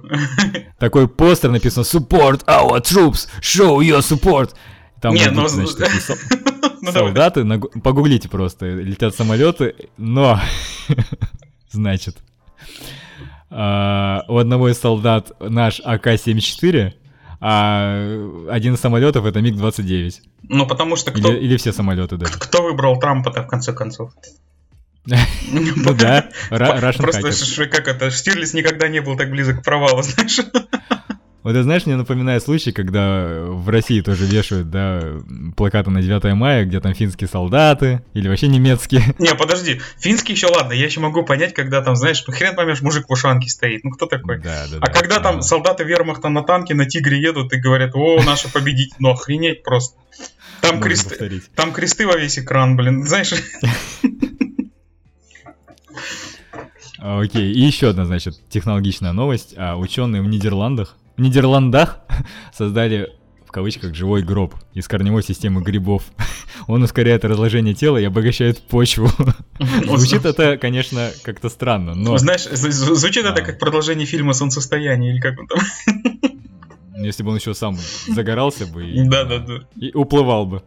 Такой 0.77 1.08
постер 1.08 1.51
написано 1.51 1.84
«Support 1.84 2.45
our 2.45 2.82
troops! 2.82 3.29
Show 3.41 3.77
your 3.77 3.99
support!» 3.99 4.55
Там 5.01 5.13
Не, 5.13 5.29
вот, 5.29 5.34
ну, 5.36 5.47
значит, 5.47 5.77
Ну. 6.82 6.91
Солдаты, 6.91 7.45
погуглите 7.84 8.30
просто, 8.30 8.67
летят 8.67 9.15
самолеты, 9.15 9.76
но, 9.98 10.39
значит, 11.72 12.17
а, 13.50 14.24
у 14.28 14.38
одного 14.38 14.69
из 14.69 14.78
солдат 14.78 15.32
наш 15.39 15.82
АК-74, 15.82 16.93
а 17.41 18.48
один 18.50 18.74
из 18.76 18.80
самолетов 18.80 19.26
это 19.26 19.41
МиГ-29. 19.41 20.13
Ну, 20.43 20.67
потому 20.67 20.95
что 20.95 21.12
кто, 21.12 21.32
Или, 21.32 21.45
или 21.45 21.58
все 21.58 21.72
самолеты 21.72 22.17
даже. 22.17 22.34
кто 22.34 22.63
выбрал 22.63 23.00
Трампа-то 23.00 23.43
в 23.43 23.48
конце 23.48 23.74
концов? 23.74 24.12
Ну 25.52 25.93
да, 25.93 26.30
Russian 26.52 26.98
Просто 26.98 27.67
как 27.67 27.88
это, 27.88 28.12
Штирлиц 28.12 28.54
никогда 28.54 28.88
не 28.88 29.02
был 29.02 29.17
так 29.17 29.32
близок 29.32 29.62
к 29.62 29.63
провалу, 29.63 30.02
знаешь? 30.04 30.39
Вот 31.41 31.52
это, 31.52 31.63
знаешь, 31.63 31.86
мне 31.86 31.95
напоминает 31.95 32.43
случай, 32.43 32.73
когда 32.73 33.43
в 33.45 33.69
России 33.69 34.02
тоже 34.02 34.25
вешают, 34.25 34.69
да, 34.69 35.02
плакаты 35.56 35.89
на 35.89 36.02
9 36.02 36.34
мая, 36.36 36.65
где 36.65 36.82
там 36.82 36.93
финские 36.93 37.30
солдаты, 37.30 38.02
или 38.13 38.28
вообще 38.28 38.49
немецкие. 38.49 39.15
Не, 39.19 39.34
подожди, 39.36 39.80
финский 39.99 40.34
еще 40.34 40.47
ладно, 40.47 40.73
я 40.73 40.86
еще 40.86 40.99
могу 40.99 41.23
понять, 41.23 41.54
когда 41.54 41.82
там, 41.82 41.95
знаешь, 41.95 42.21
ну 42.28 42.34
хрен 42.34 42.56
поймешь, 42.56 42.82
мужик 42.82 43.08
в 43.08 43.12
ушанке 43.13 43.47
стоит, 43.49 43.86
ну 43.86 43.91
кто 43.91 44.06
такой? 44.06 44.39
Да, 44.41 44.65
да, 44.69 44.78
А 44.82 44.88
да. 44.88 44.91
когда 44.91 45.19
там 45.21 45.36
Ага. 45.36 45.41
солдаты 45.43 45.86
вермахта 45.86 46.28
на 46.28 46.43
танке 46.43 46.73
на 46.73 46.86
тигре 46.86 47.21
едут 47.21 47.54
и 47.54 47.58
говорят, 47.58 47.91
о, 47.95 48.21
наши 48.23 48.52
победить, 48.52 48.93
ну 48.99 49.12
охренеть 49.12 49.63
просто. 49.63 49.95
Там 50.60 50.75
Можно 50.75 50.89
кресты, 50.89 51.10
повторить. 51.10 51.43
там 51.56 51.71
кресты 51.71 52.06
во 52.06 52.17
весь 52.17 52.38
экран, 52.38 52.75
блин, 52.75 53.06
знаешь? 53.06 53.32
Окей, 56.99 57.54
и 57.54 57.62
еще 57.62 57.89
одна, 57.89 58.06
значит, 58.06 58.36
технологичная 58.49 59.13
новость. 59.13 59.54
А, 59.56 59.78
ученые 59.78 60.21
в 60.21 60.25
Нидерландах, 60.28 60.97
Нидерландах 61.19 61.99
создали 62.53 63.13
в 63.45 63.51
кавычках 63.51 63.95
живой 63.95 64.21
гроб 64.21 64.53
из 64.73 64.88
корневой 64.88 65.23
системы 65.23 65.62
грибов. 65.63 66.03
Он 66.67 66.84
ускоряет 66.84 67.25
разложение 67.25 67.73
тела 67.73 67.97
и 67.97 68.03
обогащает 68.03 68.62
почву. 68.62 69.10
Звучит 69.86 70.25
это, 70.25 70.58
конечно, 70.58 71.10
как-то 71.23 71.49
странно, 71.49 71.95
но 71.95 72.17
Знаешь, 72.19 72.43
звучит 72.43 73.25
это 73.25 73.41
А. 73.41 73.45
как 73.45 73.58
продолжение 73.58 74.05
фильма 74.05 74.34
«Солнцестояние» 74.34 75.13
или 75.13 75.19
как 75.19 75.39
он 75.39 75.47
там. 75.47 75.60
если 77.03 77.23
бы 77.23 77.32
он 77.32 77.38
еще 77.38 77.55
сам 77.55 77.75
загорался 78.08 78.67
бы 78.67 78.88
и, 78.88 79.03
Да-да-да. 79.08 79.67
и 79.75 79.91
уплывал 79.93 80.45
бы. 80.45 80.62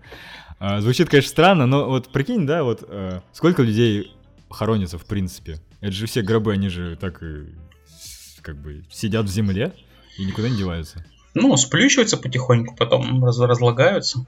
А, 0.59 0.81
Звучит, 0.81 1.09
конечно, 1.09 1.31
странно, 1.31 1.67
но 1.67 1.89
вот 1.89 2.11
прикинь, 2.11 2.47
да, 2.47 2.65
вот 2.65 2.85
э, 2.89 3.21
сколько 3.33 3.63
людей 3.63 4.13
хоронится 4.51 4.99
в 4.99 5.05
принципе. 5.05 5.61
Это 5.81 5.93
же 5.93 6.07
все 6.07 6.23
гробы, 6.23 6.53
они 6.53 6.69
же 6.69 6.97
так 6.97 7.23
как 8.43 8.61
бы 8.61 8.85
сидят 8.91 9.27
в 9.27 9.29
земле 9.29 9.73
и 10.19 10.25
никуда 10.25 10.49
не 10.49 10.57
деваются. 10.57 11.05
Ну, 11.35 11.57
сплющиваются 11.57 12.17
потихоньку, 12.17 12.75
потом 12.77 13.25
раз- 13.25 13.39
разлагаются. 13.39 14.27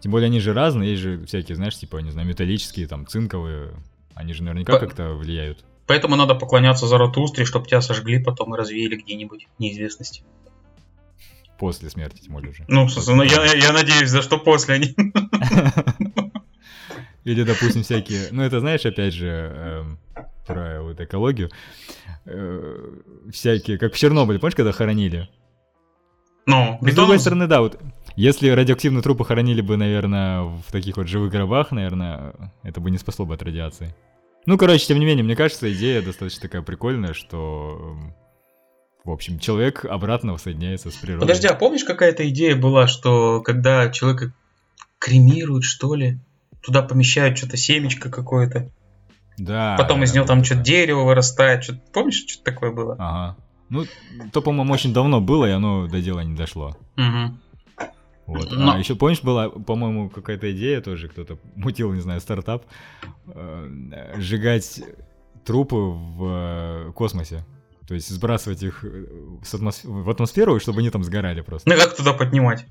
Тем 0.00 0.12
более 0.12 0.26
они 0.26 0.38
же 0.40 0.52
разные, 0.52 0.90
есть 0.92 1.02
же 1.02 1.24
всякие, 1.26 1.56
знаешь, 1.56 1.76
типа, 1.76 1.96
не 1.98 2.10
знаю, 2.12 2.28
металлические, 2.28 2.86
там, 2.86 3.06
цинковые. 3.06 3.72
Они 4.14 4.32
же 4.32 4.42
наверняка 4.44 4.74
По- 4.74 4.78
как-то 4.78 5.14
влияют. 5.14 5.64
Поэтому 5.86 6.16
надо 6.16 6.34
поклоняться 6.34 6.86
Заратустре, 6.86 7.44
чтобы 7.44 7.66
тебя 7.66 7.80
сожгли 7.80 8.22
потом 8.22 8.54
и 8.54 8.58
развеяли 8.58 8.96
где-нибудь 8.96 9.48
в 9.56 9.60
неизвестности. 9.60 10.22
После 11.58 11.90
смерти, 11.90 12.20
тем 12.22 12.34
более 12.34 12.50
уже. 12.52 12.64
Ну, 12.68 12.88
собственно, 12.88 13.22
я, 13.22 13.44
я- 13.44 13.54
я 13.54 13.72
надеюсь, 13.72 14.10
за 14.10 14.22
что 14.22 14.38
после 14.38 14.74
они. 14.74 14.94
Или, 17.24 17.42
допустим, 17.42 17.82
всякие... 17.82 18.28
Ну, 18.30 18.42
это, 18.42 18.60
знаешь, 18.60 18.86
опять 18.86 19.12
же, 19.12 19.26
эм, 19.28 19.98
вот 20.48 21.00
экологию. 21.00 21.50
Э, 22.24 22.94
всякие, 23.32 23.78
как 23.78 23.94
в 23.94 23.98
Чернобыле, 23.98 24.38
помнишь, 24.38 24.56
когда 24.56 24.72
хоронили? 24.72 25.28
Ну, 26.46 26.56
Но, 26.56 26.78
с 26.80 26.84
бетон... 26.84 26.94
другой 26.94 27.18
стороны, 27.18 27.46
да, 27.46 27.60
вот 27.60 27.78
если 28.16 28.48
радиоактивные 28.48 29.02
трупы 29.02 29.24
хоронили 29.24 29.60
бы, 29.60 29.76
наверное, 29.76 30.42
в 30.42 30.72
таких 30.72 30.96
вот 30.96 31.06
живых 31.06 31.30
гробах, 31.30 31.72
наверное, 31.72 32.34
это 32.62 32.80
бы 32.80 32.90
не 32.90 32.98
спасло 32.98 33.26
бы 33.26 33.34
от 33.34 33.42
радиации. 33.42 33.94
Ну, 34.46 34.56
короче, 34.56 34.86
тем 34.86 34.98
не 34.98 35.04
менее, 35.04 35.24
мне 35.24 35.36
кажется, 35.36 35.70
идея 35.72 36.00
достаточно 36.00 36.40
такая 36.40 36.62
прикольная, 36.62 37.12
что, 37.12 37.96
в 39.04 39.10
общем, 39.10 39.38
человек 39.38 39.84
обратно 39.84 40.32
воссоединяется 40.32 40.90
с 40.90 40.94
природой. 40.94 41.28
Подожди, 41.28 41.46
а 41.46 41.54
помнишь, 41.54 41.84
какая-то 41.84 42.28
идея 42.30 42.56
была, 42.56 42.86
что 42.86 43.42
когда 43.42 43.90
человека 43.90 44.32
кремируют, 44.98 45.64
что 45.64 45.94
ли, 45.94 46.18
туда 46.62 46.82
помещают 46.82 47.36
что-то 47.36 47.56
семечко 47.56 48.10
какое-то, 48.10 48.70
Да. 49.38 49.76
потом 49.78 50.00
да, 50.00 50.04
из 50.04 50.14
него 50.14 50.26
там 50.26 50.42
что-то 50.44 50.62
дерево 50.62 51.04
вырастает, 51.04 51.62
что 51.64 51.74
помнишь, 51.92 52.24
что 52.26 52.42
такое 52.44 52.72
было? 52.72 52.96
Ага. 52.98 53.36
Ну, 53.70 53.84
то, 54.32 54.40
по-моему, 54.42 54.72
очень 54.72 54.92
давно 54.92 55.20
было, 55.20 55.44
и 55.46 55.50
оно 55.52 55.86
до 55.86 56.00
дела 56.00 56.20
не 56.24 56.34
дошло. 56.34 56.76
Мгм. 56.96 57.38
Вот. 58.26 58.50
Но- 58.50 58.72
А 58.72 58.78
еще 58.78 58.94
помнишь, 58.94 59.22
была, 59.22 59.48
по-моему, 59.48 60.10
какая-то 60.10 60.50
идея 60.52 60.80
тоже, 60.80 61.08
кто-то 61.08 61.38
мутил, 61.54 61.92
не 61.92 62.00
знаю, 62.00 62.20
стартап, 62.20 62.64
э, 63.26 64.14
сжигать 64.16 64.82
трупы 65.44 65.76
в 65.76 66.88
э, 66.88 66.92
космосе. 66.92 67.44
То 67.86 67.94
есть 67.94 68.08
сбрасывать 68.10 68.62
их 68.62 68.84
э, 68.84 69.06
с 69.42 69.54
атмосф- 69.54 69.84
в 69.86 70.10
атмосферу, 70.10 70.58
чтобы 70.60 70.80
они 70.80 70.90
там 70.90 71.04
сгорали 71.04 71.40
просто. 71.40 71.68
Ну 71.70 71.76
как 71.76 71.96
туда 71.96 72.12
поднимать? 72.12 72.66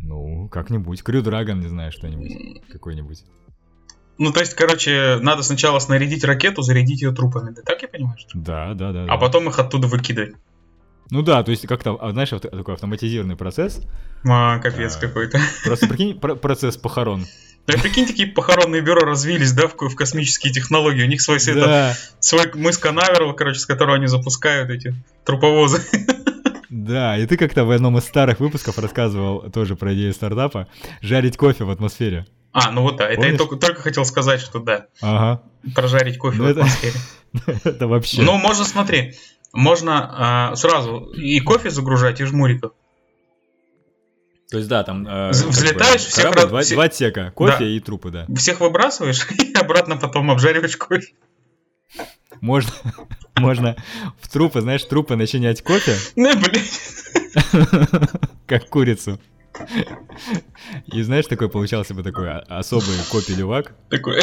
Ну, 0.00 0.48
как-нибудь. 0.48 1.02
Крю 1.02 1.22
Драгон, 1.22 1.60
не 1.60 1.66
знаю, 1.68 1.90
что-нибудь. 1.92 2.62
Какой-нибудь. 2.70 3.24
Ну, 4.18 4.32
то 4.32 4.40
есть, 4.40 4.54
короче, 4.54 5.18
надо 5.20 5.42
сначала 5.42 5.78
снарядить 5.78 6.24
ракету, 6.24 6.62
зарядить 6.62 7.02
ее 7.02 7.12
трупами, 7.12 7.50
да 7.54 7.62
так 7.62 7.80
я 7.82 7.88
понимаю? 7.88 8.16
что? 8.18 8.30
Да, 8.34 8.74
да, 8.74 8.92
да. 8.92 9.04
А 9.04 9.06
да. 9.06 9.16
потом 9.16 9.48
их 9.48 9.58
оттуда 9.58 9.86
выкидывать. 9.86 10.34
Ну 11.10 11.22
да, 11.22 11.42
то 11.42 11.50
есть 11.52 11.66
как-то, 11.66 11.96
а, 12.00 12.10
знаешь, 12.10 12.28
такой 12.28 12.74
автоматизированный 12.74 13.36
процесс. 13.36 13.80
А, 14.28 14.58
капец 14.58 14.96
А. 14.96 15.00
какой-то. 15.00 15.40
Просто 15.64 15.86
прикинь, 15.86 16.18
про- 16.18 16.34
процесс 16.34 16.76
похорон. 16.76 17.24
Да 17.66 17.74
прикинь, 17.78 18.06
такие 18.06 18.28
похоронные 18.28 18.80
бюро 18.82 19.02
развились, 19.02 19.52
да, 19.52 19.68
в, 19.68 19.74
в 19.76 19.94
космические 19.94 20.52
технологии. 20.52 21.02
У 21.02 21.06
них 21.06 21.20
свой, 21.22 21.36
это, 21.38 21.54
Да, 21.54 21.94
свой 22.18 22.50
мыс 22.54 22.76
Канаверал, 22.78 23.34
короче, 23.34 23.60
с 23.60 23.66
которого 23.66 23.96
они 23.96 24.06
запускают 24.06 24.68
эти 24.70 24.94
труповозы. 25.24 25.80
да, 26.70 27.16
и 27.16 27.26
ты 27.26 27.36
как-то 27.36 27.64
в 27.64 27.70
одном 27.70 27.98
из 27.98 28.04
старых 28.04 28.40
выпусков 28.40 28.78
рассказывал 28.78 29.50
тоже 29.50 29.76
про 29.76 29.94
идею 29.94 30.12
стартапа 30.12 30.66
жарить 31.02 31.36
кофе 31.36 31.64
в 31.64 31.70
атмосфере. 31.70 32.26
А, 32.66 32.70
ну 32.70 32.82
вот 32.82 32.96
да, 32.96 33.04
это 33.04 33.12
я 33.12 33.16
Помнишь? 33.18 33.38
только, 33.38 33.56
только 33.56 33.82
хотел 33.82 34.04
сказать, 34.04 34.40
что 34.40 34.58
да, 34.60 34.86
Ага. 35.00 35.42
прожарить 35.74 36.18
кофе 36.18 36.38
Ну 36.38 36.44
в 36.44 36.48
атмосфере. 36.50 36.94
Это 37.64 37.86
вообще. 37.86 38.22
Ну, 38.22 38.36
можно, 38.38 38.64
смотри, 38.64 39.14
можно 39.52 40.50
а, 40.50 40.56
сразу 40.56 40.98
и 41.14 41.38
кофе 41.40 41.70
загружать, 41.70 42.20
и 42.20 42.24
жмуриков. 42.24 42.72
То 44.50 44.56
есть 44.56 44.68
да, 44.70 44.82
там 44.82 45.06
э, 45.06 45.30
взлетаешь, 45.30 46.04
бы 46.04 46.08
всех 46.08 46.24
корабль, 46.24 46.40
раз- 46.40 46.48
два, 46.48 46.60
все- 46.62 46.74
два 46.74 46.84
отсека, 46.84 47.30
кофе 47.32 47.56
Да. 47.58 47.64
и 47.66 47.80
трупы, 47.80 48.10
да. 48.10 48.26
Всех 48.34 48.60
выбрасываешь 48.60 49.28
и 49.38 49.52
обратно 49.54 49.96
потом 49.98 50.30
обжариваешь 50.30 50.76
кофе. 50.78 51.12
Можно, 52.40 52.72
можно 53.36 53.76
в 54.20 54.28
трупы, 54.28 54.62
знаешь, 54.62 54.84
трупы 54.84 55.16
начинять 55.16 55.62
кофе, 55.62 55.96
Ну, 56.16 56.32
блядь. 56.38 56.70
как 58.46 58.68
курицу. 58.70 59.20
И 60.86 61.02
знаешь, 61.02 61.26
такой 61.26 61.48
получался 61.48 61.94
бы 61.94 62.02
такой 62.02 62.30
особый 62.30 62.96
копи-лювак. 63.10 63.74
Такой. 63.90 64.22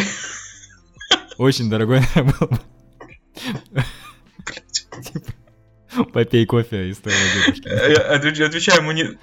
Очень 1.37 1.69
дорогой 1.69 2.01
был 2.15 2.47
бы. 2.47 2.59
Типа, 4.71 6.05
Попей 6.13 6.45
кофе 6.45 6.89
из 6.89 6.97
твоего 6.97 7.19
дедушки. 7.45 7.67
Отвеч- 7.67 8.43
Отвечаю, 8.43 8.81
мы 8.83 8.93
не... 8.93 9.17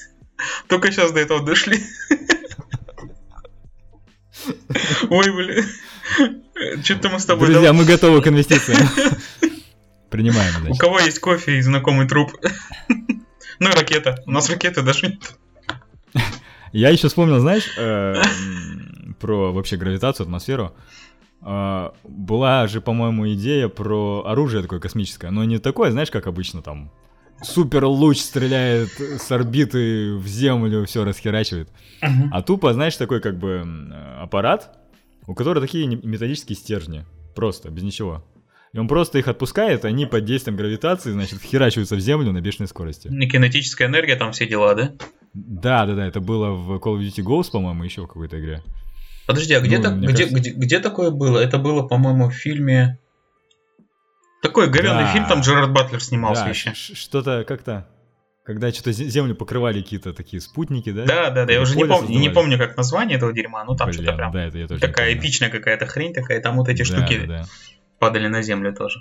Только 0.68 0.90
сейчас 0.92 1.12
до 1.12 1.20
этого 1.20 1.44
дошли. 1.44 1.80
Ой, 5.08 5.30
блин. 5.32 5.66
Что-то 6.84 7.08
мы 7.10 7.18
с 7.20 7.24
тобой... 7.24 7.48
Друзья, 7.48 7.72
мы 7.72 7.84
готовы 7.84 8.22
к 8.22 8.28
инвестициям. 8.28 8.86
Принимаем, 10.10 10.54
У 10.56 10.60
значит. 10.60 10.80
кого 10.80 10.98
есть 11.00 11.18
кофе 11.20 11.58
и 11.58 11.62
знакомый 11.62 12.08
труп? 12.08 12.32
Ну 13.58 13.68
и 13.68 13.72
ракета. 13.72 14.22
У 14.26 14.30
нас 14.32 14.48
ракеты 14.50 14.82
даже 14.82 15.08
нет. 15.08 15.32
Я 16.72 16.90
еще 16.90 17.08
вспомнил, 17.08 17.38
знаешь, 17.40 17.68
э, 17.76 18.14
м, 18.14 19.16
про 19.18 19.52
вообще 19.52 19.76
гравитацию, 19.76 20.24
атмосферу. 20.24 20.72
А, 21.42 21.94
Была 22.04 22.66
же, 22.66 22.80
по-моему, 22.80 23.32
идея 23.32 23.68
про 23.68 24.24
оружие 24.26 24.62
такое 24.62 24.78
космическое, 24.78 25.30
но 25.30 25.44
не 25.44 25.58
такое, 25.58 25.90
знаешь, 25.90 26.10
как 26.10 26.26
обычно 26.26 26.62
там 26.62 26.90
супер 27.42 27.86
луч 27.86 28.18
стреляет 28.18 28.90
с 29.00 29.30
орбиты 29.32 30.14
в 30.16 30.26
землю, 30.26 30.84
все 30.84 31.04
расхерачивает. 31.04 31.70
А 32.30 32.42
тупо, 32.42 32.72
знаешь, 32.74 32.96
такой 32.96 33.20
как 33.20 33.38
бы 33.38 33.64
аппарат, 34.20 34.78
у 35.26 35.34
которого 35.34 35.64
такие 35.66 35.86
не- 35.86 35.96
металлические 35.96 36.56
стержни. 36.56 37.04
Просто, 37.34 37.70
без 37.70 37.82
ничего. 37.82 38.24
И 38.74 38.78
он 38.78 38.86
просто 38.86 39.18
их 39.18 39.26
отпускает, 39.26 39.84
они 39.84 40.04
под 40.06 40.24
действием 40.26 40.56
гравитации, 40.56 41.10
значит, 41.10 41.40
херачиваются 41.42 41.96
в 41.96 42.00
землю 42.00 42.30
на 42.32 42.40
бешеной 42.40 42.68
скорости. 42.68 43.08
И 43.08 43.28
кинетическая 43.28 43.88
энергия, 43.88 44.16
там 44.16 44.32
все 44.32 44.46
дела, 44.46 44.74
да? 44.74 44.92
Да, 45.34 45.86
да, 45.86 45.94
да, 45.94 46.06
это 46.06 46.20
было 46.20 46.50
в 46.50 46.72
Call 46.78 46.98
of 46.98 47.00
Duty 47.00 47.22
Ghost, 47.24 47.52
по-моему, 47.52 47.84
еще 47.84 48.02
в 48.02 48.06
какой-то 48.08 48.40
игре. 48.40 48.62
Подожди, 49.26 49.54
а 49.54 49.60
где, 49.60 49.78
Ну, 49.78 49.82
так- 49.84 49.98
где, 49.98 50.06
кажется- 50.08 50.34
где, 50.34 50.50
где 50.50 50.80
такое 50.80 51.10
было? 51.10 51.38
Это 51.38 51.58
было, 51.58 51.86
по-моему, 51.86 52.28
в 52.30 52.34
фильме... 52.34 52.98
Такой 54.42 54.68
говенный 54.68 55.04
Да. 55.04 55.12
фильм, 55.12 55.26
там 55.26 55.40
Джерард 55.40 55.70
Батлер 55.72 56.02
снимался 56.02 56.44
Да, 56.44 56.50
еще. 56.50 56.72
что-то 56.74 57.44
как-то 57.44 57.88
когда 58.42 58.72
что-то 58.72 58.90
землю 58.90 59.36
покрывали 59.36 59.80
какие-то 59.82 60.12
такие 60.12 60.40
спутники, 60.40 60.90
да? 60.90 61.04
Да, 61.04 61.30
да, 61.30 61.44
да, 61.44 61.52
я 61.52 61.60
уже 61.60 61.76
не 61.76 61.84
помню, 61.84 62.18
не 62.18 62.30
помню, 62.30 62.58
как 62.58 62.76
название 62.76 63.16
этого 63.18 63.32
дерьма, 63.32 63.62
ну 63.64 63.76
там 63.76 63.92
что-то 63.92 64.12
прям 64.14 64.32
да, 64.32 64.44
это 64.46 64.58
я 64.58 64.66
тоже 64.66 64.80
такая 64.80 65.14
эпичная 65.14 65.50
какая-то 65.50 65.86
хрень 65.86 66.12
такая, 66.14 66.40
там 66.40 66.56
вот 66.56 66.68
эти 66.68 66.78
Да, 66.78 66.84
штуки 66.84 67.18
да, 67.20 67.26
да. 67.26 67.44
падали 68.00 68.26
на 68.26 68.42
землю 68.42 68.74
тоже. 68.74 68.98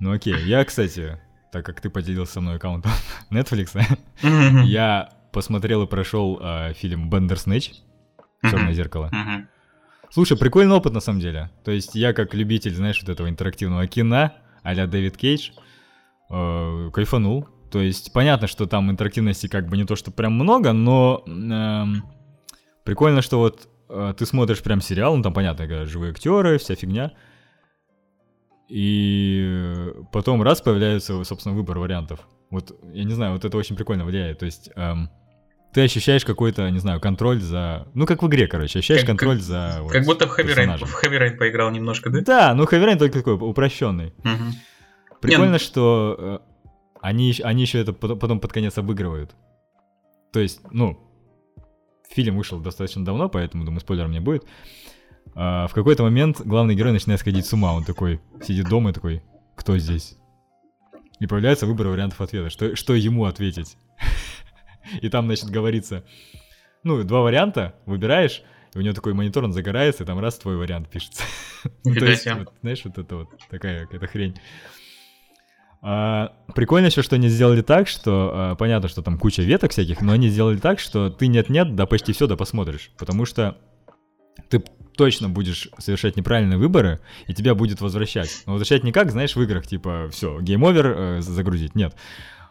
Ну 0.00 0.12
окей, 0.12 0.34
я, 0.44 0.64
кстати, 0.64 1.18
так 1.52 1.64
как 1.64 1.80
ты 1.80 1.90
поделился 1.90 2.34
со 2.34 2.40
мной 2.40 2.56
аккаунтом 2.56 2.90
Netflix, 3.30 3.78
я 4.64 5.10
посмотрел 5.32 5.84
и 5.84 5.86
прошел 5.86 6.40
э, 6.42 6.72
фильм 6.74 7.08
Бендерснэч, 7.08 7.72
Черное 8.42 8.72
зеркало. 8.72 9.10
Слушай, 10.10 10.36
прикольный 10.36 10.74
опыт 10.74 10.92
на 10.92 11.00
самом 11.00 11.20
деле. 11.20 11.50
То 11.64 11.70
есть 11.70 11.94
я 11.94 12.12
как 12.12 12.34
любитель, 12.34 12.74
знаешь, 12.74 13.00
вот 13.00 13.08
этого 13.08 13.28
интерактивного 13.28 13.86
кино, 13.86 14.32
а-ля 14.62 14.86
Дэвид 14.86 15.16
Кейдж, 15.16 15.50
э, 16.28 16.90
кайфанул. 16.92 17.48
То 17.70 17.80
есть 17.80 18.12
понятно, 18.12 18.46
что 18.46 18.66
там 18.66 18.90
интерактивности 18.90 19.46
как 19.46 19.68
бы 19.68 19.76
не 19.76 19.84
то, 19.84 19.96
что 19.96 20.10
прям 20.10 20.34
много, 20.34 20.72
но 20.72 21.22
эм, 21.26 22.04
прикольно, 22.84 23.22
что 23.22 23.38
вот 23.38 23.68
э, 23.88 24.14
ты 24.18 24.26
смотришь 24.26 24.62
прям 24.62 24.82
сериал, 24.82 25.16
ну 25.16 25.22
там 25.22 25.32
понятно, 25.32 25.66
когда 25.66 25.86
живые 25.86 26.10
актеры, 26.10 26.58
вся 26.58 26.74
фигня. 26.74 27.12
И 28.74 29.92
потом 30.12 30.42
раз 30.42 30.62
появляется, 30.62 31.22
собственно, 31.24 31.54
выбор 31.54 31.78
вариантов. 31.78 32.20
Вот, 32.48 32.74
я 32.94 33.04
не 33.04 33.12
знаю, 33.12 33.34
вот 33.34 33.44
это 33.44 33.54
очень 33.58 33.76
прикольно 33.76 34.06
влияет. 34.06 34.38
То 34.38 34.46
есть 34.46 34.70
эм, 34.76 35.10
ты 35.74 35.82
ощущаешь 35.82 36.24
какой-то, 36.24 36.70
не 36.70 36.78
знаю, 36.78 36.98
контроль 36.98 37.38
за... 37.38 37.86
Ну, 37.92 38.06
как 38.06 38.22
в 38.22 38.28
игре, 38.28 38.46
короче, 38.46 38.78
ощущаешь 38.78 39.02
Как- 39.02 39.08
контроль 39.08 39.40
за... 39.40 39.80
вот 39.82 39.92
Как 39.92 40.06
будто 40.06 40.26
в 40.26 40.34
персонажем. 40.36 40.88
в 40.88 40.94
поиграл 41.38 41.70
немножко, 41.70 42.08
да? 42.08 42.20
Да, 42.22 42.54
ну 42.54 42.64
Rain 42.82 42.96
только 42.98 43.18
такой 43.18 43.34
упрощенный. 43.34 44.14
Мгм. 44.24 44.52
Прикольно, 45.20 45.52
ну- 45.52 45.58
что 45.58 46.16
э, 46.18 46.38
они, 47.02 47.34
они 47.44 47.62
еще 47.62 47.78
это 47.78 47.92
потом, 47.92 48.18
потом 48.18 48.40
под 48.40 48.54
конец 48.54 48.78
обыгрывают. 48.78 49.34
То 50.32 50.40
есть, 50.40 50.60
ну, 50.70 50.98
фильм 52.10 52.38
вышел 52.38 52.58
достаточно 52.58 53.04
давно, 53.04 53.28
поэтому, 53.28 53.64
думаю, 53.66 53.80
спойлером 53.80 54.12
не 54.12 54.20
будет. 54.20 54.44
А, 55.34 55.66
в 55.66 55.74
какой-то 55.74 56.02
момент 56.02 56.40
главный 56.44 56.74
герой 56.74 56.92
начинает 56.92 57.20
сходить 57.20 57.46
с 57.46 57.52
ума. 57.52 57.72
Он 57.74 57.84
такой 57.84 58.20
сидит 58.42 58.68
дома 58.68 58.90
и 58.90 58.92
такой, 58.92 59.22
кто 59.56 59.76
здесь? 59.78 60.16
И 61.20 61.26
появляется 61.26 61.66
выбор 61.66 61.88
вариантов 61.88 62.20
ответа. 62.20 62.50
Что, 62.50 62.74
что 62.76 62.94
ему 62.94 63.24
ответить? 63.26 63.76
И 65.00 65.08
там, 65.08 65.26
значит, 65.26 65.50
говорится, 65.50 66.04
ну, 66.82 67.02
два 67.04 67.20
варианта, 67.20 67.76
выбираешь, 67.86 68.42
и 68.74 68.78
у 68.78 68.80
него 68.80 68.94
такой 68.94 69.14
монитор, 69.14 69.44
он 69.44 69.52
загорается, 69.52 70.02
и 70.02 70.06
там 70.06 70.18
раз 70.18 70.38
твой 70.38 70.56
вариант 70.56 70.88
пишется. 70.88 71.22
Ну, 71.84 71.94
То 71.94 72.06
есть, 72.06 72.26
вот, 72.26 72.52
знаешь, 72.60 72.80
вот 72.84 72.98
это 72.98 73.16
вот 73.18 73.28
такая 73.48 73.84
какая-то 73.84 74.08
хрень. 74.08 74.34
А, 75.80 76.32
прикольно 76.56 76.86
еще, 76.86 77.02
что 77.02 77.14
они 77.14 77.28
сделали 77.28 77.62
так, 77.62 77.86
что 77.86 78.32
а, 78.34 78.54
понятно, 78.56 78.88
что 78.88 79.00
там 79.00 79.16
куча 79.16 79.42
веток 79.42 79.70
всяких, 79.70 80.00
но 80.00 80.12
они 80.12 80.28
сделали 80.28 80.58
так, 80.58 80.80
что 80.80 81.08
ты 81.08 81.28
нет-нет, 81.28 81.76
да 81.76 81.86
почти 81.86 82.12
все, 82.12 82.26
да 82.26 82.36
посмотришь. 82.36 82.90
Потому 82.98 83.26
что 83.26 83.58
ты 84.48 84.64
точно 84.96 85.28
будешь 85.28 85.68
совершать 85.78 86.16
неправильные 86.16 86.58
выборы, 86.58 87.00
и 87.26 87.34
тебя 87.34 87.54
будет 87.54 87.80
возвращать. 87.80 88.42
Но 88.46 88.52
возвращать 88.52 88.84
не 88.84 88.92
как, 88.92 89.10
знаешь, 89.10 89.34
в 89.36 89.42
играх, 89.42 89.66
типа, 89.66 90.08
все, 90.12 90.38
game 90.40 90.60
over, 90.60 90.86
э, 91.18 91.20
загрузить. 91.20 91.74
Нет. 91.74 91.94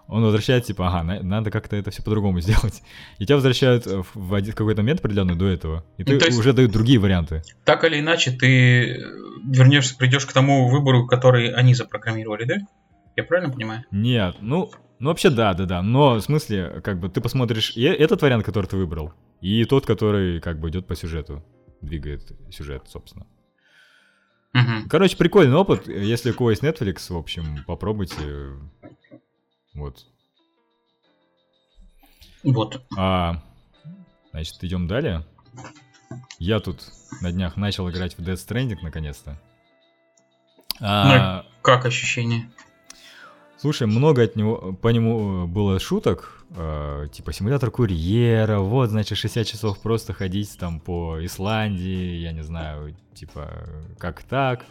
Он 0.07 0.23
возвращает, 0.23 0.65
типа, 0.65 0.87
ага, 0.87 1.03
на- 1.03 1.21
надо 1.23 1.51
как-то 1.51 1.75
это 1.77 1.89
все 1.91 2.03
по-другому 2.03 2.39
сделать. 2.41 2.81
И 3.19 3.25
тебя 3.25 3.35
возвращают 3.35 3.87
э, 3.87 4.01
в 4.01 4.07
в 4.15 4.33
один 4.33 4.53
какой-то 4.53 4.81
момент 4.81 4.99
определенный 4.99 5.35
до 5.35 5.47
этого. 5.47 5.85
И 5.97 6.03
ты 6.03 6.13
Ну, 6.13 6.19
то 6.19 6.25
есть- 6.25 6.37
уже 6.39 6.53
дают 6.53 6.71
другие 6.71 6.99
варианты. 6.99 7.43
Так 7.63 7.83
или 7.85 7.99
иначе, 7.99 8.31
ты 8.31 8.95
э, 8.95 8.97
вернешься, 9.45 9.95
придешь 9.97 10.25
к 10.25 10.33
тому 10.33 10.67
выбору, 10.69 11.07
который 11.07 11.53
они 11.53 11.73
запрограммировали, 11.75 12.43
да? 12.45 12.55
Я 13.15 13.23
правильно 13.23 13.53
понимаю? 13.53 13.83
Нет, 13.91 14.37
ну, 14.41 14.71
ну 14.99 15.09
вообще 15.09 15.29
да, 15.29 15.53
да, 15.53 15.65
да. 15.65 15.81
Но 15.81 16.15
в 16.15 16.21
смысле, 16.21 16.81
как 16.83 16.99
бы 16.99 17.07
ты 17.09 17.21
посмотришь 17.21 17.73
и 17.75 17.83
этот 17.83 18.21
вариант, 18.21 18.45
который 18.45 18.65
ты 18.65 18.77
выбрал, 18.77 19.13
и 19.41 19.63
тот, 19.65 19.85
который 19.85 20.39
как 20.41 20.59
бы 20.59 20.69
идет 20.69 20.87
по 20.87 20.95
сюжету, 20.95 21.43
двигает 21.81 22.31
сюжет, 22.51 22.83
собственно. 22.87 23.25
Мгм. 24.53 24.89
Короче, 24.89 25.17
прикольный 25.17 25.55
опыт. 25.55 25.87
Если 25.87 26.31
у 26.31 26.33
кого 26.33 26.51
есть 26.51 26.63
Netflix, 26.63 27.13
в 27.13 27.17
общем, 27.17 27.63
попробуйте. 27.65 28.53
Вот. 29.73 30.05
Вот. 32.43 32.83
А, 32.97 33.41
значит, 34.31 34.63
идем 34.63 34.87
далее. 34.87 35.25
Я 36.39 36.59
тут 36.59 36.81
на 37.21 37.31
днях 37.31 37.55
начал 37.55 37.89
играть 37.89 38.17
в 38.17 38.21
Death 38.21 38.45
Stranding 38.47 38.79
наконец-то. 38.81 39.39
А, 40.81 41.45
Как 41.61 41.85
ощущение? 41.85 42.49
Слушай, 43.61 43.85
много 43.85 44.23
от 44.23 44.35
него, 44.35 44.73
по 44.81 44.87
нему 44.87 45.43
э, 45.43 45.45
было 45.45 45.79
шуток, 45.79 46.43
э, 46.55 47.07
типа 47.13 47.31
симулятор 47.31 47.69
курьера, 47.69 48.57
вот, 48.59 48.89
значит, 48.89 49.17
60 49.19 49.45
часов 49.45 49.79
просто 49.79 50.13
ходить 50.13 50.57
там 50.57 50.79
по 50.79 51.23
Исландии, 51.23 52.17
я 52.17 52.31
не 52.31 52.41
знаю, 52.43 52.95
типа, 53.13 53.51
как 53.99 54.23
так. 54.23 54.65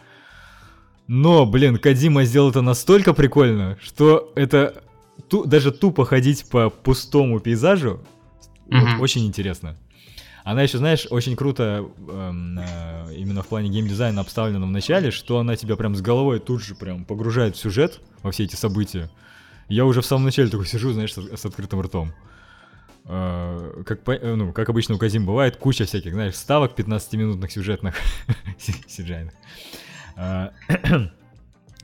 Но, 1.07 1.45
блин, 1.45 1.77
Кадима 1.77 2.25
сделал 2.25 2.49
это 2.49 2.61
настолько 2.61 3.13
прикольно, 3.13 3.77
что 3.81 4.31
это 4.35 4.83
ту- 5.29 5.45
даже 5.45 5.71
тупо 5.71 6.03
ходить 6.05 6.49
по 6.49 6.69
пустому 6.69 7.39
пейзажу 7.39 8.01
вот, 8.69 8.83
Мгм. 8.83 9.01
очень 9.01 9.25
интересно. 9.25 9.77
Она 10.43 10.63
еще, 10.63 10.77
знаешь, 10.79 11.07
очень 11.09 11.35
круто 11.35 11.85
эм, 12.09 12.59
э, 12.59 13.13
именно 13.15 13.43
в 13.43 13.47
плане 13.47 13.69
геймдизайна 13.69 14.21
обставлена 14.21 14.65
в 14.65 14.71
начале, 14.71 15.11
что 15.11 15.39
она 15.39 15.55
тебя 15.55 15.75
прям 15.75 15.95
с 15.95 16.01
головой 16.01 16.39
тут 16.39 16.63
же 16.63 16.75
прям 16.75 17.05
погружает 17.05 17.55
в 17.55 17.59
сюжет, 17.59 17.99
во 18.23 18.31
все 18.31 18.45
эти 18.45 18.55
события. 18.55 19.09
Я 19.67 19.85
уже 19.85 20.01
в 20.01 20.05
самом 20.05 20.25
начале 20.25 20.49
такой 20.49 20.65
сижу, 20.65 20.91
знаешь, 20.93 21.13
с, 21.13 21.17
с 21.17 21.45
открытым 21.45 21.81
ртом. 21.81 22.13
Э, 23.05 23.83
как, 23.85 24.03
по- 24.03 24.11
э, 24.11 24.35
ну, 24.35 24.51
как 24.51 24.69
обычно 24.69 24.95
у 24.95 24.97
Казим 24.97 25.25
бывает, 25.25 25.57
куча 25.57 25.85
всяких, 25.85 26.13
знаешь, 26.13 26.35
ставок 26.35 26.77
15-минутных 26.77 27.51
сюжетных, 27.51 27.95
сиджайных, 28.87 29.33
э, 30.17 30.49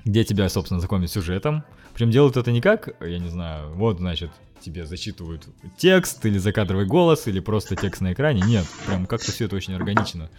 где 0.05 0.23
тебя, 0.23 0.49
собственно, 0.49 0.79
знакомят 0.79 1.09
с 1.09 1.13
сюжетом. 1.13 1.63
Причем 1.93 2.11
делают 2.11 2.37
это 2.37 2.51
не 2.51 2.61
как, 2.61 2.89
я 3.01 3.17
не 3.17 3.29
знаю, 3.29 3.73
вот, 3.73 3.97
значит, 3.97 4.29
тебе 4.61 4.85
зачитывают 4.85 5.47
текст 5.77 6.25
или 6.25 6.37
закадровый 6.37 6.85
голос, 6.85 7.27
или 7.27 7.39
просто 7.39 7.75
текст 7.75 8.01
на 8.01 8.13
экране. 8.13 8.41
Нет, 8.41 8.65
прям 8.85 9.05
как-то 9.05 9.31
все 9.31 9.45
это 9.45 9.55
очень 9.55 9.73
органично. 9.73 10.29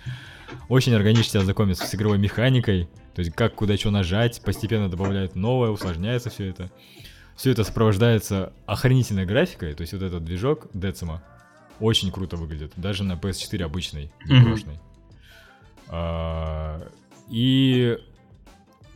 Очень 0.68 0.94
органично 0.94 1.32
тебя 1.32 1.44
знакомят 1.44 1.78
с 1.78 1.94
игровой 1.94 2.18
механикой, 2.18 2.88
то 3.14 3.20
есть 3.20 3.34
как 3.34 3.54
куда 3.54 3.76
что 3.76 3.90
нажать, 3.90 4.40
постепенно 4.42 4.88
добавляют 4.88 5.34
новое, 5.34 5.70
усложняется 5.70 6.30
все 6.30 6.46
это. 6.48 6.70
Все 7.36 7.52
это 7.52 7.64
сопровождается 7.64 8.52
охренительной 8.66 9.24
графикой, 9.24 9.74
то 9.74 9.82
есть 9.82 9.92
вот 9.92 10.02
этот 10.02 10.24
движок 10.24 10.66
Decima 10.74 11.20
очень 11.80 12.10
круто 12.10 12.36
выглядит, 12.36 12.72
даже 12.76 13.04
на 13.04 13.12
PS4 13.12 13.62
обычной, 13.62 14.10
не. 14.26 14.80
А, 15.88 16.90
И 17.30 17.98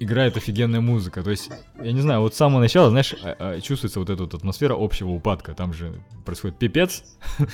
играет 0.02 0.36
офигенная 0.36 0.80
музыка. 0.80 1.22
То 1.22 1.30
есть, 1.30 1.50
я 1.82 1.92
не 1.92 2.00
знаю, 2.00 2.20
вот 2.20 2.34
с 2.34 2.36
самого 2.36 2.60
начала, 2.60 2.90
знаешь, 2.90 3.14
а- 3.22 3.36
а, 3.38 3.60
чувствуется 3.60 4.00
вот 4.00 4.10
эта 4.10 4.22
вот 4.24 4.34
атмосфера 4.34 4.74
общего 4.78 5.10
упадка. 5.10 5.54
Там 5.54 5.72
же 5.72 6.00
происходит 6.24 6.58
пипец. 6.58 7.04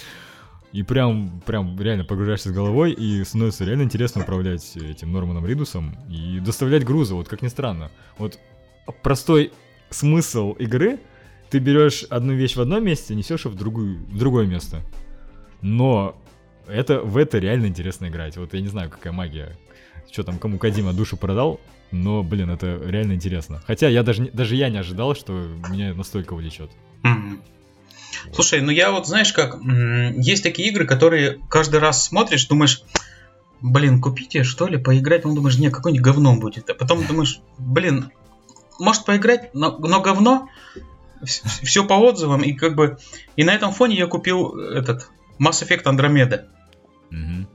И 0.73 0.83
прям, 0.83 1.41
прям 1.47 1.81
реально 1.81 2.05
погружаешься 2.05 2.51
с 2.51 2.53
головой, 2.53 2.93
и 2.93 3.25
становится 3.25 3.65
реально 3.65 3.85
интересно 3.85 4.21
управлять 4.21 4.77
этим 4.77 5.13
Норманом 5.13 5.47
Ридусом 5.47 5.97
и 6.11 6.41
доставлять 6.41 6.85
грузы, 6.85 7.15
вот 7.15 7.27
как 7.27 7.41
ни 7.41 7.49
странно. 7.49 7.91
Вот 8.19 8.39
простой 9.03 9.51
смысл 9.89 10.53
игры, 10.59 11.01
ты 11.49 11.59
берешь 11.59 12.05
одну 12.11 12.35
вещь 12.35 12.57
в 12.57 12.61
одном 12.61 12.85
месте, 12.85 13.15
несешь 13.15 13.47
ее 13.47 13.51
в, 13.51 13.55
другую, 13.55 13.97
в 14.01 14.19
другое 14.19 14.47
место. 14.47 14.83
Но 15.63 16.15
это, 16.67 17.01
в 17.01 17.17
это 17.17 17.39
реально 17.39 17.67
интересно 17.67 18.09
играть. 18.09 18.37
Вот 18.37 18.53
я 18.53 18.61
не 18.61 18.69
знаю, 18.69 18.91
какая 18.91 19.15
магия. 19.15 19.57
Что 20.13 20.23
там, 20.23 20.39
кому 20.39 20.59
Кадима 20.59 20.93
душу 20.93 21.17
продал, 21.17 21.61
но, 21.91 22.23
блин, 22.23 22.51
это 22.51 22.81
реально 22.85 23.15
интересно. 23.15 23.63
Хотя 23.67 23.89
я 23.89 24.03
даже, 24.03 24.31
даже 24.33 24.57
я 24.57 24.69
не 24.69 24.79
ожидал, 24.79 25.15
что 25.15 25.33
меня 25.69 25.95
настолько 25.95 26.35
увлечет. 26.35 26.71
Слушай, 28.33 28.61
ну 28.61 28.71
я 28.71 28.91
вот, 28.91 29.07
знаешь 29.07 29.33
как, 29.33 29.59
есть 30.17 30.43
такие 30.43 30.69
игры, 30.69 30.87
которые 30.87 31.41
каждый 31.49 31.81
раз 31.81 32.05
смотришь, 32.05 32.47
думаешь, 32.47 32.83
блин, 33.61 34.01
купите, 34.01 34.43
что 34.43 34.67
ли, 34.67 34.77
поиграть, 34.77 35.25
ну 35.25 35.35
думаешь, 35.35 35.59
не, 35.59 35.71
какое-нибудь 35.71 36.05
говно 36.05 36.37
будет. 36.37 36.69
А 36.71 36.75
потом 36.75 37.07
думаешь, 37.07 37.41
блин, 37.59 38.11
может 38.79 39.05
поиграть, 39.05 39.55
но, 39.55 39.79
но 39.79 40.01
говно, 40.01 40.49
все 41.25 41.85
по 41.85 41.95
отзывам, 41.95 42.43
и 42.43 42.53
как 42.53 42.75
бы, 42.75 42.99
и 43.37 43.45
на 43.45 43.55
этом 43.55 43.73
фоне 43.73 43.97
я 43.97 44.07
купил 44.07 44.59
этот 44.59 45.11
Mass 45.41 45.65
Effect 45.65 45.85
Andromeda. 45.85 46.47
Мгм. 47.11 47.49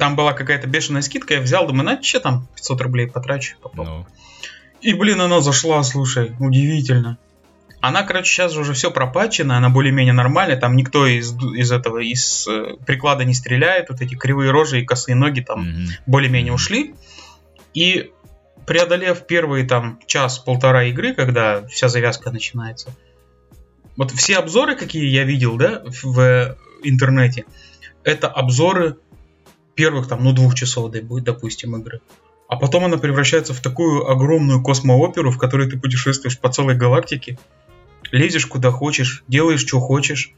Там 0.00 0.16
была 0.16 0.32
какая-то 0.32 0.66
бешеная 0.66 1.02
скидка, 1.02 1.34
я 1.34 1.40
взял, 1.42 1.66
думаю, 1.66 1.84
на 1.84 2.02
что 2.02 2.20
там 2.20 2.48
500 2.56 2.80
рублей 2.80 3.06
потрачу. 3.06 3.56
попробую». 3.60 3.98
Ну, 3.98 4.06
И, 4.80 4.94
блин, 4.94 5.20
она 5.20 5.42
зашла, 5.42 5.82
слушай, 5.82 6.32
удивительно. 6.38 7.18
Она, 7.82 8.02
короче, 8.02 8.32
сейчас 8.32 8.56
уже 8.56 8.72
все 8.72 8.90
пропачена, 8.90 9.58
она 9.58 9.68
более-менее 9.68 10.14
нормальная, 10.14 10.56
там 10.56 10.74
никто 10.74 11.06
из, 11.06 11.34
из 11.34 11.70
этого, 11.70 11.98
из 11.98 12.48
э, 12.48 12.76
приклада 12.86 13.26
не 13.26 13.34
стреляет, 13.34 13.90
вот 13.90 14.00
эти 14.00 14.14
кривые 14.14 14.50
рожи 14.52 14.80
и 14.80 14.86
косые 14.86 15.16
ноги 15.16 15.40
там 15.40 15.68
мгм. 15.68 15.88
более-менее 16.06 16.54
ушли. 16.54 16.94
И 17.74 18.10
преодолев 18.66 19.26
первые 19.26 19.66
там 19.66 20.00
час-полтора 20.06 20.84
игры, 20.84 21.12
когда 21.12 21.66
вся 21.66 21.88
завязка 21.88 22.30
начинается, 22.30 22.88
Вот 23.98 24.12
все 24.12 24.38
обзоры, 24.38 24.76
какие 24.76 25.06
я 25.10 25.24
видел, 25.24 25.58
да, 25.58 25.82
в 25.84 26.56
интернете, 26.84 27.44
это 28.02 28.28
обзоры 28.28 28.96
первых 29.80 30.08
там, 30.08 30.22
ну, 30.22 30.34
двух 30.34 30.54
часов, 30.54 30.92
допустим, 30.92 31.74
игры. 31.76 32.00
А 32.48 32.56
потом 32.56 32.84
она 32.84 32.98
превращается 32.98 33.54
в 33.54 33.60
такую 33.60 34.06
огромную 34.10 34.62
космооперу, 34.62 35.30
в 35.30 35.38
которой 35.38 35.70
ты 35.70 35.78
путешествуешь 35.78 36.38
по 36.38 36.52
целой 36.52 36.74
галактике, 36.74 37.38
лезешь 38.12 38.44
куда 38.44 38.70
хочешь, 38.70 39.24
делаешь, 39.26 39.60
что 39.60 39.80
хочешь, 39.80 40.34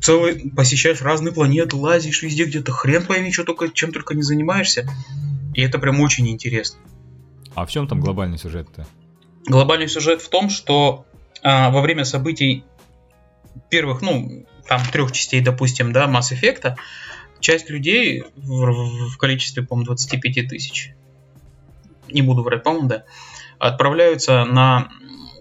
целый, 0.00 0.50
посещаешь 0.56 1.02
разные 1.02 1.34
планеты, 1.34 1.76
лазишь 1.76 2.22
везде 2.22 2.46
где-то, 2.46 2.72
хрен 2.72 3.04
пойми, 3.04 3.30
что 3.30 3.44
только, 3.44 3.68
чем 3.68 3.92
только 3.92 4.14
не 4.14 4.22
занимаешься. 4.22 4.88
И 5.52 5.60
это 5.60 5.78
прям 5.78 6.00
очень 6.00 6.26
интересно. 6.28 6.80
А 7.54 7.66
в 7.66 7.70
чем 7.70 7.88
там 7.88 8.00
глобальный 8.00 8.38
сюжет-то? 8.38 8.86
Глобальный 9.46 9.88
сюжет 9.88 10.22
в 10.22 10.30
том, 10.30 10.48
что 10.48 11.04
а, 11.42 11.68
во 11.68 11.82
время 11.82 12.06
событий 12.06 12.64
первых, 13.68 14.00
ну, 14.00 14.46
там 14.66 14.80
трех 14.92 15.12
частей, 15.12 15.42
допустим, 15.42 15.92
да, 15.92 16.06
Mass 16.06 16.32
Effect, 16.32 16.76
часть 17.40 17.70
людей 17.70 18.24
в, 18.36 19.10
в 19.10 19.16
количестве, 19.18 19.62
по-моему, 19.62 19.86
25 19.86 20.48
тысяч, 20.48 20.92
не 22.08 22.22
буду 22.22 22.42
врать, 22.42 22.62
по-моему, 22.62 22.88
да, 22.88 23.04
отправляются 23.58 24.44
на 24.44 24.88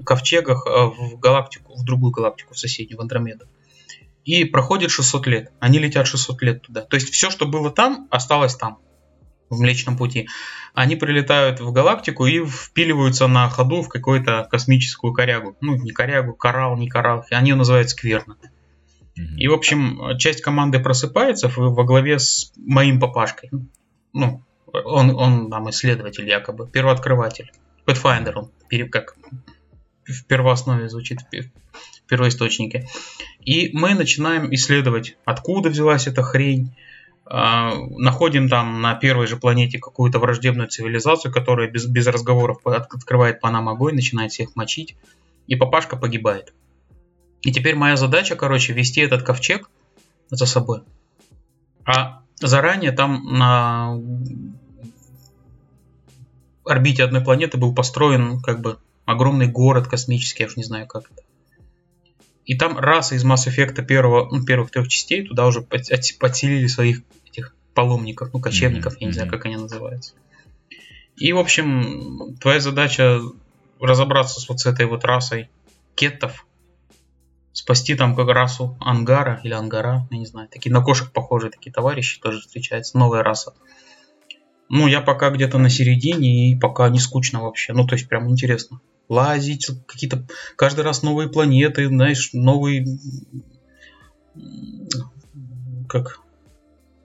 ковчегах 0.05 0.65
э, 0.65 0.85
в 0.85 1.19
галактику, 1.19 1.75
в 1.75 1.83
другую 1.83 2.11
галактику, 2.11 2.53
в 2.53 2.59
соседнюю, 2.59 2.97
в 2.97 3.01
Андромеду. 3.01 3.45
И 4.23 4.43
проходит 4.43 4.91
600 4.91 5.27
лет. 5.27 5.51
Они 5.59 5.79
летят 5.79 6.07
600 6.07 6.41
лет 6.41 6.61
туда. 6.63 6.81
То 6.81 6.95
есть 6.95 7.09
все, 7.09 7.29
что 7.29 7.45
было 7.45 7.71
там, 7.71 8.07
осталось 8.11 8.55
там, 8.55 8.79
в 9.49 9.59
Млечном 9.59 9.97
Пути. 9.97 10.27
Они 10.73 10.95
прилетают 10.95 11.59
в 11.59 11.71
галактику 11.71 12.25
и 12.25 12.45
впиливаются 12.45 13.27
на 13.27 13.49
ходу 13.49 13.81
в 13.81 13.89
какую-то 13.89 14.47
космическую 14.49 15.13
корягу. 15.13 15.55
Ну, 15.61 15.75
не 15.75 15.91
корягу, 15.91 16.33
коралл, 16.33 16.77
не 16.77 16.89
коралл. 16.89 17.25
Они 17.31 17.51
ее 17.51 17.55
называют 17.55 17.89
скверно. 17.89 18.37
И, 19.37 19.47
в 19.47 19.53
общем, 19.53 20.17
часть 20.17 20.41
команды 20.41 20.79
просыпается 20.79 21.51
во 21.55 21.83
главе 21.83 22.19
с 22.19 22.51
моим 22.55 22.99
папашкой. 22.99 23.49
Ну, 24.13 24.43
он, 24.65 25.09
он 25.11 25.49
там 25.49 25.69
исследователь 25.69 26.27
якобы, 26.27 26.67
первооткрыватель. 26.67 27.51
Pathfinder 27.85 28.33
он, 28.33 28.89
как 28.89 29.15
в 30.05 30.25
первооснове 30.25 30.89
звучит, 30.89 31.19
в 31.21 32.07
первоисточнике. 32.07 32.87
И 33.43 33.69
мы 33.73 33.93
начинаем 33.93 34.53
исследовать, 34.53 35.17
откуда 35.25 35.69
взялась 35.69 36.07
эта 36.07 36.21
хрень, 36.21 36.75
а, 37.25 37.73
находим 37.75 38.47
там 38.47 38.81
на 38.81 38.95
первой 38.95 39.27
же 39.27 39.35
планете 39.35 39.79
какую-то 39.79 40.19
враждебную 40.19 40.69
цивилизацию, 40.69 41.31
которая 41.31 41.69
без, 41.69 41.85
без 41.85 42.07
разговоров 42.07 42.59
открывает 42.65 43.41
по 43.41 43.49
нам 43.49 43.67
огонь, 43.67 43.95
начинает 43.95 44.31
всех 44.31 44.55
мочить, 44.55 44.95
и 45.47 45.55
папашка 45.55 45.97
погибает. 45.97 46.53
И 47.47 47.51
теперь 47.53 47.75
моя 47.75 47.95
задача, 47.95 48.35
короче, 48.35 48.73
вести 48.73 48.99
этот 48.99 49.23
ковчег 49.23 49.69
за 50.29 50.45
собой. 50.45 50.81
А 51.85 52.21
заранее 52.41 52.91
там 52.91 53.23
на 53.23 53.97
орбите 56.65 57.05
одной 57.05 57.21
планеты 57.21 57.57
был 57.57 57.73
построен 57.73 58.41
как 58.41 58.59
бы 58.59 58.79
огромный 59.05 59.47
город 59.47 59.87
космический, 59.87 60.43
я 60.43 60.47
уж 60.47 60.57
не 60.57 60.65
знаю 60.65 60.87
как 60.87 61.09
это. 61.09 61.21
И 62.43 62.55
там 62.55 62.77
раса 62.77 63.15
из 63.15 63.23
Mass 63.23 63.47
Effect 63.47 63.81
первого, 63.85 64.27
ну, 64.29 64.43
первых 64.43 64.69
трех 64.69 64.89
частей 64.89 65.25
туда 65.25 65.47
уже 65.47 65.61
подселили 65.61 66.67
своих 66.67 67.01
этих 67.27 67.55
паломников, 67.73 68.33
ну, 68.33 68.41
кочевников, 68.41 68.95
mm-hmm. 68.95 68.99
я 68.99 69.07
не 69.07 69.13
знаю, 69.13 69.31
как 69.31 69.45
они 69.45 69.55
называются. 69.55 70.15
И, 71.15 71.31
в 71.31 71.37
общем, 71.37 72.35
твоя 72.41 72.59
задача 72.59 73.21
разобраться 73.79 74.41
с 74.41 74.49
вот 74.49 74.59
с 74.59 74.65
этой 74.65 74.85
вот 74.85 75.05
расой 75.05 75.49
кеттов, 75.95 76.45
спасти 77.57 77.95
там 77.95 78.15
как 78.15 78.27
расу 78.29 78.77
ангара 78.79 79.41
или 79.43 79.51
ангара, 79.51 80.07
я 80.11 80.17
не 80.19 80.27
знаю, 80.27 80.47
такие 80.47 80.71
на 80.71 80.83
кошек 80.83 81.11
похожие 81.11 81.49
такие 81.49 81.71
товарищи 81.71 82.21
тоже 82.21 82.39
встречаются, 82.39 82.99
новая 82.99 83.23
раса. 83.23 83.53
Ну, 84.69 84.85
я 84.85 85.01
пока 85.01 85.31
где-то 85.31 85.57
на 85.57 85.67
середине 85.67 86.51
и 86.51 86.59
пока 86.59 86.87
не 86.89 86.99
скучно 86.99 87.41
вообще, 87.41 87.73
ну, 87.73 87.87
то 87.87 87.95
есть 87.95 88.07
прям 88.07 88.29
интересно. 88.29 88.79
Лазить, 89.09 89.67
какие-то 89.87 90.27
каждый 90.55 90.81
раз 90.81 91.01
новые 91.01 91.29
планеты, 91.29 91.87
знаешь, 91.87 92.29
новые 92.33 92.85
как 95.89 96.19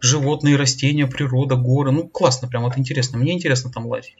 животные, 0.00 0.56
растения, 0.56 1.06
природа, 1.06 1.56
горы. 1.56 1.92
Ну, 1.92 2.08
классно, 2.08 2.46
прям 2.46 2.64
вот 2.64 2.76
интересно. 2.76 3.16
Мне 3.16 3.32
интересно 3.32 3.70
там 3.70 3.86
лазить. 3.86 4.16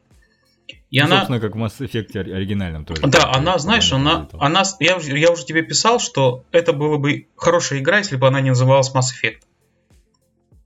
И 0.93 1.01
ну, 1.01 1.07
она... 1.07 1.17
Собственно, 1.21 1.41
как 1.41 1.57
в 1.57 1.59
Mass 1.59 1.79
Effect 1.81 2.19
оригинальном 2.19 2.85
тоже. 2.85 3.01
Да, 3.07 3.33
она, 3.33 3.57
знаешь, 3.59 3.91
она, 3.95 4.29
она, 4.39 4.63
я, 4.79 4.99
я 4.99 5.31
уже 5.31 5.47
тебе 5.47 5.63
писал, 5.63 5.99
что 5.99 6.45
это 6.53 6.75
было 6.75 6.99
бы 6.99 7.29
хорошая 7.35 7.79
игра, 7.79 7.99
если 7.99 8.17
бы 8.17 8.29
она 8.29 8.43
не 8.43 8.51
называлась 8.51 8.95
Mass 8.95 9.07
Effect. 9.07 9.41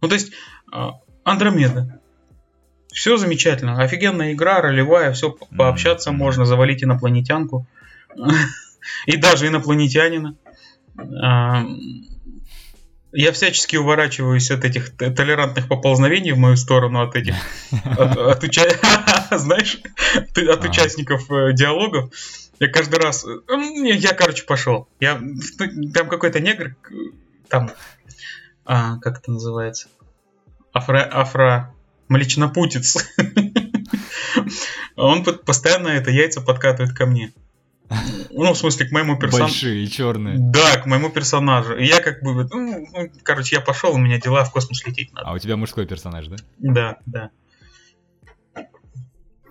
Ну, 0.01 0.09
то 0.09 0.15
есть, 0.15 0.33
а, 0.73 0.95
Андромеда. 1.23 2.01
Все 2.93 3.17
замечательно. 3.17 3.81
Офигенная 3.81 4.33
игра, 4.33 4.61
ролевая, 4.61 5.13
все 5.13 5.31
пообщаться 5.31 6.11
mm-hmm. 6.11 6.15
можно, 6.15 6.45
завалить 6.45 6.83
инопланетянку. 6.83 7.65
И 9.07 9.17
даже 9.17 9.47
инопланетянина. 9.47 10.35
Я 13.17 13.33
всячески 13.33 13.77
уворачиваюсь 13.77 14.51
от 14.51 14.67
этих 14.67 14.95
толерантных 14.95 15.69
поползновений 15.69 16.33
в 16.33 16.39
мою 16.39 16.57
сторону, 16.59 17.01
от 17.01 17.17
этих, 17.17 17.35
от, 17.99 18.15
от, 18.15 18.45
уча... 18.45 18.65
знаешь, 19.31 19.81
от 20.15 20.65
а. 20.65 20.69
участников 20.69 21.31
э, 21.31 21.55
диалогов. 21.55 22.13
Я 22.61 22.69
каждый 22.69 23.01
раз, 23.01 23.25
я, 23.49 24.13
короче, 24.13 24.45
пошел. 24.45 24.87
Я 25.01 25.19
там 25.95 26.11
какой-то 26.11 26.41
негр, 26.41 26.77
там, 27.49 27.71
а, 28.67 28.99
как 28.99 29.21
это 29.21 29.31
называется, 29.31 29.89
афро, 30.75 31.09
афро, 31.11 31.75
млечнопутец. 32.09 32.99
Он 34.97 35.25
постоянно 35.25 35.89
это 35.89 36.11
яйца 36.11 36.43
подкатывает 36.43 36.95
ко 36.95 37.07
мне. 37.07 37.33
Ну, 38.31 38.53
в 38.53 38.59
смысле, 38.59 38.87
к 38.87 38.93
моему 38.93 39.19
персонажу. 39.19 39.53
Большие 39.53 39.85
и 39.85 39.89
черные. 39.89 40.37
Да, 40.39 40.79
к 40.79 40.87
моему 40.87 41.11
персонажу. 41.11 41.77
И 41.77 41.85
я 41.85 42.01
как 42.01 42.23
бы, 42.23 42.45
ну, 42.45 42.87
ну, 42.93 43.11
короче, 43.23 43.57
я 43.57 43.63
пошел, 43.63 43.95
у 43.95 43.99
меня 43.99 44.21
дела 44.21 44.45
в 44.45 44.53
космос 44.53 44.85
лететь 44.87 45.13
надо. 45.13 45.29
А 45.29 45.33
у 45.33 45.39
тебя 45.39 45.57
мужской 45.57 45.87
персонаж, 45.87 46.27
да? 46.27 46.37
Да, 46.59 46.99
да. 47.07 47.31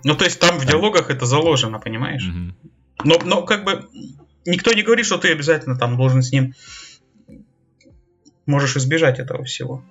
Ну, 0.04 0.16
то 0.16 0.26
есть 0.26 0.40
там 0.40 0.60
в 0.60 0.66
диалогах 0.66 1.10
это 1.10 1.26
заложено, 1.26 1.80
понимаешь? 1.80 2.26
Но, 3.04 3.20
но 3.24 3.42
как 3.44 3.64
бы 3.64 3.88
никто 4.46 4.74
не 4.74 4.84
говорит, 4.84 5.06
что 5.06 5.18
ты 5.18 5.32
обязательно 5.32 5.78
там 5.78 5.98
должен 5.98 6.22
с 6.22 6.32
ним 6.32 6.54
можешь 8.46 8.78
избежать 8.78 9.20
этого 9.20 9.44
всего. 9.44 9.84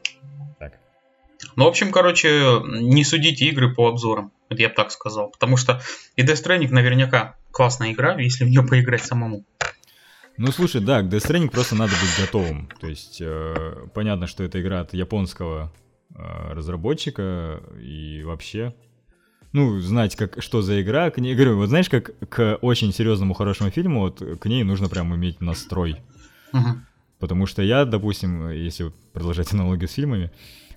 Так. 0.59 0.75
Ну, 1.57 1.65
в 1.65 1.69
общем, 1.69 1.91
короче, 1.91 2.63
не 2.65 3.05
судите 3.05 3.47
игры 3.47 3.75
по 3.75 3.89
обзорам. 3.89 4.33
Вот 4.49 4.61
я 4.61 4.69
бы 4.69 4.75
так 4.75 4.93
сказал. 4.93 5.31
Потому 5.31 5.57
что 5.57 5.83
и 6.15 6.23
Death 6.23 6.45
Stranding 6.45 6.71
наверняка 6.71 7.37
классная 7.55 7.93
игра, 7.93 8.21
если 8.21 8.45
в 8.45 8.49
нее 8.49 8.63
поиграть 8.63 9.05
самому. 9.05 9.47
Ну 10.37 10.51
слушай, 10.51 10.81
да, 10.81 11.01
к 11.03 11.07
Death 11.07 11.29
Stranding 11.29 11.49
просто 11.49 11.77
надо 11.77 11.93
быть 11.93 12.27
готовым. 12.27 12.69
То 12.81 12.89
есть 12.89 13.19
э, 13.21 13.87
понятно, 13.95 14.27
что 14.27 14.43
это 14.43 14.61
игра 14.61 14.81
от 14.81 14.93
японского 14.93 15.73
э, 16.15 16.53
разработчика 16.53 17.63
и 17.81 18.23
вообще 18.25 18.75
ну, 19.53 19.79
знать, 19.79 20.17
как, 20.17 20.43
что 20.43 20.63
за 20.63 20.83
игра. 20.83 21.11
К 21.13 21.19
ней, 21.19 21.37
говорю, 21.37 21.57
вот 21.57 21.69
знаешь, 21.69 21.89
как 21.89 22.11
к 22.29 22.59
очень 22.61 22.93
серьезному 22.93 23.35
хорошему 23.35 23.71
фильму, 23.71 24.01
вот 24.01 24.21
к 24.41 24.47
ней 24.47 24.65
нужно 24.65 24.89
прям 24.89 25.15
иметь 25.15 25.41
настрой. 25.41 25.99
Uh-huh. 26.53 26.75
Потому 27.21 27.47
что 27.47 27.63
я, 27.63 27.85
допустим, 27.85 28.51
если 28.51 28.93
продолжать 29.13 29.53
аналогию 29.53 29.89
с 29.89 29.93
фильмами, 29.93 30.33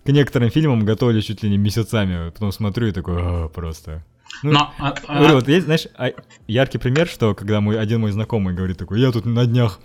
к 0.06 0.10
некоторым 0.10 0.52
фильмам 0.52 0.86
готовлюсь 0.86 1.26
чуть 1.26 1.42
ли 1.42 1.50
не 1.50 1.58
месяцами, 1.58 2.30
потом 2.30 2.52
смотрю 2.52 2.88
и 2.88 2.92
такой, 2.92 3.16
а, 3.20 3.48
просто 3.48 4.06
ну, 4.44 4.52
Но, 4.52 4.74
а, 4.78 4.94
а... 5.08 5.34
вот 5.34 5.48
есть, 5.48 5.66
знаешь, 5.66 5.88
а, 5.96 6.12
яркий 6.48 6.78
пример, 6.78 7.08
что 7.08 7.34
когда 7.34 7.62
мой 7.62 7.80
один 7.80 8.02
мой 8.02 8.12
знакомый 8.12 8.54
говорит 8.54 8.78
такой, 8.78 9.00
я 9.02 9.12
тут 9.12 9.26
на 9.26 9.46
днях 9.46 9.80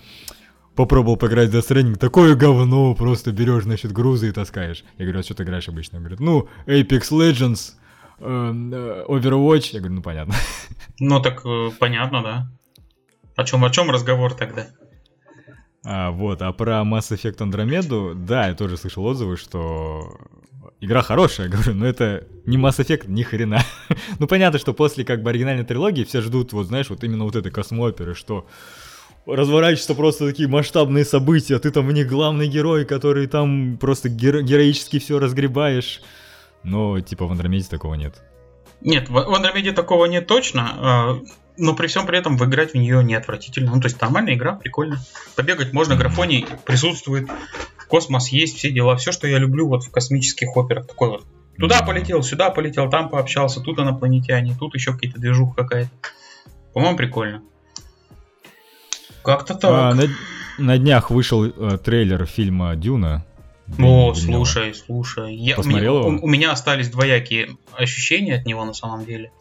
попробовал 0.75 1.17
поиграть 1.17 1.51
в 1.51 1.55
Death 1.55 1.69
Stranding, 1.69 1.97
такое 1.97 2.35
говно, 2.35 2.95
просто 2.95 3.33
берешь, 3.33 3.65
значит, 3.65 3.93
грузы 3.93 4.29
и 4.29 4.33
таскаешь. 4.33 4.85
Я 4.99 5.05
говорю, 5.05 5.21
а 5.21 5.23
что 5.23 5.35
ты 5.35 5.43
играешь 5.43 5.69
обычно? 5.69 5.99
Он 5.99 6.05
говорит, 6.05 6.21
ну, 6.21 6.49
Apex 6.67 7.11
Legends, 7.11 7.73
э, 8.19 8.25
э, 8.25 9.05
Overwatch. 9.09 9.71
Я 9.73 9.81
говорю, 9.81 9.97
ну, 9.97 10.03
понятно. 10.03 10.35
Ну, 10.99 11.21
так 11.21 11.45
э, 11.45 11.71
понятно, 11.81 12.23
да. 12.23 12.53
О 13.35 13.45
чем, 13.45 13.65
о 13.65 13.71
чем 13.71 13.91
разговор 13.91 14.35
тогда? 14.35 14.69
А, 15.85 16.11
вот, 16.13 16.43
а 16.43 16.53
про 16.53 16.83
Mass 16.83 17.11
Effect 17.11 17.39
Andromeda, 17.39 18.15
да, 18.15 18.49
я 18.49 18.55
тоже 18.55 18.77
слышал 18.77 19.05
отзывы, 19.05 19.37
что 19.37 20.17
игра 20.83 21.01
хорошая, 21.03 21.49
говорю, 21.49 21.75
но 21.75 21.87
это 21.87 22.27
не 22.45 22.59
Mass 22.59 22.79
Effect 22.79 23.05
ни 23.07 23.23
хрена. 23.23 23.63
ну, 24.19 24.27
понятно, 24.27 24.59
что 24.59 24.75
после 24.75 25.05
как 25.05 25.23
бы 25.23 25.31
оригинальной 25.31 25.65
трилогии 25.65 26.05
все 26.05 26.21
ждут, 26.21 26.53
вот 26.53 26.67
знаешь, 26.67 26.91
вот 26.91 27.03
именно 27.05 27.25
вот 27.25 27.37
этой 27.37 27.51
космооперы, 27.51 28.15
что 28.15 28.47
разворачиваются 29.25 29.95
просто 29.95 30.27
такие 30.27 30.49
масштабные 30.49 31.05
события, 31.05 31.59
ты 31.61 31.71
там 31.71 31.87
в 31.87 31.93
них 31.93 32.09
главный 32.09 32.49
герой, 32.49 32.85
который 32.85 33.29
там 33.29 33.79
просто 33.79 34.09
геро- 34.09 34.43
героически 34.43 34.99
все 34.99 35.19
разгребаешь. 35.19 36.03
Но, 36.65 37.01
типа, 37.01 37.27
в 37.27 37.33
Андромеде 37.33 37.69
такого 37.69 37.95
нет. 37.95 38.23
Нет, 38.81 39.09
в, 39.09 39.17
Андромеде 39.19 39.73
такого 39.73 40.07
нет 40.07 40.27
точно. 40.27 40.73
А, 40.77 41.21
но 41.57 41.75
при 41.75 41.87
всем 41.87 42.07
при 42.07 42.19
этом 42.19 42.37
выиграть 42.37 42.73
в 42.73 42.75
нее 42.75 43.03
не 43.05 43.15
отвратительно. 43.15 43.75
Ну, 43.75 43.81
то 43.81 43.87
есть 43.87 44.01
нормальная 44.01 44.35
игра, 44.35 44.55
прикольно. 44.55 45.01
Побегать 45.37 45.73
можно, 45.73 45.97
графоний 45.97 46.47
присутствует, 46.65 47.29
космос 47.93 48.29
есть, 48.29 48.57
все 48.57 48.71
дела. 48.71 48.97
Все, 48.97 49.13
что 49.13 49.27
я 49.27 49.37
люблю 49.37 49.69
вот 49.69 49.85
в 49.85 49.91
космических 49.91 50.57
операх. 50.57 50.87
Такой 50.87 51.11
вот. 51.11 51.27
Туда 51.59 51.83
полетел, 51.83 52.23
сюда 52.23 52.49
полетел, 52.49 52.89
там 52.89 53.11
пообщался, 53.11 53.61
тут 53.61 53.79
инопланетяне, 53.79 54.57
тут 54.59 54.75
еще 54.75 54.95
какие-то 54.95 55.21
движуха 55.21 55.63
какая-то. 55.63 55.91
По-моему, 56.73 56.97
прикольно. 56.97 57.43
Как-то 59.23 59.55
так. 59.55 59.71
А, 59.71 59.95
на, 59.95 60.05
на 60.57 60.79
днях 60.79 61.11
вышел 61.11 61.45
э, 61.45 61.77
трейлер 61.85 62.25
фильма 62.25 62.75
Дюна. 62.77 63.27
О, 63.79 64.15
слушай, 64.15 64.75
слушай. 64.75 65.35
Я, 65.37 65.57
Посмотрел 65.57 65.97
у, 65.97 65.99
меня, 65.99 66.09
его? 66.13 66.19
у- 66.23 66.25
у 66.25 66.29
меня 66.31 66.51
остались 66.51 66.89
двоякие 66.89 67.59
ощущения 67.75 68.37
от 68.37 68.47
него 68.47 68.65
на 68.65 68.73
самом 68.73 69.05
деле. 69.05 69.33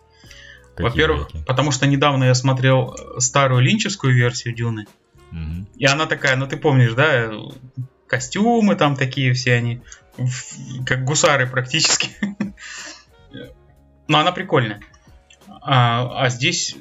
Какие 0.76 0.90
Во-первых, 0.90 1.28
какие? 1.28 1.44
потому 1.46 1.72
что 1.72 1.88
недавно 1.88 2.26
я 2.26 2.36
смотрел 2.36 2.94
э, 2.96 3.22
старую 3.22 3.62
линческую 3.62 4.14
версию 4.14 4.54
Дюны. 4.56 4.88
Мгм. 5.32 5.70
И 5.78 5.86
она 5.86 6.06
такая, 6.06 6.36
ну 6.36 6.48
ты 6.48 6.58
помнишь, 6.58 6.92
да, 6.94 7.32
костюмы 8.12 8.76
там 8.76 8.98
такие 8.98 9.32
все 9.34 9.54
они, 9.54 9.82
как 10.86 11.06
гусары 11.06 11.48
практически. 11.48 12.10
Но 14.10 14.20
она 14.20 14.34
прикольная. 14.34 14.82
А, 15.48 16.26
а 16.26 16.30
здесь 16.30 16.76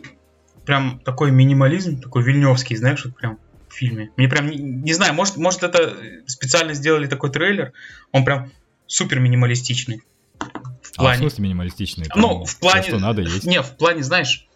прям 0.67 0.99
такой 0.99 1.31
минимализм, 1.31 2.01
такой 2.01 2.25
вильневский, 2.25 2.75
знаешь, 2.75 3.05
вот 3.05 3.17
прям 3.17 3.39
в 3.69 3.75
фильме. 3.75 4.11
Мне 4.17 4.27
прям, 4.27 4.51
не, 4.51 4.57
не 4.57 4.93
знаю, 4.93 5.15
может, 5.15 5.37
может 5.37 5.63
это 5.63 5.97
специально 6.27 6.75
сделали 6.75 7.07
такой 7.07 7.31
трейлер, 7.31 7.73
он 8.11 8.25
прям 8.25 8.51
супер 8.89 9.21
минималистичный. 9.21 10.03
В 10.41 10.43
А 10.43 10.47
в 10.83 10.93
плане. 10.97 11.19
смысле 11.19 11.45
минималистичный? 11.45 12.07
Ну, 12.17 12.45
в 12.45 12.59
плане... 12.59 12.83
всё, 12.83 12.91
что 12.97 12.99
надо 12.99 13.23
есть. 13.23 13.45
Не, 13.45 13.63
в 13.63 13.71
плане, 13.77 14.03
знаешь, 14.03 14.49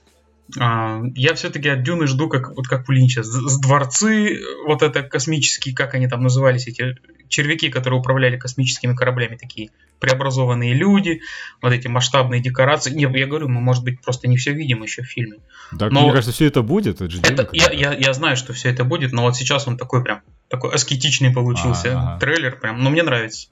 я 0.56 1.34
все-таки 1.34 1.68
от 1.68 1.82
Дюны 1.82 2.06
жду, 2.06 2.28
как, 2.28 2.54
вот 2.54 2.66
как 2.68 2.88
у 2.88 2.92
Линча, 2.92 3.22
с, 3.22 3.58
дворцы, 3.60 4.40
вот 4.66 4.82
это 4.82 5.02
космические, 5.02 5.74
как 5.74 5.94
они 5.94 6.06
там 6.06 6.22
назывались, 6.22 6.66
эти 6.66 6.96
червяки, 7.28 7.70
которые 7.70 8.00
управляли 8.00 8.36
космическими 8.36 8.94
кораблями, 8.94 9.36
такие 9.36 9.70
преобразованные 10.00 10.74
люди, 10.74 11.22
вот 11.62 11.72
эти 11.72 11.88
масштабные 11.88 12.42
декорации. 12.42 12.92
Не, 12.92 13.04
я 13.18 13.26
говорю, 13.26 13.48
мы, 13.48 13.60
может 13.60 13.84
быть, 13.84 14.02
просто 14.02 14.28
не 14.28 14.36
все 14.36 14.52
видим 14.52 14.82
еще 14.82 15.02
в 15.02 15.06
фильме. 15.06 15.38
Так, 15.78 15.90
но- 15.90 16.02
мне 16.02 16.10
кажется, 16.10 16.32
все 16.32 16.46
это 16.46 16.62
будет. 16.62 17.00
Это 17.00 17.06
Это, 17.06 17.48
я, 17.52 17.70
я, 17.70 17.94
я 17.94 18.12
знаю, 18.12 18.36
что 18.36 18.52
все 18.52 18.68
это 18.68 18.84
будет, 18.84 19.12
но 19.12 19.22
вот 19.22 19.36
сейчас 19.36 19.66
он 19.66 19.78
такой 19.78 20.02
прям, 20.04 20.20
такой 20.48 20.72
аскетичный 20.72 21.32
получился. 21.32 21.92
Ага, 21.92 22.02
ага. 22.02 22.20
Трейлер 22.20 22.60
прям, 22.60 22.82
но 22.82 22.90
мне 22.90 23.02
нравится. 23.02 23.48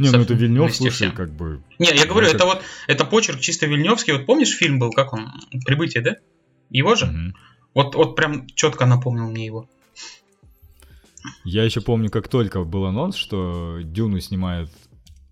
Не, 0.00 0.10
ну 0.10 0.22
это 0.22 0.34
Вильнев, 0.34 0.62
вместе 0.64 0.90
слушай, 0.90 1.12
как 1.12 1.30
бы... 1.32 1.62
Не, 1.78 1.90
я 1.94 2.06
говорю, 2.06 2.28
Ну, 2.28 2.34
это 2.34 2.44
вот, 2.46 2.62
это 2.88 3.04
почерк 3.04 3.40
чисто 3.40 3.66
вильневский. 3.66 4.12
Вот 4.14 4.26
помнишь 4.26 4.56
фильм 4.56 4.78
был, 4.78 4.90
как 4.92 5.12
он, 5.12 5.28
«Прибытие», 5.66 6.02
да? 6.02 6.16
Его 6.70 6.94
же? 6.94 7.06
мгм. 7.06 7.34
Вот, 7.74 7.94
вот 7.94 8.16
прям 8.16 8.46
четко 8.48 8.86
напомнил 8.86 9.28
мне 9.30 9.46
его. 9.46 9.68
Я 11.44 11.64
еще 11.64 11.80
помню, 11.80 12.10
как 12.10 12.28
только 12.28 12.64
был 12.64 12.86
анонс, 12.86 13.14
что 13.16 13.78
Дюну 13.82 14.20
снимает 14.20 14.70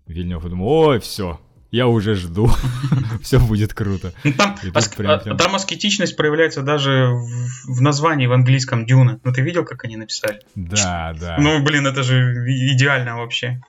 Вильнев, 0.07 0.45
и 0.45 0.49
думаю, 0.49 0.69
ой, 0.69 0.99
все, 0.99 1.39
я 1.71 1.87
уже 1.87 2.13
жду, 2.15 2.49
все 3.23 3.39
будет 3.39 3.73
круто. 3.73 4.13
Ну, 4.23 4.33
там, 4.33 4.55
аск- 4.73 4.95
прям- 4.95 5.11
а- 5.11 5.17
прям- 5.17 5.37
там 5.37 5.55
аскетичность 5.55 6.15
проявляется 6.15 6.61
даже 6.61 7.07
в, 7.09 7.77
в 7.77 7.81
названии 7.81 8.27
в 8.27 8.33
английском 8.33 8.85
Дюна. 8.85 9.19
Ну 9.23 9.33
ты 9.33 9.41
видел, 9.41 9.65
как 9.65 9.83
они 9.83 9.97
написали? 9.97 10.41
Да, 10.55 11.15
да, 11.19 11.37
Ну, 11.39 11.63
блин, 11.63 11.87
это 11.87 12.03
же 12.03 12.33
идеально 12.73 13.17
вообще. 13.17 13.61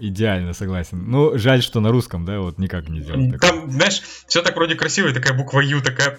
Идеально 0.00 0.52
согласен. 0.52 1.04
Ну, 1.10 1.38
жаль, 1.38 1.62
что 1.62 1.80
на 1.80 1.90
русском, 1.90 2.24
да, 2.24 2.40
вот 2.40 2.58
никак 2.58 2.88
не 2.88 3.00
сделать. 3.00 3.32
такое. 3.32 3.50
Там, 3.50 3.70
знаешь, 3.70 4.02
все 4.26 4.42
так 4.42 4.54
вроде 4.56 4.74
красиво, 4.74 5.08
и 5.08 5.12
такая 5.12 5.34
буква 5.34 5.60
Ю, 5.60 5.80
такая... 5.82 6.18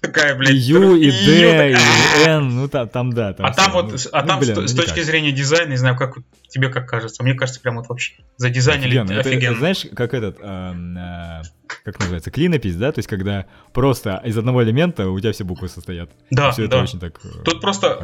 Такая, 0.00 0.34
блядь. 0.34 0.54
Ю, 0.54 0.96
и 0.96 1.12
Д, 1.12 1.70
и. 1.70 2.26
Н, 2.26 2.48
ну 2.48 2.68
та- 2.68 2.86
там 2.86 3.12
да. 3.12 3.36
А 3.38 3.52
всё, 3.52 3.62
там 3.62 3.72
ну, 3.72 3.82
вот, 3.82 4.08
а 4.12 4.22
ну, 4.22 4.26
там 4.26 4.40
блин, 4.40 4.54
с, 4.56 4.58
ну, 4.58 4.66
с 4.66 4.74
точки 4.74 5.00
зрения 5.00 5.30
дизайна, 5.30 5.70
не 5.70 5.76
знаю, 5.76 5.96
как 5.96 6.16
тебе 6.48 6.70
как 6.70 6.88
кажется. 6.88 7.22
Мне 7.22 7.34
кажется, 7.34 7.60
прям 7.60 7.76
вот 7.76 7.88
вообще 7.88 8.14
задизайнили 8.36 8.98
Офигенно. 8.98 9.12
Это, 9.12 9.28
офигенно. 9.28 9.50
это 9.52 9.58
знаешь, 9.60 9.86
как 9.94 10.12
этот, 10.14 10.38
эм, 10.40 10.98
э, 10.98 11.42
как 11.84 12.00
называется, 12.00 12.32
клинопись, 12.32 12.74
да? 12.74 12.90
То 12.90 12.98
есть, 12.98 13.08
когда 13.08 13.46
просто 13.72 14.20
из 14.24 14.36
одного 14.36 14.64
элемента 14.64 15.08
у 15.08 15.20
тебя 15.20 15.30
все 15.30 15.44
буквы 15.44 15.68
состоят. 15.68 16.10
Да, 16.32 16.50
все 16.50 16.64
это 16.64 16.78
да. 16.78 16.82
очень 16.82 16.98
так... 16.98 17.20
э, 17.22 17.28
Тут 17.44 17.60
просто 17.60 18.00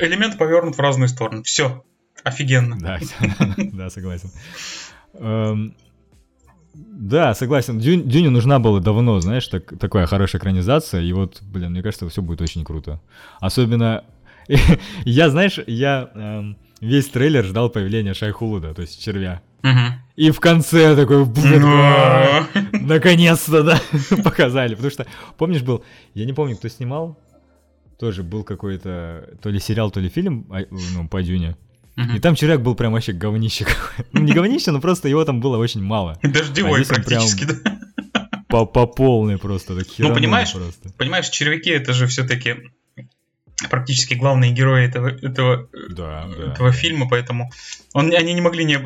элемент 0.00 0.36
повернут 0.36 0.76
в 0.76 0.80
разные 0.80 1.08
стороны. 1.08 1.44
Все. 1.44 1.82
Офигенно. 2.28 2.78
Да, 2.80 2.98
да, 3.72 3.90
согласен. 3.90 4.30
Эм, 5.14 5.74
Да, 6.74 7.34
согласен. 7.34 7.78
Дю- 7.78 8.02
Дюне 8.04 8.30
нужна 8.30 8.58
была 8.58 8.80
давно, 8.80 9.20
знаешь, 9.20 9.48
так, 9.48 9.78
такая 9.78 10.06
хорошая 10.06 10.40
экранизация, 10.40 11.00
и 11.02 11.12
вот, 11.12 11.42
блин, 11.42 11.70
мне 11.72 11.82
кажется, 11.82 12.08
все 12.08 12.22
будет 12.22 12.40
очень 12.40 12.64
круто. 12.64 13.00
Особенно, 13.40 14.04
я, 15.04 15.30
знаешь, 15.30 15.58
я 15.66 16.10
эм, 16.14 16.56
весь 16.80 17.08
трейлер 17.08 17.44
ждал 17.44 17.68
появления 17.70 18.14
Шайхулуда, 18.14 18.74
то 18.74 18.82
есть 18.82 19.02
червя. 19.02 19.42
И 20.14 20.30
в 20.30 20.38
конце 20.40 20.94
такой, 20.96 21.24
блин, 21.24 21.62
Но- 21.62 22.46
наконец-то, 22.72 23.62
да, 23.64 23.80
показали. 24.22 24.74
Потому 24.74 24.90
что, 24.90 25.06
помнишь, 25.36 25.62
был, 25.62 25.84
я 26.14 26.24
не 26.26 26.32
помню, 26.32 26.56
кто 26.56 26.68
снимал, 26.68 27.18
тоже 27.98 28.22
был 28.22 28.44
какой-то, 28.44 29.30
то 29.42 29.50
ли 29.50 29.58
сериал, 29.58 29.90
то 29.90 29.98
ли 30.00 30.08
фильм 30.08 30.46
а, 30.50 30.60
ну, 30.70 31.08
по 31.08 31.20
Дюне. 31.22 31.56
И 31.98 32.00
Мгм. 32.00 32.20
там 32.20 32.36
червяк 32.36 32.62
был 32.62 32.76
прям 32.76 32.92
вообще 32.92 33.12
говнище. 33.12 33.66
Ну, 34.12 34.20
не 34.20 34.32
говнище, 34.32 34.70
но 34.70 34.80
просто 34.80 35.08
его 35.08 35.24
там 35.24 35.40
было 35.40 35.56
очень 35.58 35.82
мало. 35.82 36.16
Дождевой 36.22 36.70
А 36.70 36.82
он 36.82 36.84
прям 36.84 37.02
практически, 37.02 37.44
да. 37.44 37.80
По, 38.46 38.66
по 38.66 38.86
полной 38.86 39.36
просто, 39.36 39.74
так 39.76 39.84
херануло 39.88 40.14
Ну, 40.14 40.20
понимаешь, 40.20 40.52
просто. 40.52 40.90
Понимаешь, 40.96 41.28
червяки 41.28 41.70
это 41.70 41.92
же 41.92 42.06
все-таки 42.06 42.54
практически 43.68 44.14
главные 44.14 44.52
герои 44.52 44.86
этого, 44.86 45.08
этого, 45.08 45.68
Да, 45.90 46.28
да. 46.38 46.52
этого 46.52 46.70
фильма, 46.70 47.08
поэтому 47.10 47.50
он, 47.92 48.12
они 48.14 48.32
не 48.32 48.40
могли 48.40 48.64
не 48.64 48.76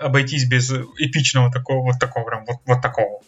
обойтись 0.00 0.48
без 0.48 0.70
эпичного 0.96 1.50
такого, 1.50 1.82
вот 1.82 1.98
такого 1.98 2.24
прям, 2.24 2.44
вот, 2.46 2.58
вот 2.66 2.80
такого. 2.80 3.20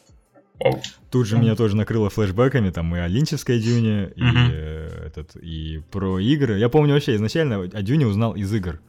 Тут 1.10 1.26
же 1.26 1.36
меня 1.36 1.56
тоже 1.56 1.74
накрыло 1.74 2.10
флешбэками, 2.10 2.70
там 2.70 2.94
и 2.94 3.00
о 3.00 3.08
Линчевской 3.08 3.58
Дюне, 3.58 4.12
и, 4.14 4.22
э, 4.22 5.06
этот, 5.08 5.34
и 5.34 5.82
про 5.90 6.20
игры. 6.20 6.58
Я 6.58 6.68
помню 6.68 6.94
вообще 6.94 7.16
изначально 7.16 7.62
о 7.62 7.82
Дюне 7.82 8.06
узнал 8.06 8.36
из 8.36 8.52
игр. 8.54 8.80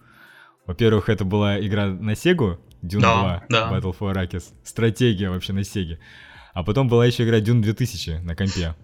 Во-первых, 0.67 1.09
это 1.09 1.25
была 1.25 1.59
игра 1.59 1.87
на 1.87 2.15
Сегу, 2.15 2.59
Дюн 2.81 3.01
Да, 3.01 3.13
2, 3.23 3.45
да. 3.49 3.71
Battle 3.71 3.97
for 3.97 4.13
Arrakis. 4.13 4.53
Стратегия 4.63 5.29
вообще 5.29 5.53
на 5.53 5.63
Сеге. 5.63 5.99
А 6.53 6.63
потом 6.63 6.87
была 6.89 7.05
еще 7.05 7.23
игра 7.23 7.39
Дюн 7.39 7.61
2000 7.61 8.21
на 8.23 8.35
компе. 8.35 8.75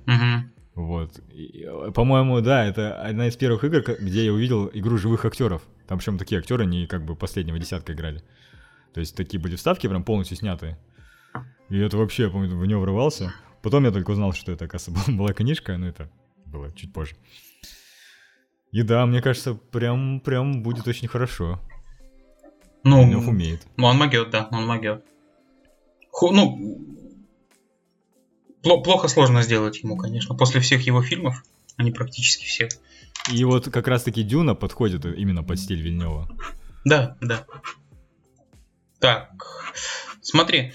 Вот. 0.75 1.19
И, 1.31 1.67
По-моему, 1.93 2.41
да, 2.41 2.65
это 2.65 2.99
одна 2.99 3.27
из 3.27 3.36
первых 3.36 3.63
игр, 3.63 3.84
где 3.99 4.25
я 4.25 4.34
увидел 4.34 4.69
игру 4.73 4.97
живых 4.97 5.25
актеров. 5.25 5.61
Там 5.88 5.99
причем 5.99 6.17
такие 6.17 6.39
актеры 6.39 6.65
не 6.65 6.88
как 6.88 7.05
бы 7.05 7.15
последнего 7.15 7.59
десятка 7.59 7.93
играли. 7.93 8.23
То 8.93 8.99
есть 8.99 9.15
такие 9.15 9.39
были 9.39 9.55
вставки 9.55 9.88
прям 9.88 10.03
полностью 10.03 10.38
снятые. 10.38 10.79
И 11.69 11.77
это 11.77 11.97
вообще, 11.97 12.23
я 12.23 12.29
помню, 12.29 12.55
в 12.55 12.65
него 12.65 12.81
врывался. 12.81 13.34
Потом 13.61 13.84
я 13.86 13.91
только 13.91 14.11
узнал, 14.11 14.34
что 14.34 14.51
это, 14.51 14.65
оказывается, 14.65 15.11
была 15.11 15.34
книжка, 15.34 15.77
но 15.77 15.88
это 15.88 16.09
было 16.45 16.71
чуть 16.71 16.93
позже. 16.93 17.15
И 18.71 18.81
да, 18.81 19.05
мне 19.05 19.21
кажется, 19.21 19.53
прям, 19.53 20.19
прям 20.19 20.63
будет 20.63 20.88
очень 20.88 21.07
хорошо. 21.07 21.59
Ну, 22.84 23.03
Вильнёв 23.05 23.27
умеет. 23.27 23.65
ну, 23.77 23.86
он 23.88 23.97
могет, 23.97 24.29
да, 24.29 24.47
он 24.51 24.65
могет. 24.67 25.03
Ху- 26.11 26.31
ну, 26.31 26.86
пло- 28.61 28.84
плохо 28.84 29.07
сложно 29.07 29.41
сделать 29.41 29.81
ему, 29.84 29.97
конечно. 29.97 30.36
После 30.36 30.59
всех 30.61 30.86
его 30.86 31.01
фильмов, 31.01 31.43
они 31.77 31.91
практически 31.91 32.45
все. 32.45 32.69
И 33.31 33.43
вот 33.45 33.69
как 33.71 33.88
раз-таки 33.88 34.21
Дюна 34.23 34.53
подходит 34.53 35.05
именно 35.05 35.43
под 35.43 35.59
стиль 35.59 35.81
Вильнева. 35.81 36.29
Да, 36.84 37.15
да. 37.21 37.45
Так, 38.99 39.73
смотри. 40.21 40.73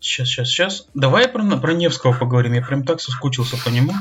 Сейчас, 0.00 0.28
сейчас, 0.28 0.48
сейчас. 0.48 0.88
Давай 0.94 1.28
про, 1.28 1.42
про 1.58 1.72
Невского 1.72 2.12
поговорим. 2.16 2.52
Я 2.52 2.62
прям 2.62 2.84
так 2.84 3.00
соскучился 3.00 3.56
по 3.62 3.68
нему. 3.70 3.92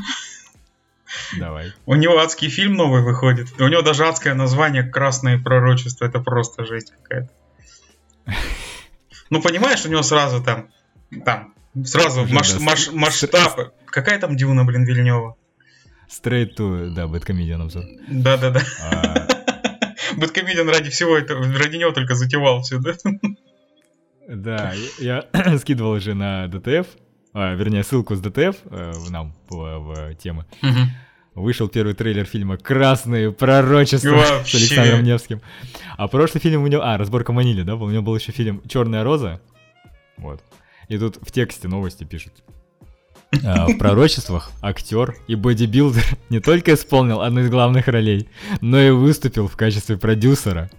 Давай. 1.39 1.73
У 1.85 1.95
него 1.95 2.17
адский 2.17 2.49
фильм 2.49 2.73
новый 2.73 3.01
выходит. 3.01 3.47
У 3.59 3.67
него 3.67 3.81
даже 3.81 4.05
адское 4.07 4.33
название 4.33 4.83
«Красное 4.83 5.39
пророчество». 5.39 6.05
Это 6.05 6.19
просто 6.19 6.65
жесть 6.65 6.91
какая-то. 6.91 7.29
Ну, 9.29 9.41
понимаешь, 9.41 9.85
у 9.85 9.89
него 9.89 10.03
сразу 10.03 10.43
там... 10.43 10.69
Там, 11.23 11.53
сразу 11.85 12.25
маш- 12.25 12.59
маш- 12.59 12.91
масштаб. 12.91 13.73
Какая 13.85 14.19
там 14.19 14.35
Дюна, 14.35 14.65
блин, 14.65 14.83
Вильнева? 14.83 15.35
Straight 16.09 16.55
to, 16.57 16.89
да, 16.89 17.07
Бэткомедиан 17.07 17.61
обзор. 17.61 17.83
Да-да-да. 18.07 18.61
А, 18.81 19.27
Бэткомедиан 20.17 20.69
ради 20.69 20.89
всего 20.89 21.17
этого, 21.17 21.43
ради 21.43 21.77
него 21.77 21.91
только 21.91 22.15
затевал 22.15 22.61
все, 22.61 22.79
да? 22.79 22.95
Да, 24.27 24.73
я 24.99 25.23
я 25.33 25.57
скидывал 25.59 25.91
уже 25.91 26.13
на 26.13 26.47
ДТФ, 26.47 26.87
а, 27.35 27.53
вернее, 27.53 27.83
ссылку 27.83 28.15
с 28.15 28.21
ДТФ 28.21 28.55
э, 28.71 28.93
нам 29.09 29.35
в, 29.49 29.55
в 29.55 30.15
темы. 30.15 30.45
Вышел 31.33 31.67
первый 31.67 31.93
трейлер 31.93 32.23
фильма 32.23 32.55
«Красные 32.55 33.33
пророчества» 33.33 34.23
с. 34.45 34.55
Александром 34.55 35.03
Невским. 35.03 35.41
А 35.97 36.07
прошлый 36.07 36.39
фильм 36.39 36.63
у 36.63 36.67
него... 36.67 36.81
А, 36.81 36.97
«Разборка 36.97 37.33
Манили», 37.33 37.63
да? 37.63 37.75
У 37.75 37.89
него 37.89 38.01
был 38.01 38.15
еще 38.15 38.31
фильм 38.31 38.61
«Черная 38.69 39.03
роза». 39.03 39.41
Вот. 40.15 40.41
И 40.87 40.97
тут 40.97 41.17
в 41.21 41.29
тексте 41.33 41.67
новости 41.67 42.05
пишут. 42.05 42.31
А, 43.43 43.67
в 43.67 43.77
пророчествах 43.79 44.51
актер 44.61 45.17
и 45.27 45.35
бодибилдер 45.35 46.05
не 46.29 46.39
только 46.39 46.75
исполнил 46.75 47.19
одну 47.19 47.41
из 47.41 47.49
главных 47.49 47.89
ролей, 47.89 48.29
но 48.61 48.79
и 48.79 48.91
выступил 48.91 49.49
в 49.49 49.57
качестве 49.57 49.97
продюсера. 49.97 50.71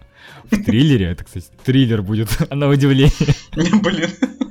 В 0.44 0.62
триллере, 0.62 1.06
это, 1.06 1.24
кстати, 1.24 1.48
триллер 1.64 2.00
будет, 2.00 2.30
на 2.50 2.68
удивление. 2.68 3.12
Блин. 3.82 4.08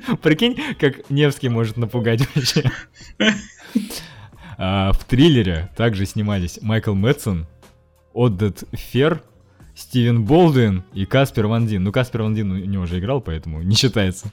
Прикинь, 0.21 0.57
как 0.79 1.09
Невский 1.09 1.49
может 1.49 1.77
напугать 1.77 2.21
вообще. 2.35 2.69
А, 4.57 4.91
в 4.93 5.03
триллере 5.03 5.69
также 5.75 6.05
снимались 6.05 6.59
Майкл 6.61 6.93
Мэтсон, 6.93 7.45
Отдет 8.13 8.63
Фер, 8.73 9.21
Стивен 9.75 10.23
Болдуин 10.23 10.83
и 10.93 11.05
Каспер 11.05 11.47
Ван 11.47 11.67
Дин. 11.67 11.83
Ну, 11.83 11.91
Каспер 11.91 12.21
Ван 12.21 12.33
Дин 12.35 12.51
у 12.51 12.55
него 12.55 12.83
уже 12.83 12.99
играл, 12.99 13.19
поэтому 13.19 13.61
не 13.61 13.75
считается. 13.75 14.31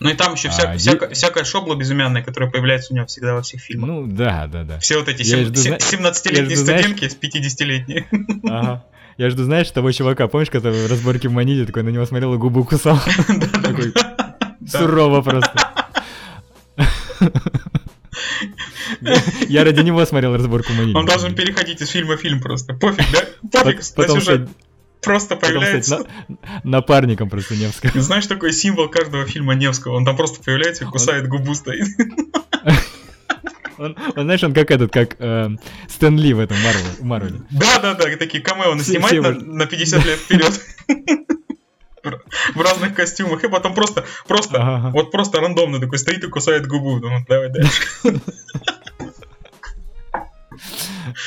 Ну 0.00 0.10
и 0.10 0.14
там 0.14 0.34
еще 0.34 0.50
вся, 0.50 0.70
А, 0.72 0.76
всяка- 0.76 1.08
всякая 1.12 1.44
шобла 1.44 1.74
безымянная, 1.76 2.22
которая 2.22 2.50
появляется 2.50 2.92
у 2.92 2.96
него 2.96 3.06
всегда 3.06 3.34
во 3.34 3.42
всех 3.42 3.60
фильмах. 3.60 3.88
Ну, 3.88 4.06
да, 4.06 4.46
да, 4.46 4.62
да. 4.64 4.78
Все 4.78 4.98
вот 4.98 5.08
эти 5.08 5.22
сем- 5.22 5.46
жду, 5.46 5.54
зна- 5.56 5.78
се- 5.80 5.96
17-летние 5.96 6.44
я 6.50 6.56
жду, 6.56 6.64
знаешь- 6.64 6.80
студентки 6.86 7.08
с 7.08 7.16
50-летней. 7.16 8.06
Ага. 8.48 8.84
Я 9.16 9.30
жду, 9.30 9.44
знаешь, 9.44 9.70
того 9.70 9.92
чувака, 9.92 10.26
помнишь, 10.26 10.50
который 10.50 10.86
в 10.86 10.90
разборке 10.90 11.28
в 11.28 11.32
Маниле 11.32 11.64
такой 11.64 11.84
на 11.84 11.88
него 11.90 12.04
смотрел 12.04 12.34
и 12.34 12.36
губу 12.36 12.64
кусал? 12.64 12.98
Такой 13.62 13.92
сурово 14.78 15.22
просто. 15.22 15.54
Я 19.48 19.64
ради 19.64 19.80
него 19.82 20.04
смотрел 20.06 20.34
разборку 20.36 20.72
в 20.72 20.76
Маниле. 20.76 20.96
Он 20.98 21.06
должен 21.06 21.34
переходить 21.34 21.80
из 21.80 21.88
фильма 21.90 22.16
в 22.16 22.20
фильм 22.20 22.40
просто. 22.40 22.74
Пофиг, 22.74 23.04
да? 23.12 23.60
Пофиг, 23.62 23.78
на 23.78 23.84
Потом 23.96 24.20
сюжет. 24.20 24.42
стать, 24.48 24.56
Просто 25.02 25.36
потом 25.36 25.60
появляется. 25.60 26.06
на- 26.28 26.60
напарником 26.62 27.28
просто 27.28 27.54
Невского. 27.56 28.00
Знаешь, 28.00 28.26
такой 28.26 28.52
символ 28.52 28.88
каждого 28.88 29.26
фильма 29.26 29.54
Невского. 29.54 29.94
Он 29.96 30.04
там 30.04 30.16
просто 30.16 30.42
появляется 30.42 30.84
и 30.84 30.86
кусает 30.86 31.28
губу 31.28 31.54
стоит. 31.54 31.88
Он, 33.76 33.96
он, 34.14 34.22
знаешь, 34.24 34.42
он 34.44 34.54
как 34.54 34.70
этот, 34.70 34.92
как 34.92 35.16
э, 35.18 35.48
Стэн 35.88 36.16
Ли 36.16 36.32
в 36.32 36.38
этом 36.38 36.56
Марвел, 36.62 36.84
Марвеле. 37.00 37.40
Да-да-да, 37.50 38.04
такие 38.16 38.40
камео 38.42 38.70
он 38.70 38.78
снимает 38.80 39.20
все 39.20 39.20
на, 39.20 39.32
на 39.32 39.66
50 39.66 40.04
лет 40.06 40.18
вперед. 40.20 40.60
В 42.54 42.60
разных 42.60 42.94
костюмах, 42.94 43.42
и 43.44 43.48
потом 43.48 43.74
просто, 43.74 44.04
просто, 44.28 44.58
Ага. 44.60 44.90
вот 44.90 45.10
просто 45.10 45.40
рандомно 45.40 45.80
такой 45.80 45.98
стоит 45.98 46.22
и 46.24 46.28
кусает 46.28 46.66
губу. 46.66 46.98
Думаю, 47.00 47.24
давай 47.28 47.48
дальше. 47.50 47.82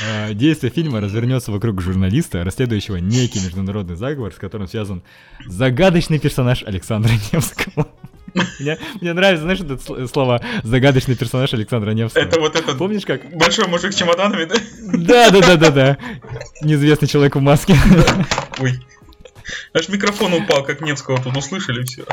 Э, 0.05 0.34
Действие 0.34 0.71
фильма 0.71 1.01
развернется 1.01 1.51
вокруг 1.51 1.82
журналиста, 1.82 2.43
расследующего 2.43 2.95
некий 2.97 3.39
международный 3.39 3.95
заговор, 3.95 4.32
с 4.34 4.38
которым 4.38 4.67
связан 4.67 5.03
загадочный 5.45 6.17
персонаж 6.19 6.63
Александра 6.63 7.11
Невского. 7.32 7.88
Мне, 8.59 8.78
мне 9.01 9.13
нравится, 9.13 9.43
знаешь, 9.43 9.59
это 9.59 9.73
сл- 9.73 10.07
слова 10.11 10.41
«загадочный 10.63 11.15
персонаж 11.15 11.53
Александра 11.53 11.91
Невского». 11.91 12.21
Это 12.23 12.39
вот 12.39 12.55
этот 12.55 12.78
Помнишь 12.78 13.05
как? 13.05 13.21
большой 13.36 13.67
мужик 13.67 13.93
с 13.93 13.95
чемоданами, 13.95 14.45
да? 14.45 14.55
Да, 14.93 15.30
да, 15.32 15.41
да, 15.41 15.55
да, 15.57 15.71
да. 15.71 15.97
Неизвестный 16.61 17.07
человек 17.07 17.36
в 17.36 17.41
маске. 17.41 17.75
Ой. 18.59 18.80
Аж 19.74 19.89
микрофон 19.89 20.34
упал, 20.34 20.63
как 20.63 20.82
Невского 20.82 21.22
тут 21.22 21.36
услышали, 21.36 21.84
все. 21.84 22.05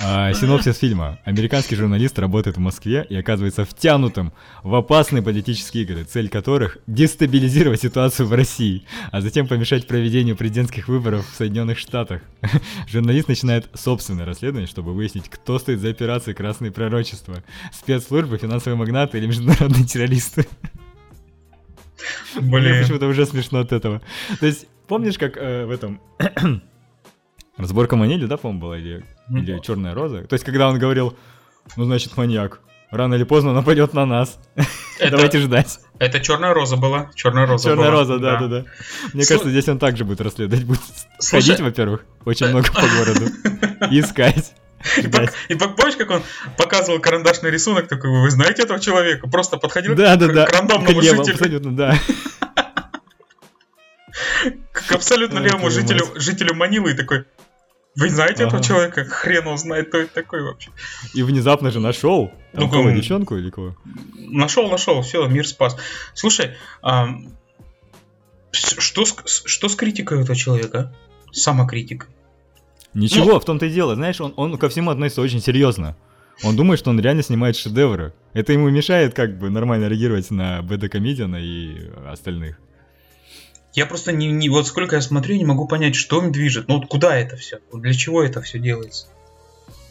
А, 0.00 0.32
Синопсис 0.32 0.78
фильма. 0.78 1.18
Американский 1.24 1.76
журналист 1.76 2.18
работает 2.18 2.56
в 2.56 2.60
Москве 2.60 3.06
и 3.08 3.14
оказывается 3.14 3.64
втянутым 3.64 4.32
в 4.62 4.74
опасные 4.74 5.22
политические 5.22 5.84
игры, 5.84 6.04
цель 6.04 6.28
которых— 6.28 6.78
дестабилизировать 6.86 7.82
ситуацию 7.82 8.26
в 8.26 8.32
России, 8.32 8.84
а 9.12 9.20
затем 9.20 9.46
помешать 9.46 9.86
проведению 9.86 10.36
президентских 10.36 10.88
выборов 10.88 11.26
в 11.30 11.36
Соединенных 11.36 11.78
Штатах. 11.78 12.22
Журналист 12.88 13.28
начинает 13.28 13.68
собственное 13.74 14.24
расследование, 14.24 14.66
чтобы 14.66 14.92
выяснить, 14.94 15.28
кто 15.28 15.58
стоит 15.58 15.80
за 15.80 15.90
операцией 15.90 16.34
«Красные 16.34 16.72
пророчества»— 16.72 17.44
спецслужбы, 17.72 18.38
финансовые 18.38 18.76
магнаты 18.76 19.18
или 19.18 19.26
международные 19.26 19.84
террористы. 19.84 20.46
Мне 22.34 22.50
Блин. 22.50 22.82
почему-то 22.82 23.06
уже 23.06 23.26
смешно 23.26 23.60
от 23.60 23.72
этого. 23.72 24.02
То 24.40 24.46
есть, 24.46 24.66
помнишь, 24.88 25.18
как 25.18 25.36
э, 25.36 25.66
в 25.66 25.70
этом... 25.70 26.00
Разборка 27.56 27.96
Манили, 27.96 28.26
да, 28.26 28.36
по-моему, 28.36 28.60
была? 28.60 28.78
Или, 28.78 29.04
Мгм. 29.28 29.42
или 29.42 29.58
Черная 29.60 29.94
Роза? 29.94 30.24
То 30.24 30.34
есть, 30.34 30.44
когда 30.44 30.68
он 30.68 30.78
говорил, 30.78 31.16
ну, 31.76 31.84
значит, 31.84 32.16
маньяк, 32.16 32.60
рано 32.90 33.14
или 33.14 33.24
поздно 33.24 33.52
нападет 33.52 33.94
на 33.94 34.06
нас. 34.06 34.38
Давайте 35.00 35.38
ждать. 35.40 35.78
это 35.98 36.20
черная 36.20 36.52
роза 36.54 36.76
была. 36.76 37.10
Черная 37.14 37.46
роза 37.46 37.68
Черная 37.70 37.90
была, 37.90 38.00
Роза, 38.00 38.18
да, 38.18 38.38
да, 38.40 38.46
да. 38.48 38.64
Мне 39.12 39.24
кажется, 39.24 39.50
здесь 39.50 39.68
он 39.68 39.78
также 39.78 40.04
будет 40.04 40.20
расследовать. 40.20 40.64
Будет 40.64 40.80
Слушай- 41.18 41.42
ходить, 41.48 41.60
во-первых, 41.60 42.04
очень 42.24 42.48
много 42.48 42.68
по 42.72 42.80
городу. 42.82 43.26
Искать. 43.90 44.54
И, 44.98 45.06
пок- 45.06 45.32
и 45.48 45.54
пок- 45.54 45.76
помнишь, 45.76 45.96
как 45.96 46.10
он 46.10 46.22
показывал 46.58 47.00
карандашный 47.00 47.50
рисунок, 47.50 47.88
такой, 47.88 48.10
вы 48.20 48.30
знаете 48.30 48.64
этого 48.64 48.78
человека? 48.78 49.26
Просто 49.30 49.56
подходил 49.56 49.94
Да, 49.94 50.14
да, 50.16 50.28
к, 50.28 50.32
да. 50.34 50.44
к 50.44 50.52
рандомному 50.52 51.00
К 51.00 51.02
левому, 51.02 51.24
жителю, 51.24 51.34
абсолютно, 51.36 51.74
да. 51.74 51.98
к 54.72 54.92
абсолютно 54.92 55.38
левому 55.38 55.70
жителю, 55.70 56.04
жителю 56.16 56.54
Манилы 56.54 56.90
и 56.90 56.94
такой, 56.94 57.24
вы 57.96 58.10
знаете 58.10 58.44
этого 58.44 58.62
человека? 58.62 59.04
Хрен 59.04 59.46
он 59.46 59.58
знает, 59.58 59.88
кто 59.88 59.98
это 59.98 60.12
такой 60.12 60.42
вообще. 60.42 60.70
И 61.14 61.22
внезапно 61.22 61.70
же 61.70 61.80
нашел. 61.80 62.32
Там 62.52 62.64
Ну, 62.64 62.70
кого, 62.70 62.90
девчонку 62.90 63.36
или 63.36 63.50
кого? 63.50 63.76
Нашел, 64.16 64.68
нашел, 64.68 65.02
все, 65.02 65.26
мир 65.28 65.46
спас. 65.46 65.76
Слушай, 66.14 66.56
что, 68.50 69.04
с, 69.04 69.42
что 69.44 69.68
с 69.68 69.76
критикой 69.76 70.22
этого 70.22 70.36
человека? 70.36 70.94
Самокритика. 71.32 72.06
Ничего, 72.94 73.40
в 73.40 73.44
том-то 73.44 73.66
и 73.66 73.70
дело. 73.70 73.94
Знаешь, 73.94 74.20
он, 74.20 74.32
он 74.36 74.56
ко 74.56 74.68
всему 74.68 74.90
относится 74.90 75.20
очень 75.20 75.40
серьезно. 75.40 75.96
Он 76.42 76.56
думает, 76.56 76.80
что 76.80 76.90
он 76.90 77.00
реально 77.00 77.22
снимает 77.22 77.56
шедевры. 77.56 78.12
Это 78.32 78.52
ему 78.52 78.68
мешает 78.70 79.14
как 79.14 79.38
бы 79.38 79.50
нормально 79.50 79.86
реагировать 79.86 80.30
на 80.30 80.62
Бэда 80.62 80.88
Комедиана 80.88 81.36
и 81.36 81.90
остальных. 82.06 82.58
Я 83.74 83.86
просто 83.86 84.12
не, 84.12 84.30
не- 84.30 84.48
вот 84.48 84.66
сколько 84.66 84.96
я 84.96 85.02
смотрю, 85.02 85.36
не 85.36 85.44
могу 85.44 85.66
понять, 85.66 85.94
что 85.96 86.22
им 86.22 86.32
движет. 86.32 86.68
Ну 86.68 86.78
вот 86.78 86.86
куда 86.88 87.16
это 87.16 87.36
все? 87.36 87.58
Для 87.72 87.92
чего 87.92 88.22
это 88.22 88.40
все 88.40 88.58
делается? 88.58 89.08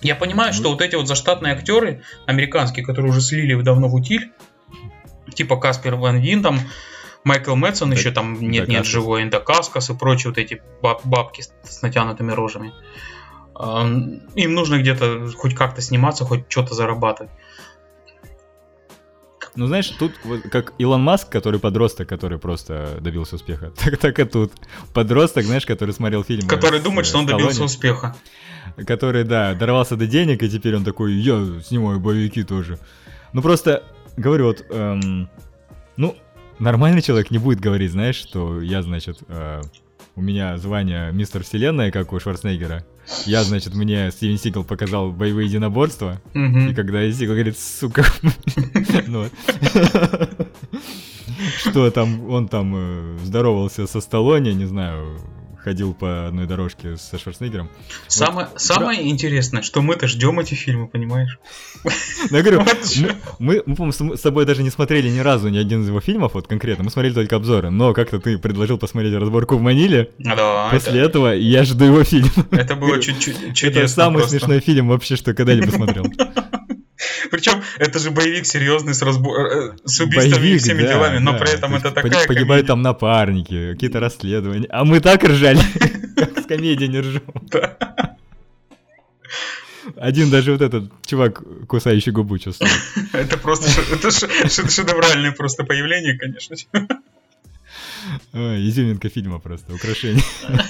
Я 0.02 0.16
понимаю, 0.16 0.54
что 0.54 0.64
Ну- 0.64 0.70
вот 0.72 0.82
эти 0.82 0.96
вот 0.96 1.08
заштатные 1.08 1.54
актеры 1.54 2.02
американские, 2.26 2.86
которые 2.86 3.12
уже 3.12 3.22
слили 3.22 3.62
давно 3.62 3.88
в 3.90 3.96
утиль, 3.96 4.32
типа 5.34 5.58
Каспер 5.58 5.96
Ван 5.96 6.18
Вин, 6.20 6.42
там 6.44 6.60
Майкл 7.24 7.56
Мэтсон, 7.56 7.90
Да- 7.90 7.96
еще 7.96 8.12
там 8.12 8.40
нет, 8.40 8.68
нет 8.68 8.86
живой 8.86 9.24
Индокаскас 9.24 9.90
и 9.90 9.94
прочие 9.94 10.32
вот 10.32 10.38
эти 10.38 10.62
баб- 10.82 11.02
бабки 11.06 11.42
с, 11.42 11.54
с 11.64 11.82
натянутыми 11.82 12.32
рожами. 12.32 12.74
Ам, 13.56 14.20
Им 14.36 14.54
нужно 14.56 14.80
где-то 14.80 15.28
хоть 15.38 15.56
как-то 15.56 15.82
сниматься, 15.82 16.26
хоть 16.26 16.46
что-то 16.50 16.74
зарабатывать. 16.74 17.32
Ну, 19.56 19.68
знаешь, 19.68 19.90
тут 19.90 20.14
вот 20.24 20.42
как 20.44 20.74
Илон 20.78 21.02
Маск, 21.02 21.30
который 21.30 21.60
подросток, 21.60 22.10
который 22.10 22.40
просто 22.40 22.98
добился 23.02 23.36
успеха, 23.36 23.72
так, 23.84 23.98
так 23.98 24.20
и 24.20 24.24
тут. 24.26 24.52
Подросток, 24.94 25.46
знаешь, 25.46 25.66
который 25.66 25.94
смотрел 25.94 26.24
фильм. 26.24 26.48
Который 26.48 26.80
думает, 26.80 27.06
что 27.06 27.20
он 27.20 27.26
добился 27.26 27.64
успеха. 27.64 28.16
Который, 28.88 29.24
да, 29.24 29.54
дорвался 29.54 29.96
до 29.96 30.08
денег, 30.08 30.42
и 30.42 30.50
теперь 30.50 30.76
он 30.76 30.84
такой, 30.84 31.14
я 31.14 31.62
снимаю 31.64 32.00
боевики 32.00 32.44
тоже. 32.44 32.80
Ну, 33.34 33.42
просто, 33.42 33.84
говорю, 34.18 34.48
вот, 34.48 34.66
эм, 34.70 35.30
ну, 35.98 36.16
нормальный 36.58 37.02
человек 37.02 37.30
не 37.30 37.38
будет 37.38 37.60
говорить, 37.60 37.92
знаешь, 37.92 38.16
что 38.16 38.62
я, 38.62 38.82
значит, 38.82 39.20
э, 39.28 39.62
у 40.16 40.22
меня 40.22 40.58
звание 40.58 41.12
мистер 41.12 41.44
Вселенная, 41.44 41.92
как 41.92 42.14
у 42.14 42.20
Шварценеггера. 42.20 42.86
Я, 43.26 43.44
значит, 43.44 43.76
мне 43.76 44.12
Стивен 44.12 44.38
Сигал 44.38 44.64
показал 44.64 45.12
боевые 45.12 45.48
единоборства. 45.48 46.22
Мгм. 46.34 46.70
И 46.70 46.74
когда 46.74 47.10
Сигал 47.12 47.36
говорит, 47.36 47.58
сука, 47.58 48.06
ну, 49.08 49.28
что 51.58 51.92
там, 51.92 52.30
он 52.30 52.48
там 52.48 52.74
э, 52.76 53.18
здоровался 53.24 53.88
со 53.88 54.02
Сталлоне, 54.02 54.54
не 54.54 54.66
знаю, 54.66 55.20
ходил 55.64 55.94
по 55.94 56.28
одной 56.28 56.46
дорожке 56.46 56.98
со 56.98 57.18
Шварценеггером. 57.18 57.70
Самое, 58.08 58.50
самое 58.58 59.10
интересное, 59.10 59.62
что 59.62 59.82
мы-то 59.82 60.08
ждем 60.08 60.40
эти 60.40 60.54
фильмы, 60.56 60.88
понимаешь? 60.88 61.40
Но 62.30 62.38
я 62.38 62.44
говорю, 62.44 62.60
Вот 62.64 63.40
мы, 63.40 63.62
по-моему, 63.62 64.16
с 64.16 64.22
тобой 64.22 64.46
даже 64.46 64.64
не 64.64 64.70
смотрели 64.70 65.10
ни 65.10 65.20
разу 65.20 65.50
ни 65.50 65.58
один 65.58 65.84
из 65.84 65.88
его 65.88 66.02
фильмов, 66.02 66.34
вот 66.34 66.48
конкретно, 66.48 66.84
мы 66.84 66.90
смотрели 66.90 67.14
только 67.14 67.36
обзоры, 67.36 67.70
но 67.70 67.94
как-то 67.94 68.20
ты 68.20 68.38
предложил 68.38 68.78
посмотреть 68.78 69.14
разборку 69.16 69.58
в 69.58 69.62
Маниле, 69.62 70.12
Да, 70.20 70.70
после 70.72 71.00
это, 71.00 71.10
этого 71.10 71.34
я 71.34 71.64
жду 71.64 71.86
его 71.86 72.04
фильм. 72.04 72.30
это 72.52 72.76
было 72.76 73.00
чуть 73.02 73.20
чуть 73.20 73.38
чудесно 73.54 73.80
Это 73.80 73.88
самый 73.88 74.24
смешной 74.24 74.60
фильм 74.60 74.90
вообще, 74.90 75.16
что 75.16 75.34
когда-либо 75.34 75.72
смотрел. 75.72 76.06
Причем 77.32 77.62
это 77.80 78.00
же 78.00 78.12
боевик 78.12 78.46
серьезный 78.46 78.94
с, 78.94 79.02
разбо- 79.02 79.38
э, 79.38 79.78
с 79.86 80.00
убийствами 80.00 80.36
и 80.36 80.40
Боевик, 80.40 80.62
всеми 80.62 80.82
да, 80.84 80.88
делами, 80.94 81.18
но 81.20 81.32
да. 81.34 81.38
при 81.40 81.52
этом 81.54 81.72
То 81.72 81.78
это 81.78 81.92
такая 81.92 82.28
Погибают 82.28 82.48
комедия. 82.48 82.68
там 82.68 82.82
напарники, 82.82 83.74
какие-то 83.74 84.00
расследования. 84.00 84.68
А 84.70 84.84
мы 84.84 85.00
так 85.00 85.24
ржали, 85.24 85.60
как 86.16 86.40
с 86.40 86.46
комедией 86.46 86.90
не 86.90 87.00
ржем. 87.00 87.24
Один 89.98 90.30
даже 90.30 90.52
вот 90.54 90.62
этот 90.62 90.92
чувак, 91.06 91.42
кусающий 91.68 92.12
губу, 92.12 92.38
чувствует. 92.40 92.72
Это 93.14 93.38
просто 93.38 93.70
это 93.92 94.12
ше- 94.12 94.30
ше- 94.50 94.70
шедевральное 94.70 95.32
просто 95.34 95.66
появление, 95.66 96.18
конечно. 96.18 96.56
Ой, 98.34 98.70
изюминка 98.70 99.10
фильма 99.10 99.40
просто, 99.40 99.74
украшение. 99.74 100.24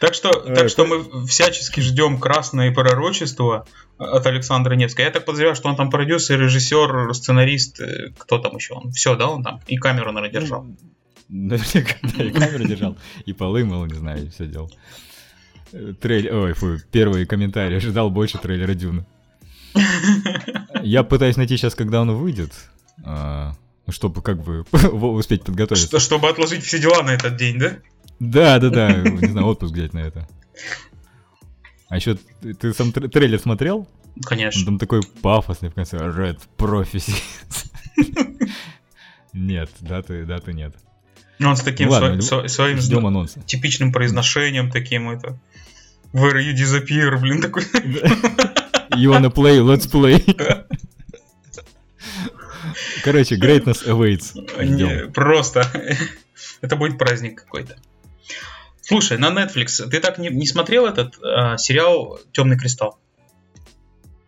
Так 0.00 0.14
что, 0.14 0.30
так 0.32 0.70
что 0.70 0.86
мы 0.86 1.26
всячески 1.26 1.80
ждем 1.80 2.18
красное 2.18 2.72
пророчество 2.72 3.66
от 3.98 4.26
Александра 4.26 4.74
Невского. 4.74 5.04
Я 5.04 5.10
так 5.10 5.26
подозреваю, 5.26 5.54
что 5.54 5.68
он 5.68 5.76
там 5.76 5.90
продюсер, 5.90 6.40
режиссер, 6.40 7.14
сценарист, 7.14 7.80
э, 7.80 8.10
кто 8.16 8.38
там 8.38 8.56
еще? 8.56 8.74
Он 8.74 8.92
все, 8.92 9.14
да, 9.14 9.28
он 9.28 9.42
там 9.42 9.60
и 9.66 9.76
камеру, 9.76 10.10
наверное, 10.10 10.40
держал. 10.40 10.66
Наверняка, 11.28 11.96
да, 12.02 12.24
и 12.24 12.30
камеру 12.30 12.64
держал, 12.64 12.96
и 13.26 13.34
полы 13.34 13.62
мыл, 13.64 13.84
не 13.84 13.94
знаю, 13.94 14.24
и 14.24 14.30
все 14.30 14.46
делал. 14.46 14.72
Э, 15.72 15.92
Трейлер, 16.00 16.34
ой, 16.34 16.54
фу, 16.54 16.78
первый 16.90 17.26
комментарий, 17.26 17.76
ожидал 17.76 18.08
больше 18.08 18.38
трейлера 18.38 18.72
Дюна. 18.72 19.04
Я 20.82 21.02
пытаюсь 21.02 21.36
найти 21.36 21.58
сейчас, 21.58 21.74
когда 21.74 22.00
он 22.00 22.12
выйдет, 22.12 22.52
а, 23.04 23.52
ну, 23.86 23.92
чтобы 23.92 24.22
как 24.22 24.42
бы 24.42 24.64
успеть 24.72 25.44
подготовиться. 25.44 25.86
Что, 25.86 26.00
чтобы 26.00 26.30
отложить 26.30 26.64
все 26.64 26.78
дела 26.78 27.02
на 27.02 27.10
этот 27.10 27.36
день, 27.36 27.58
да? 27.58 27.76
Да, 28.20 28.58
да, 28.58 28.70
да, 28.70 28.96
не 29.02 29.28
знаю, 29.28 29.46
отпуск 29.46 29.72
взять 29.74 29.94
на 29.94 29.98
это. 30.00 30.28
А 31.88 31.96
еще 31.96 32.16
ты 32.60 32.72
сам 32.72 32.92
трейлер 32.92 33.40
смотрел? 33.40 33.88
Конечно. 34.24 34.60
Он 34.60 34.66
там 34.66 34.78
такой 34.78 35.00
пафосный 35.22 35.70
в 35.70 35.74
конце. 35.74 35.96
Red 35.96 36.38
Prophecy. 36.58 37.14
Нет, 39.32 39.70
даты, 39.80 40.24
даты 40.24 40.52
нет. 40.52 40.74
Он 41.42 41.56
с 41.56 41.62
таким 41.62 41.86
Ну 41.86 41.92
ладно, 41.92 42.16
сво- 42.18 42.44
сво- 42.44 42.48
своим 42.48 42.78
Ждем 42.78 43.06
анонса. 43.06 43.40
типичным 43.42 43.92
произношением 43.92 44.70
таким 44.70 45.08
это. 45.08 45.38
Where 46.12 46.34
you 46.42 46.52
disappear, 46.54 47.18
блин, 47.18 47.40
такой. 47.40 47.62
You 48.96 49.12
wanna 49.12 49.30
play, 49.32 49.60
let's 49.60 49.86
play. 49.88 50.18
Короче, 53.04 53.36
greatness 53.36 53.86
awaits. 53.86 54.32
Не, 54.64 55.08
просто. 55.08 55.64
Это 56.60 56.76
будет 56.76 56.98
праздник 56.98 57.42
какой-то. 57.42 57.76
Слушай, 58.90 59.18
на 59.18 59.28
Netflix 59.28 59.88
ты 59.88 60.00
так 60.00 60.18
не, 60.18 60.30
не 60.30 60.46
смотрел 60.46 60.84
этот 60.84 61.16
а, 61.22 61.56
сериал 61.56 62.18
Темный 62.32 62.58
кристалл? 62.58 62.98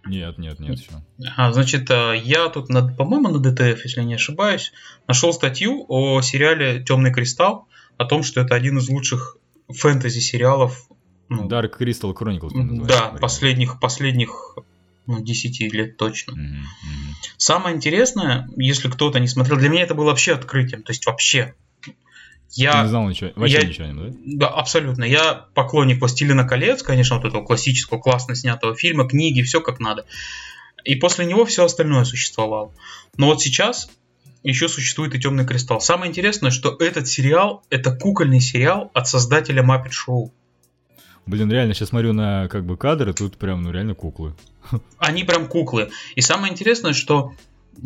Нет, 0.05 0.39
нет, 0.39 0.61
нет 0.61 0.79
еще. 0.79 1.03
А, 1.37 1.53
значит, 1.53 1.91
а, 1.91 2.13
я 2.13 2.49
тут, 2.49 2.69
на, 2.69 2.87
по-моему, 2.87 3.29
на 3.29 3.41
ДТФ, 3.41 3.85
если 3.85 4.03
не 4.05 4.15
ошибаюсь, 4.15 4.73
нашел 5.09 5.33
статью 5.33 5.85
о 5.89 6.23
сериале 6.23 6.81
Темный 6.81 7.13
кристалл, 7.13 7.67
о 7.97 8.05
том, 8.05 8.23
что 8.23 8.41
это 8.41 8.55
один 8.55 8.79
из 8.79 8.89
лучших 8.89 9.37
фэнтези 9.69 10.21
сериалов. 10.21 10.87
ну, 11.29 11.49
Dark 11.49 11.77
Crystal 11.77 12.15
Chronicles, 12.15 12.87
да, 12.87 13.17
последних, 13.21 13.81
последних 13.81 14.59
ну, 15.07 15.21
10 15.21 15.73
лет 15.73 15.97
точно. 15.97 16.35
Мгм. 16.35 16.67
Самое 17.37 17.75
интересное, 17.75 18.49
если 18.57 18.89
кто-то 18.89 19.19
не 19.19 19.27
смотрел, 19.27 19.59
для 19.59 19.71
меня 19.71 19.83
это 19.83 19.95
было 19.95 20.07
вообще 20.07 20.35
открытием. 20.35 20.85
То 20.85 20.93
есть 20.93 21.05
вообще. 21.07 21.57
Я 22.55 22.83
не 22.83 22.89
знал 22.89 23.09
ничего, 23.09 23.31
вообще 23.35 23.61
я- 23.61 23.67
ничего 23.67 23.85
о 23.85 23.89
нем, 23.89 23.99
да? 23.99 24.17
Да, 24.25 24.49
абсолютно. 24.49 25.05
Я 25.05 25.47
поклонник 25.55 26.01
«Властелина 26.01 26.47
колец», 26.47 26.83
конечно, 26.83 27.17
вот 27.17 27.25
этого 27.25 27.45
классического, 27.45 27.99
классно 27.99 28.35
снятого 28.35 28.77
фильма, 28.77 29.09
книги, 29.09 29.43
все 29.43 29.61
как 29.61 29.81
надо. 29.81 30.05
И 30.85 30.97
после 30.97 31.25
него 31.27 31.45
все 31.45 31.65
остальное 31.65 32.05
существовало. 32.05 32.73
Но 33.17 33.27
вот 33.27 33.41
сейчас 33.41 33.89
еще 34.43 34.69
существует 34.69 35.15
и 35.15 35.21
«Темный 35.21 35.47
кристалл». 35.47 35.81
Самое 35.81 36.11
интересное, 36.11 36.51
что 36.51 36.77
этот 36.79 37.09
сериал– 37.09 37.63
это 37.71 37.95
кукольный 37.95 38.41
сериал 38.41 38.91
от 38.93 39.09
создателя 39.09 39.63
Muppet 39.63 39.93
Show. 39.93 40.31
Блин, 41.25 41.51
реально, 41.51 41.73
сейчас 41.73 41.91
смотрю 41.91 42.13
на 42.13 42.49
как 42.49 42.67
бы 42.67 42.77
кадры, 42.77 43.15
тут 43.15 43.37
прям, 43.37 43.63
ну 43.63 43.71
реально 43.71 43.95
куклы. 43.95 44.35
Они 44.99 45.23
прям 45.23 45.47
куклы. 45.47 45.91
И 46.17 46.21
самое 46.21 46.53
интересное, 46.53 46.93
что 46.93 47.33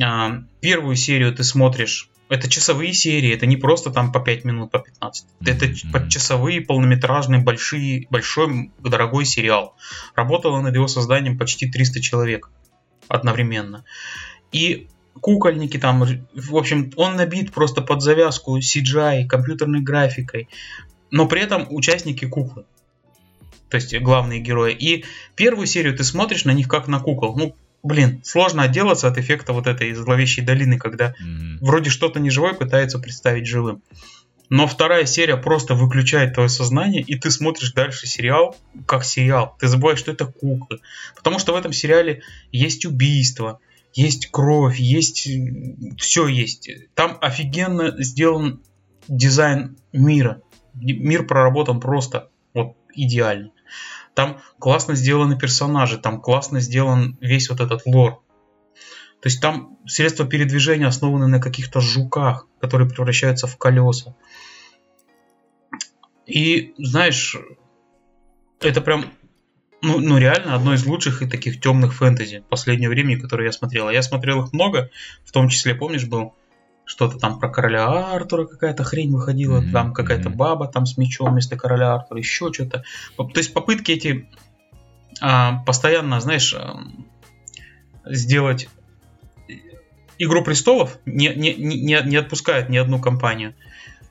а, 0.03 0.43
первую 0.61 0.97
серию 0.97 1.35
ты 1.35 1.45
смотришь, 1.45 2.09
это 2.29 2.49
часовые 2.51 2.93
серии, 2.93 3.33
это 3.33 3.47
не 3.47 3.57
просто 3.57 3.91
там 3.91 4.13
по 4.13 4.21
5 4.21 4.45
минут, 4.45 4.71
по 4.71 4.81
15. 4.81 5.27
Это 5.45 5.69
подчасовые, 5.93 6.61
полнометражные, 6.61 7.41
большие, 7.41 8.07
большой, 8.11 8.73
дорогой 8.79 9.25
сериал. 9.25 9.77
Работало 10.15 10.61
над 10.61 10.75
его 10.75 10.89
созданием 10.89 11.39
почти 11.39 11.71
300 11.71 12.01
человек 12.01 12.51
одновременно. 13.09 13.85
И 14.51 14.89
кукольники 15.21 15.79
там, 15.79 16.05
в 16.35 16.57
общем, 16.57 16.93
он 16.97 17.17
набит 17.17 17.53
просто 17.53 17.81
под 17.81 18.03
завязку 18.03 18.59
CGI, 18.59 19.27
компьютерной 19.27 19.81
графикой, 19.81 20.49
но 21.11 21.27
при 21.27 21.43
этом 21.43 21.67
участники 21.71 22.27
куклы. 22.27 22.65
То 23.69 23.77
есть 23.77 23.97
главные 23.99 24.41
герои. 24.41 24.73
И 24.73 25.05
первую 25.35 25.67
серию 25.67 25.97
ты 25.97 26.05
смотришь 26.05 26.45
на 26.45 26.53
них 26.53 26.69
как 26.69 26.89
на 26.89 27.01
кукол. 27.01 27.37
Ну, 27.37 27.57
блин, 27.87 28.21
сложно 28.25 28.63
отделаться 28.65 29.09
от 29.09 29.19
эффекта 29.19 29.53
вот 29.53 29.67
этой 29.67 29.93
зловещей 29.95 30.45
долины, 30.45 30.79
когда 30.79 31.15
Мгм. 31.21 31.59
вроде 31.61 31.91
что-то 31.91 32.21
неживое 32.21 32.53
пытается 32.53 32.99
представить 32.99 33.47
живым. 33.47 33.83
Но 34.49 34.67
вторая 34.69 35.07
серия 35.07 35.37
просто 35.37 35.75
выключает 35.75 36.35
твое 36.35 36.49
сознание, 36.49 37.03
и 37.03 37.19
ты 37.19 37.31
смотришь 37.31 37.73
дальше 37.73 38.07
сериал 38.07 38.57
как 38.87 39.05
сериал. 39.05 39.57
Ты 39.59 39.67
забываешь, 39.67 39.99
что 39.99 40.13
это 40.13 40.27
куклы. 40.27 40.79
Потому 41.17 41.39
что 41.41 41.53
в 41.53 41.57
этом 41.57 41.73
сериале 41.73 42.23
есть 42.53 42.85
убийство, 42.85 43.59
есть 43.93 44.29
кровь, 44.31 44.79
есть... 44.79 45.29
Все 45.99 46.29
есть. 46.29 46.71
Там 46.95 47.19
офигенно 47.21 47.95
сделан 48.03 48.61
дизайн 49.09 49.77
мира. 49.93 50.43
Мир 50.75 51.27
проработан 51.27 51.81
просто 51.81 52.29
вот 52.55 52.77
идеально. 52.95 53.51
Там 54.17 54.41
классно 54.59 54.95
сделаны 54.95 55.39
персонажи, 55.39 55.99
там 55.99 56.23
классно 56.23 56.61
сделан 56.61 57.19
весь 57.21 57.51
вот 57.51 57.61
этот 57.61 57.83
лор. 57.85 58.23
То 59.21 59.29
есть 59.29 59.43
там 59.43 59.77
средства 59.87 60.27
передвижения 60.27 60.87
основаны 60.87 61.27
на 61.27 61.39
каких-то 61.39 61.83
жуках, 61.83 62.47
которые 62.59 62.89
превращаются 62.89 63.47
в 63.47 63.59
колеса. 63.59 64.17
И 66.25 66.73
знаешь, 66.79 67.37
это 68.61 68.81
прям, 68.81 69.05
ну, 69.83 70.01
ну 70.01 70.17
реально 70.17 70.55
одно 70.55 70.73
из 70.73 70.87
лучших 70.87 71.21
и 71.21 71.27
таких 71.27 71.61
темных 71.61 71.93
фэнтези 71.93 72.43
последнего 72.49 72.93
времени, 72.93 73.21
которые 73.21 73.49
я 73.49 73.53
смотрел. 73.53 73.89
А 73.89 73.93
Я 73.93 74.03
смотрел 74.03 74.43
их 74.45 74.55
много, 74.55 74.89
в 75.27 75.33
том 75.33 75.51
числе, 75.51 75.75
помнишь, 75.75 76.07
был 76.07 76.35
что-то 76.87 77.19
там 77.19 77.39
про 77.39 77.51
короля 77.51 78.15
Артура 78.15 78.47
какая-то 78.47 78.85
хрень 78.85 79.13
выходила, 79.13 79.61
Мгм, 79.61 79.73
там 79.73 79.93
какая-то 79.93 80.31
баба 80.31 80.69
там 80.69 80.87
с 80.87 80.97
мечом 80.97 81.33
вместо 81.33 81.57
короля 81.57 81.95
Артура, 81.95 82.19
еще 82.19 82.53
что-то. 82.53 82.85
То 83.17 83.31
есть 83.37 83.53
попытки 83.53 83.93
эти 83.93 84.31
а, 85.21 85.63
постоянно, 85.65 86.21
знаешь, 86.21 86.55
ам, 86.55 87.07
сделать 88.05 88.69
Игру 90.19 90.43
престолов 90.43 90.99
не, 91.05 91.29
не, 91.35 91.55
не, 91.55 92.01
не- 92.03 92.17
отпускает 92.17 92.71
ни 92.71 92.79
одну 92.79 92.99
компанию. 92.99 93.55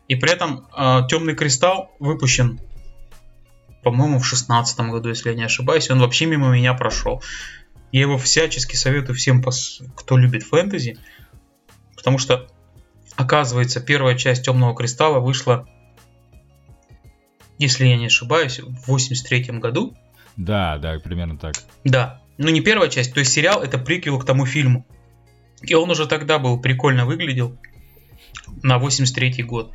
И 0.07 0.15
при 0.15 0.31
этом 0.31 0.67
Темный 1.09 1.33
кристалл 1.33 1.95
выпущен, 1.99 2.59
по-моему, 3.83 4.19
в 4.19 4.25
шестнадцатом 4.25 4.91
году, 4.91 5.09
если 5.09 5.29
я 5.29 5.35
не 5.35 5.43
ошибаюсь. 5.43 5.89
Он 5.89 5.99
вообще 5.99 6.27
мимо 6.27 6.53
меня 6.53 6.75
прошел. 6.75 7.23
Я 7.91 8.01
его 8.01 8.19
всячески 8.19 8.75
советую 8.75 9.15
всем, 9.15 9.43
кто 9.95 10.17
любит 10.17 10.43
фэнтези. 10.43 10.99
Потому 11.95 12.19
что, 12.19 12.47
оказывается, 13.15 13.81
первая 13.81 14.15
часть 14.15 14.43
Темного 14.45 14.75
кристалла 14.75 15.19
вышла, 15.19 15.67
если 17.57 17.85
я 17.85 17.97
не 17.97 18.07
ошибаюсь, 18.07 18.59
в 18.59 18.87
83 18.87 19.59
году. 19.59 19.95
Да, 20.37 20.77
да, 20.77 20.99
примерно 20.99 21.37
так. 21.37 21.55
Да. 21.83 22.21
Ну, 22.37 22.49
не 22.49 22.61
первая 22.61 22.89
часть, 22.89 23.13
то 23.13 23.19
есть 23.19 23.31
сериал 23.31 23.63
это 23.63 23.77
приквел 23.77 24.19
к 24.19 24.25
тому 24.25 24.45
фильму. 24.45 24.85
И 25.61 25.73
он 25.73 25.89
уже 25.89 26.05
тогда 26.05 26.37
был 26.37 26.59
прикольно 26.59 27.05
выглядел 27.05 27.57
на 28.61 28.77
83 28.77 29.43
год. 29.43 29.71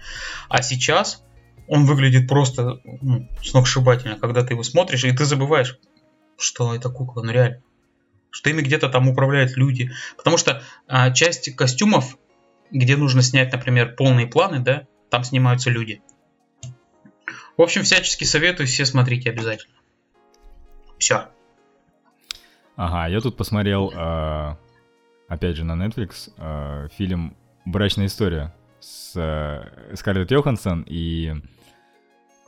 А 0.49 0.62
сейчас 0.62 1.24
он 1.66 1.86
выглядит 1.86 2.28
просто 2.28 2.80
ну, 3.01 3.28
сногсшибательно, 3.43 4.18
когда 4.18 4.43
ты 4.43 4.55
его 4.55 4.62
смотришь, 4.62 5.05
и 5.05 5.12
ты 5.12 5.24
забываешь, 5.24 5.78
что 6.36 6.74
это 6.74 6.91
кукла, 6.91 7.22
ну 7.22 7.30
реально. 7.30 7.62
Что 8.30 8.51
ими 8.51 8.62
где-то 8.62 8.88
там 8.88 9.09
управляют 9.09 9.57
люди. 9.57 9.91
Потому 10.16 10.36
что 10.36 10.62
а, 10.86 11.11
часть 11.11 11.55
костюмов, 11.57 12.16
где 12.70 12.96
нужно 12.96 13.22
снять, 13.22 13.52
например, 13.52 13.94
полные 13.96 14.26
планы, 14.26 14.60
да, 14.60 14.86
там 15.10 15.24
снимаются 15.24 15.70
люди. 15.70 16.02
В 17.56 17.62
общем, 17.62 17.82
всячески 17.82 18.24
советую, 18.24 18.66
все 18.66 18.86
смотрите 18.86 19.30
обязательно. 19.30 19.74
Все. 20.98 21.28
Ага, 22.76 23.08
я 23.08 23.20
тут 23.20 23.36
посмотрел, 23.36 23.92
а, 23.94 24.56
опять 25.28 25.56
же, 25.56 25.64
на 25.64 25.72
Netflix 25.72 26.30
а, 26.38 26.88
фильм 26.96 27.36
«Брачная 27.64 28.06
история» 28.06 28.54
с 28.80 29.12
а, 29.16 29.94
Скарлетт 29.94 30.30
Йоханссон 30.30 30.86
и 30.88 31.34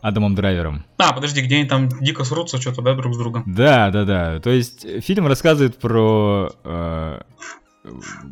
Адамом 0.01 0.35
Драйвером. 0.35 0.85
А, 0.99 1.13
подожди, 1.13 1.43
где 1.43 1.57
они 1.57 1.67
там 1.67 1.89
дико 1.89 2.25
срутся 2.25 2.61
что-то, 2.61 2.83
да, 2.83 2.95
друг 2.95 3.15
с 3.15 3.19
другом? 3.19 3.45
Да, 3.47 3.91
да, 3.91 4.05
да. 4.05 4.41
То 4.41 4.51
есть 4.51 4.85
э, 4.85 5.01
фильм 5.01 5.29
рассказывает 5.29 5.79
про 5.79 6.51
э, 6.65 7.21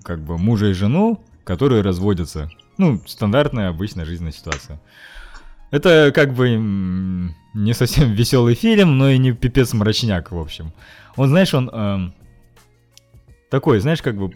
как 0.03 0.25
бы 0.25 0.37
мужа 0.37 0.67
и 0.67 0.73
жену, 0.73 1.25
которые 1.51 1.83
разводятся. 1.83 2.49
Ну, 2.79 3.03
стандартная 3.07 3.71
обычная 3.71 4.05
жизненная 4.05 4.31
ситуация. 4.31 4.81
Это 5.73 6.13
как 6.15 6.33
бы 6.33 6.49
не 7.55 7.75
совсем 7.75 8.13
веселый 8.13 8.55
фильм, 8.55 8.99
но 8.99 9.11
и 9.11 9.19
не 9.19 9.33
пипец 9.33 9.73
мрачняк, 9.73 10.31
в 10.31 10.39
общем. 10.39 10.73
Он, 11.17 11.29
знаешь, 11.29 11.53
он 11.53 11.69
эм, 11.69 12.15
такой, 13.51 13.81
знаешь, 13.81 14.01
как 14.01 14.17
бы 14.17 14.33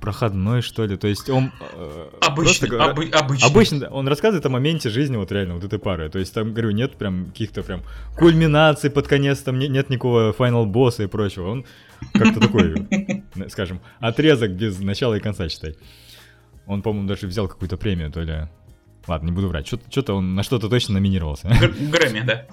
проходной, 0.00 0.62
что 0.62 0.86
ли. 0.86 0.96
То 0.96 1.08
есть 1.08 1.28
он... 1.28 1.50
Э, 1.72 2.08
обычный, 2.20 2.68
просто, 2.68 2.84
обы- 2.84 3.10
обычный. 3.10 3.48
Обычно, 3.48 3.88
он 3.88 4.06
рассказывает 4.06 4.46
о 4.46 4.50
моменте 4.50 4.90
жизни 4.90 5.16
вот 5.16 5.32
реально 5.32 5.54
вот 5.54 5.64
этой 5.64 5.80
пары. 5.80 6.08
То 6.08 6.20
есть 6.20 6.32
там, 6.32 6.52
говорю, 6.52 6.70
нет 6.70 6.96
прям 6.96 7.26
каких-то 7.26 7.64
прям 7.64 7.82
кульминаций 8.16 8.90
под 8.90 9.08
конец, 9.08 9.40
там 9.40 9.58
нет, 9.58 9.70
нет 9.70 9.90
никакого 9.90 10.32
финал 10.32 10.66
босса 10.66 11.02
и 11.02 11.06
прочего. 11.08 11.48
Он 11.48 11.64
как-то 12.12 12.38
такой, 12.38 12.86
скажем, 13.48 13.80
отрезок 13.98 14.52
без 14.52 14.78
начала 14.78 15.14
и 15.14 15.20
конца, 15.20 15.48
читай. 15.48 15.74
Он, 16.66 16.82
по-моему, 16.82 17.08
даже 17.08 17.26
взял 17.26 17.48
какую-то 17.48 17.76
премию, 17.76 18.10
то 18.10 18.20
ли... 18.20 18.48
Ладно, 19.06 19.26
не 19.26 19.32
буду 19.32 19.48
врать. 19.48 19.66
Что-то 19.66 20.14
он 20.14 20.34
на 20.34 20.42
что-то 20.42 20.68
точно 20.68 20.94
номинировался. 20.94 21.48
Грэмми, 21.48 22.20
да. 22.20 22.46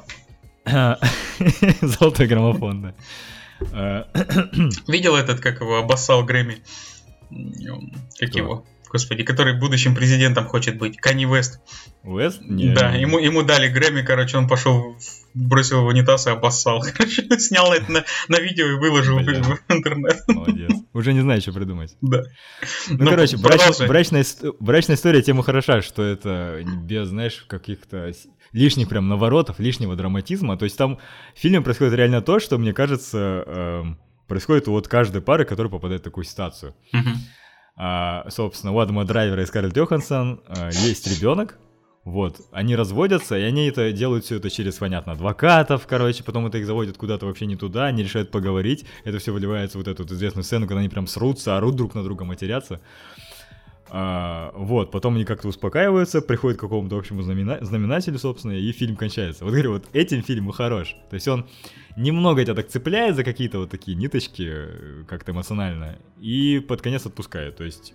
Золотой 1.82 2.28
граммофон, 2.28 2.82
да. 2.82 2.94
Э, 3.72 4.04
Видел 4.88 5.16
этот, 5.16 5.40
как 5.40 5.62
его 5.62 5.78
обоссал 5.78 6.24
Грэмми? 6.26 6.62
Как 8.20 8.36
его? 8.36 8.66
Господи, 8.92 9.24
который 9.24 9.58
будущим 9.58 9.96
президентом 9.96 10.46
хочет 10.46 10.78
быть. 10.78 10.98
Кани 10.98 11.26
Вест. 11.26 11.62
Вест? 12.04 12.42
Да, 12.42 12.90
ему, 12.92 13.20
ему 13.20 13.42
дали 13.42 13.70
Грэмми, 13.70 14.02
короче, 14.02 14.38
он 14.38 14.50
пошел, 14.50 14.98
бросил 15.34 15.84
в 15.84 15.86
унитаз 15.86 16.28
и 16.28 16.32
обоссал. 16.32 16.84
Короче, 16.98 17.24
снял 17.40 17.72
это 17.72 17.90
на, 17.90 18.04
на 18.28 18.40
видео 18.40 18.68
и 18.68 18.74
выложил 18.74 19.20
в, 19.20 19.24
в 19.24 19.72
интернет. 19.72 20.24
Молодец. 20.28 20.72
Уже 20.94 21.14
не 21.14 21.22
знаю, 21.22 21.40
что 21.42 21.54
придумать. 21.54 21.96
Да. 22.02 22.24
Ну, 22.90 22.98
ну 23.06 23.10
короче, 23.10 23.38
брач, 23.38 23.62
брачная, 23.88 24.26
брачная 24.60 24.98
история 24.98 25.22
тема 25.22 25.44
хороша, 25.44 25.82
что 25.82 26.04
это 26.04 26.62
без, 26.84 27.08
знаешь, 27.08 27.46
каких-то 27.48 28.12
лишних 28.52 28.90
прям 28.90 29.08
наворотов, 29.08 29.60
лишнего 29.60 29.96
драматизма. 29.96 30.58
То 30.58 30.66
есть 30.66 30.78
там 30.78 31.00
в 31.34 31.40
фильме 31.40 31.62
происходит 31.62 31.94
реально 31.94 32.22
то, 32.22 32.40
что, 32.40 32.58
мне 32.58 32.74
кажется, 32.74 33.44
э, 33.48 33.84
происходит 34.28 34.68
у 34.68 34.72
вот 34.72 34.90
каждой 34.90 35.22
пары, 35.22 35.46
которая 35.46 35.72
попадает 35.72 36.02
в 36.02 36.04
такую 36.04 36.26
ситуацию. 36.26 36.76
Uh-huh. 36.94 37.16
А, 37.84 38.28
собственно, 38.30 38.74
у 38.74 38.78
Адама 38.78 39.06
Драйвера 39.06 39.42
и 39.42 39.46
Скарлетт 39.48 39.76
Йоханссон 39.76 40.42
а, 40.46 40.70
есть 40.70 41.08
ребенок, 41.08 41.58
вот, 42.04 42.40
они 42.52 42.76
разводятся, 42.76 43.36
и 43.40 43.42
они 43.42 43.66
это 43.66 43.92
делают 43.92 44.24
все 44.24 44.36
это 44.36 44.52
через, 44.52 44.76
понятно, 44.76 45.14
адвокатов, 45.14 45.88
короче, 45.88 46.24
потом 46.24 46.46
это 46.46 46.60
их 46.60 46.68
заводят 46.68 46.98
куда-то 46.98 47.26
вообще 47.26 47.48
не 47.48 47.56
туда, 47.56 47.86
они 47.86 48.04
решают 48.04 48.30
поговорить, 48.30 48.86
это 49.04 49.18
все 49.18 49.32
выливается 49.32 49.80
вот 49.80 49.88
эту 49.88 50.04
вот 50.04 50.12
известную 50.12 50.44
сцену, 50.44 50.68
когда 50.68 50.82
они 50.82 50.90
прям 50.90 51.08
срутся, 51.08 51.58
орут 51.58 51.76
друг 51.76 51.96
на 51.96 52.04
друга, 52.04 52.24
матерятся. 52.24 52.82
А, 53.94 54.54
вот, 54.56 54.90
потом 54.90 55.16
они 55.16 55.26
как-то 55.26 55.50
успокаиваются, 55.50 56.22
приходят 56.22 56.58
к 56.58 56.62
какому-то 56.62 56.98
общему 56.98 57.24
знамена... 57.24 57.58
знаменателю, 57.60 58.20
собственно, 58.20 58.54
и 58.54 58.72
фильм 58.72 58.96
кончается. 58.96 59.44
Вот 59.44 59.52
говорю, 59.52 59.74
вот 59.74 59.84
этим 59.92 60.24
фильм 60.24 60.50
хорош. 60.52 60.96
То 61.10 61.16
есть 61.16 61.28
он 61.28 61.46
немного 61.98 62.42
тебя 62.42 62.56
так 62.56 62.70
цепляет 62.70 63.18
за 63.18 63.26
какие-то 63.26 63.60
вот 63.60 63.70
такие 63.70 63.98
ниточки, 63.98 64.48
э, 64.48 65.04
как-то 65.10 65.34
эмоционально, 65.34 65.98
и 66.22 66.64
под 66.66 66.82
конец 66.82 67.06
отпускает. 67.06 67.58
То 67.58 67.66
есть 67.66 67.94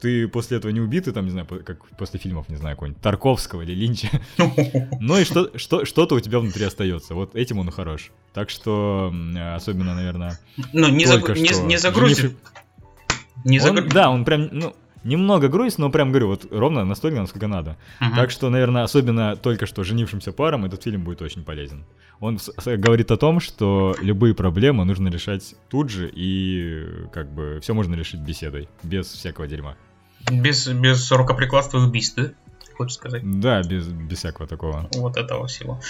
ты 0.00 0.26
после 0.26 0.56
этого 0.56 0.72
не 0.72 0.80
убитый, 0.80 1.12
там, 1.12 1.26
не 1.26 1.32
знаю, 1.32 1.46
как 1.46 1.86
после 1.98 2.18
фильмов, 2.18 2.48
не 2.48 2.56
знаю, 2.56 2.76
какой-нибудь 2.76 3.02
Тарковского 3.02 3.60
или 3.60 3.74
Линча. 3.74 4.08
Ну 5.00 5.18
и 5.18 5.24
что, 5.24 5.50
что, 5.58 5.84
что-то 5.84 6.14
у 6.14 6.20
тебя 6.20 6.38
внутри 6.40 6.64
остается. 6.64 7.14
Вот 7.14 7.36
этим 7.36 7.58
он 7.58 7.70
хорош. 7.70 8.10
Так 8.32 8.48
что, 8.48 9.12
особенно, 9.54 9.94
наверное, 9.94 10.40
Ну, 10.72 10.88
не, 10.88 11.04
за, 11.04 11.18
не, 11.18 11.66
не 11.66 11.76
загрузит. 11.76 12.32
Не 13.44 13.58
загрузит. 13.58 13.92
Да, 13.92 14.08
он 14.08 14.24
прям, 14.24 14.48
ну, 14.52 14.74
Немного 15.02 15.48
грусть, 15.48 15.78
но 15.78 15.90
прям 15.90 16.10
говорю, 16.10 16.28
вот 16.28 16.46
ровно 16.50 16.84
настолько, 16.84 17.20
насколько 17.20 17.46
надо. 17.46 17.76
Uh-huh. 18.00 18.14
Так 18.16 18.30
что, 18.30 18.50
наверное, 18.50 18.82
особенно 18.82 19.34
только 19.36 19.66
что 19.66 19.82
женившимся 19.82 20.32
парам 20.32 20.66
этот 20.66 20.82
фильм 20.82 21.04
будет 21.04 21.22
очень 21.22 21.42
полезен. 21.42 21.84
Он 22.20 22.38
говорит 22.66 23.10
о 23.10 23.16
том, 23.16 23.40
что 23.40 23.96
любые 24.02 24.34
проблемы 24.34 24.84
нужно 24.84 25.08
решать 25.08 25.54
тут 25.70 25.88
же, 25.88 26.10
и 26.12 27.06
как 27.12 27.32
бы 27.32 27.60
все 27.62 27.72
можно 27.72 27.94
решить 27.94 28.20
беседой, 28.20 28.68
без 28.82 29.06
всякого 29.06 29.46
дерьма. 29.46 29.76
Без, 30.30 30.68
без 30.68 31.10
рукоприкладства 31.12 31.78
и 31.78 31.80
убийств, 31.80 32.16
да? 32.16 32.32
Хочешь 32.76 32.96
сказать? 32.96 33.22
Да, 33.40 33.62
без, 33.62 33.86
без 33.88 34.18
всякого 34.18 34.46
такого. 34.46 34.88
Вот 34.94 35.16
этого 35.16 35.46
всего. 35.46 35.80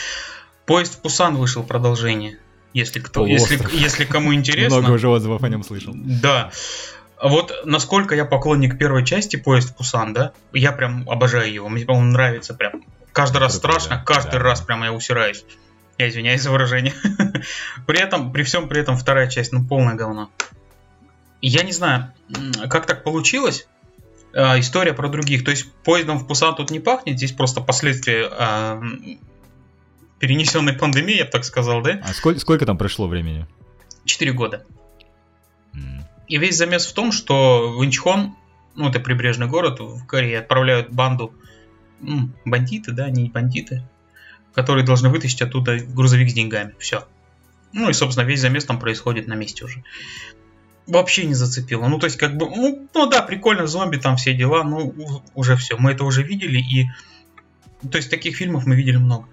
Поезд 0.67 0.95
в 0.95 1.03
Пусан 1.03 1.37
вышел 1.37 1.65
продолжение. 1.65 2.39
Если 2.73 3.01
кто, 3.01 3.27
если, 3.27 3.59
если 3.73 4.05
кому 4.05 4.33
интересно. 4.33 4.79
Много 4.79 4.93
уже 4.93 5.09
отзывов 5.09 5.43
о 5.43 5.49
нем 5.49 5.65
слышал. 5.65 5.93
Да. 5.97 6.53
А 7.21 7.29
вот 7.29 7.53
насколько 7.67 8.15
я 8.15 8.25
поклонник 8.25 8.79
первой 8.79 9.05
части 9.05 9.37
«Поезд 9.37 9.71
в 9.71 9.77
Пусан», 9.77 10.15
да, 10.15 10.33
я 10.55 10.73
прям 10.73 11.09
обожаю 11.09 11.53
его, 11.53 11.69
мне, 11.69 11.85
по-моему, 11.85 12.13
нравится 12.13 12.55
прям. 12.55 12.83
Каждый 13.13 13.39
раз 13.39 13.57
страшно, 13.57 13.97
да, 13.97 14.03
каждый 14.03 14.39
да. 14.39 14.39
раз 14.39 14.63
прям 14.63 14.83
я 14.83 14.93
усираюсь. 14.93 15.45
Я 15.99 16.09
извиняюсь 16.09 16.41
за 16.41 16.51
выражение. 16.51 16.95
при 17.87 18.01
этом, 18.01 18.33
при 18.33 18.43
всем 18.43 18.69
при 18.69 18.81
этом 18.81 18.97
вторая 18.97 19.29
часть, 19.29 19.53
ну, 19.53 19.63
полное 19.63 19.97
говно. 19.97 20.31
Я 21.43 21.63
не 21.63 21.73
знаю, 21.73 22.11
как 22.71 22.87
так 22.87 23.05
получилось, 23.05 23.69
э, 24.33 24.59
история 24.61 24.95
про 24.95 25.11
других. 25.11 25.45
То 25.45 25.51
есть 25.51 25.71
поездом 25.85 26.19
в 26.19 26.27
Пусан 26.27 26.55
тут 26.55 26.71
не 26.71 26.81
пахнет, 26.81 27.19
здесь 27.19 27.33
просто 27.33 27.61
последствия 27.61 28.31
э, 28.31 28.81
перенесенной 30.21 30.73
пандемии, 30.73 31.19
я 31.19 31.27
бы 31.27 31.31
так 31.31 31.45
сказал, 31.45 31.83
да? 31.83 32.01
А 32.03 32.15
сколько, 32.15 32.41
сколько 32.41 32.65
там 32.65 32.79
прошло 32.79 33.09
времени? 33.09 33.47
Четыре 34.07 34.33
года. 34.33 34.65
И 36.31 36.39
весь 36.39 36.57
замес 36.57 36.87
в 36.87 36.93
том, 36.93 37.11
что 37.11 37.73
в 37.77 37.85
Инчхон, 37.85 38.37
ну 38.77 38.89
это 38.89 39.01
прибрежный 39.01 39.49
город 39.49 39.81
в 39.81 40.07
Корее, 40.07 40.39
отправляют 40.39 40.89
банду 40.91 41.35
м, 42.01 42.33
бандиты, 42.45 42.93
да, 42.93 43.11
не 43.11 43.29
бандиты, 43.29 43.83
которые 44.55 44.87
должны 44.87 45.09
вытащить 45.09 45.43
оттуда 45.43 45.81
грузовик 45.81 46.31
с 46.31 46.33
деньгами. 46.33 46.77
Все. 46.79 47.05
Ну 47.73 47.91
и, 47.91 47.93
собственно, 47.93 48.25
весь 48.25 48.41
замес 48.41 48.65
там 48.65 48.79
происходит 48.79 49.27
на 49.27 49.35
месте 49.35 49.65
уже. 49.65 49.83
Вообще 50.87 51.25
не 51.25 51.35
зацепило. 51.35 51.89
Ну, 51.89 51.99
то 51.99 52.07
есть, 52.07 52.17
как 52.17 52.37
бы, 52.37 52.47
ну, 52.49 52.89
ну 52.95 53.07
да, 53.09 53.23
прикольно, 53.23 53.67
зомби, 53.67 53.97
там 53.97 54.17
все 54.17 54.33
дела, 54.33 54.63
ну, 54.63 54.95
уже 55.35 55.57
все. 55.57 55.77
Мы 55.79 55.91
это 55.93 56.05
уже 56.05 56.23
видели, 56.23 56.59
и... 56.61 56.89
То 57.91 57.97
есть, 57.99 58.09
таких 58.09 58.37
фильмов 58.37 58.67
мы 58.67 58.77
видели 58.77 58.99
много. 58.99 59.27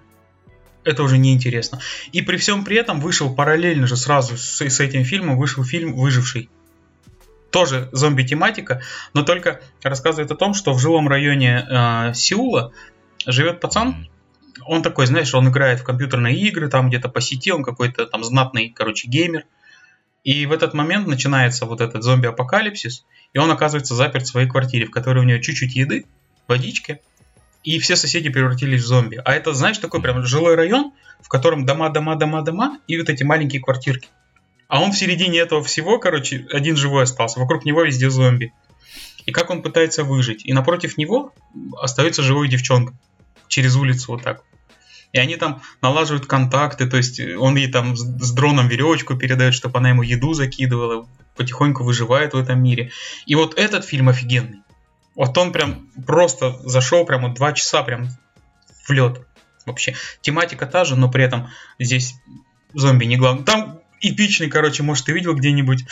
Это 0.82 1.04
уже 1.04 1.16
неинтересно. 1.16 1.78
И 2.10 2.22
при 2.22 2.38
всем 2.38 2.64
при 2.64 2.76
этом 2.76 2.98
вышел 2.98 3.32
параллельно 3.32 3.86
же 3.86 3.96
сразу 3.96 4.36
с, 4.36 4.60
с 4.60 4.80
этим 4.80 5.04
фильмом, 5.04 5.38
вышел 5.38 5.62
фильм 5.62 5.94
«Выживший» 5.94 6.50
тоже 7.50 7.88
зомби-тематика, 7.92 8.82
но 9.14 9.22
только 9.22 9.60
рассказывает 9.82 10.30
о 10.30 10.36
том, 10.36 10.54
что 10.54 10.72
в 10.72 10.78
жилом 10.78 11.08
районе 11.08 11.66
э, 11.68 12.14
Сеула 12.14 12.72
живет 13.26 13.60
пацан. 13.60 14.08
Он 14.66 14.82
такой, 14.82 15.06
знаешь, 15.06 15.34
он 15.34 15.48
играет 15.48 15.80
в 15.80 15.84
компьютерные 15.84 16.36
игры, 16.36 16.68
там 16.68 16.88
где-то 16.88 17.08
по 17.08 17.20
сети, 17.20 17.50
он 17.52 17.62
какой-то 17.62 18.06
там 18.06 18.22
знатный, 18.24 18.70
короче, 18.70 19.08
геймер. 19.08 19.44
И 20.24 20.46
в 20.46 20.52
этот 20.52 20.74
момент 20.74 21.06
начинается 21.06 21.64
вот 21.64 21.80
этот 21.80 22.02
зомби-апокалипсис, 22.02 23.04
и 23.32 23.38
он 23.38 23.50
оказывается 23.50 23.94
заперт 23.94 24.24
в 24.24 24.28
своей 24.28 24.48
квартире, 24.48 24.86
в 24.86 24.90
которой 24.90 25.20
у 25.20 25.22
него 25.22 25.40
чуть-чуть 25.40 25.74
еды, 25.74 26.06
водички, 26.48 27.00
и 27.62 27.78
все 27.78 27.96
соседи 27.96 28.28
превратились 28.28 28.82
в 28.82 28.86
зомби. 28.86 29.20
А 29.24 29.32
это, 29.32 29.52
знаешь, 29.54 29.78
такой 29.78 30.02
прям 30.02 30.24
жилой 30.24 30.54
район, 30.54 30.92
в 31.20 31.28
котором 31.28 31.66
дома, 31.66 31.90
дома, 31.90 32.16
дома, 32.16 32.42
дома, 32.42 32.78
и 32.86 32.98
вот 32.98 33.08
эти 33.08 33.22
маленькие 33.22 33.62
квартирки. 33.62 34.08
А 34.68 34.80
он 34.82 34.92
в 34.92 34.98
середине 34.98 35.40
этого 35.40 35.64
всего, 35.64 35.98
короче, 35.98 36.46
один 36.52 36.76
живой 36.76 37.04
остался. 37.04 37.40
Вокруг 37.40 37.64
него 37.64 37.82
везде 37.82 38.10
зомби. 38.10 38.52
И 39.24 39.32
как 39.32 39.50
он 39.50 39.62
пытается 39.62 40.04
выжить. 40.04 40.44
И 40.44 40.52
напротив 40.52 40.98
него 40.98 41.32
остается 41.80 42.22
живой 42.22 42.48
девчонка. 42.48 42.94
Через 43.48 43.76
улицу 43.76 44.12
вот 44.12 44.22
так. 44.22 44.44
И 45.12 45.18
они 45.18 45.36
там 45.36 45.62
налаживают 45.80 46.26
контакты, 46.26 46.86
то 46.86 46.98
есть 46.98 47.18
он 47.18 47.56
ей 47.56 47.70
там 47.72 47.96
с 47.96 48.32
дроном 48.32 48.68
веревочку 48.68 49.16
передает, 49.16 49.54
чтобы 49.54 49.78
она 49.78 49.88
ему 49.88 50.02
еду 50.02 50.34
закидывала, 50.34 51.08
потихоньку 51.34 51.82
выживает 51.82 52.34
в 52.34 52.36
этом 52.36 52.62
мире. 52.62 52.90
И 53.24 53.34
вот 53.34 53.58
этот 53.58 53.86
фильм 53.86 54.10
офигенный. 54.10 54.60
Вот 55.14 55.36
он 55.38 55.50
прям 55.50 55.88
просто 56.06 56.58
зашел 56.62 57.06
прямо 57.06 57.34
два 57.34 57.52
часа 57.52 57.82
прям 57.82 58.08
в 58.84 58.90
лед. 58.90 59.26
Вообще. 59.64 59.94
Тематика 60.20 60.66
та 60.66 60.84
же, 60.84 60.94
но 60.94 61.10
при 61.10 61.24
этом 61.24 61.48
здесь 61.78 62.14
зомби 62.74 63.06
не 63.06 63.16
главный. 63.16 63.44
Там 63.44 63.77
эпичный, 64.00 64.48
короче, 64.48 64.82
может, 64.82 65.06
ты 65.06 65.12
видел 65.12 65.34
где-нибудь 65.34 65.84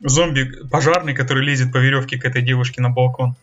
зомби 0.00 0.50
пожарный, 0.70 1.14
который 1.14 1.44
лезет 1.44 1.72
по 1.72 1.78
веревке 1.78 2.18
к 2.18 2.24
этой 2.24 2.42
девушке 2.42 2.80
на 2.80 2.90
балкон? 2.90 3.36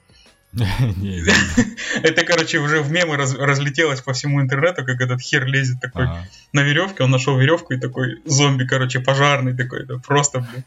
Это, 0.53 2.25
короче, 2.25 2.59
уже 2.59 2.81
в 2.81 2.91
мемы 2.91 3.15
разлетелось 3.15 4.01
по 4.01 4.11
всему 4.11 4.41
интернету, 4.41 4.83
как 4.83 4.99
этот 4.99 5.21
хер 5.21 5.45
лезет 5.45 5.79
такой 5.79 6.09
на 6.51 6.61
веревке, 6.61 7.03
он 7.03 7.11
нашел 7.11 7.37
веревку 7.37 7.73
и 7.73 7.79
такой 7.79 8.21
зомби, 8.25 8.65
короче, 8.65 8.99
пожарный 8.99 9.55
такой, 9.55 9.83
это 9.83 9.97
просто, 9.99 10.39
блин. 10.39 10.65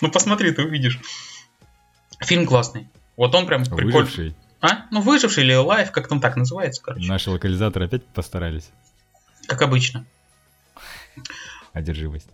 Ну 0.00 0.10
посмотри, 0.10 0.52
ты 0.52 0.62
увидишь. 0.62 0.98
Фильм 2.20 2.46
классный. 2.46 2.88
Вот 3.16 3.34
он 3.34 3.46
прям 3.46 3.64
прикольный. 3.64 4.34
А? 4.62 4.86
Ну, 4.90 5.00
выживший 5.00 5.44
или 5.44 5.54
лайф, 5.54 5.90
как 5.90 6.08
там 6.08 6.20
так 6.20 6.36
называется, 6.36 6.82
короче. 6.82 7.06
Наши 7.06 7.30
локализаторы 7.30 7.86
опять 7.86 8.04
постарались. 8.06 8.70
Как 9.46 9.62
обычно. 9.62 10.04
Одержимость. 11.72 12.28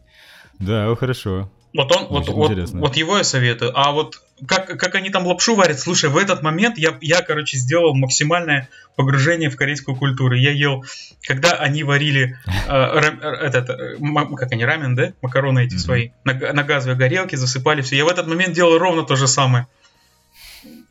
Да, 0.58 0.94
хорошо. 0.96 1.50
Вот 1.74 1.94
он, 1.94 2.06
вот, 2.06 2.28
вот, 2.28 2.70
вот 2.70 2.96
его 2.96 3.18
я 3.18 3.24
советую. 3.24 3.72
А 3.74 3.92
вот 3.92 4.22
как, 4.46 4.78
как 4.78 4.94
они 4.94 5.10
там 5.10 5.26
лапшу 5.26 5.54
варят, 5.54 5.78
слушай, 5.78 6.08
в 6.08 6.16
этот 6.16 6.42
момент 6.42 6.78
я, 6.78 6.96
я, 7.00 7.22
короче, 7.22 7.56
сделал 7.58 7.94
максимальное 7.94 8.68
погружение 8.96 9.50
в 9.50 9.56
корейскую 9.56 9.96
культуру. 9.96 10.34
Я 10.34 10.52
ел, 10.52 10.84
когда 11.26 11.52
они 11.52 11.84
варили 11.84 12.38
э, 12.46 12.50
рам, 12.68 13.20
э, 13.20 13.26
этот, 13.26 13.70
э, 13.70 13.96
как 14.36 14.52
они, 14.52 14.64
рамен, 14.64 14.94
да? 14.94 15.12
Макароны 15.22 15.64
эти 15.64 15.74
mm-hmm. 15.74 15.78
свои, 15.78 16.10
на, 16.24 16.34
на 16.34 16.64
газовой 16.64 16.96
горелке 16.96 17.36
засыпали 17.36 17.82
все. 17.82 17.96
Я 17.96 18.04
в 18.04 18.08
этот 18.08 18.26
момент 18.26 18.54
делал 18.54 18.78
ровно 18.78 19.04
то 19.04 19.16
же 19.16 19.28
самое. 19.28 19.66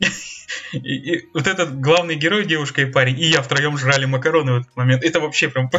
И, 0.72 0.78
и 0.78 1.28
вот 1.32 1.46
этот 1.46 1.80
главный 1.80 2.16
герой, 2.16 2.44
девушка 2.44 2.82
и 2.82 2.86
парень, 2.86 3.18
и 3.20 3.26
я 3.26 3.40
втроем 3.40 3.78
жрали 3.78 4.04
макароны 4.04 4.52
в 4.52 4.56
этот 4.62 4.76
момент. 4.76 5.04
Это 5.04 5.20
вообще 5.20 5.48
прям... 5.48 5.70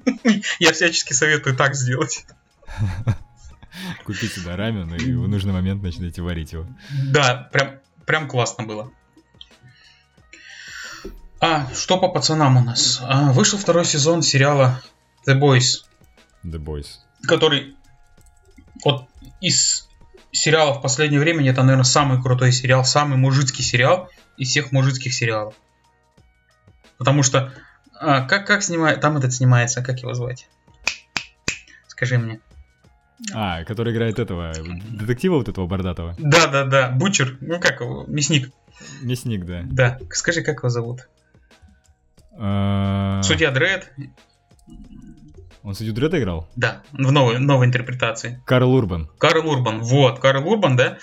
Я 0.60 0.72
всячески 0.72 1.12
советую 1.12 1.56
так 1.56 1.74
сделать. 1.74 2.24
Купите 4.06 4.40
да, 4.42 4.56
рамен 4.56 4.94
и 4.94 5.12
в 5.14 5.26
нужный 5.26 5.52
момент 5.52 5.82
начнете 5.82 6.22
варить 6.22 6.52
его. 6.52 6.64
Да, 7.10 7.48
прям, 7.52 7.80
прям 8.06 8.28
классно 8.28 8.62
было. 8.62 8.92
А, 11.40 11.68
что 11.74 11.98
по 11.98 12.08
пацанам 12.08 12.56
у 12.56 12.62
нас? 12.62 13.00
А, 13.02 13.32
вышел 13.32 13.58
второй 13.58 13.84
сезон 13.84 14.22
сериала 14.22 14.80
The 15.26 15.36
Boys, 15.36 15.84
The 16.44 16.62
Boys. 16.62 16.86
который 17.26 17.74
вот 18.84 19.08
из 19.40 19.88
сериалов 20.30 20.78
в 20.78 20.82
последнее 20.82 21.18
время 21.18 21.50
это, 21.50 21.64
наверное, 21.64 21.82
самый 21.82 22.22
крутой 22.22 22.52
сериал, 22.52 22.84
самый 22.84 23.18
мужицкий 23.18 23.64
сериал 23.64 24.08
из 24.36 24.50
всех 24.50 24.70
мужицких 24.70 25.12
сериалов. 25.12 25.54
Потому 26.96 27.24
что 27.24 27.52
а, 27.92 28.22
как, 28.22 28.46
как 28.46 28.62
снимает, 28.62 29.00
там 29.00 29.16
этот 29.16 29.32
снимается, 29.32 29.82
как 29.82 29.98
его 29.98 30.14
звать? 30.14 30.48
Скажи 31.88 32.18
мне. 32.18 32.40
А, 33.32 33.64
который 33.64 33.92
играет 33.94 34.18
этого, 34.18 34.52
детектива 34.90 35.36
вот 35.36 35.48
этого 35.48 35.66
бордатого. 35.66 36.14
Да, 36.18 36.46
да, 36.48 36.64
да, 36.64 36.90
Бучер, 36.90 37.38
ну 37.40 37.58
как 37.60 37.80
его, 37.80 38.04
мясник. 38.06 38.50
Мясник, 39.02 39.44
да. 39.46 39.62
Да, 39.64 39.98
скажи, 40.10 40.42
как 40.42 40.58
его 40.58 40.68
зовут? 40.68 41.08
А, 42.38 43.22
Судья 43.22 43.50
Дред, 43.50 43.90
Он 45.62 45.74
судью 45.74 45.94
Дредда 45.94 46.18
играл? 46.20 46.48
да, 46.56 46.82
в 46.92 47.10
новой, 47.10 47.38
новой 47.38 47.66
интерпретации. 47.66 48.40
Карл 48.44 48.72
Урбан. 48.74 49.08
Карл 49.18 49.48
Урбан, 49.48 49.80
вот, 49.80 50.20
Карл 50.20 50.46
Урбан, 50.46 50.76
да. 50.76 50.98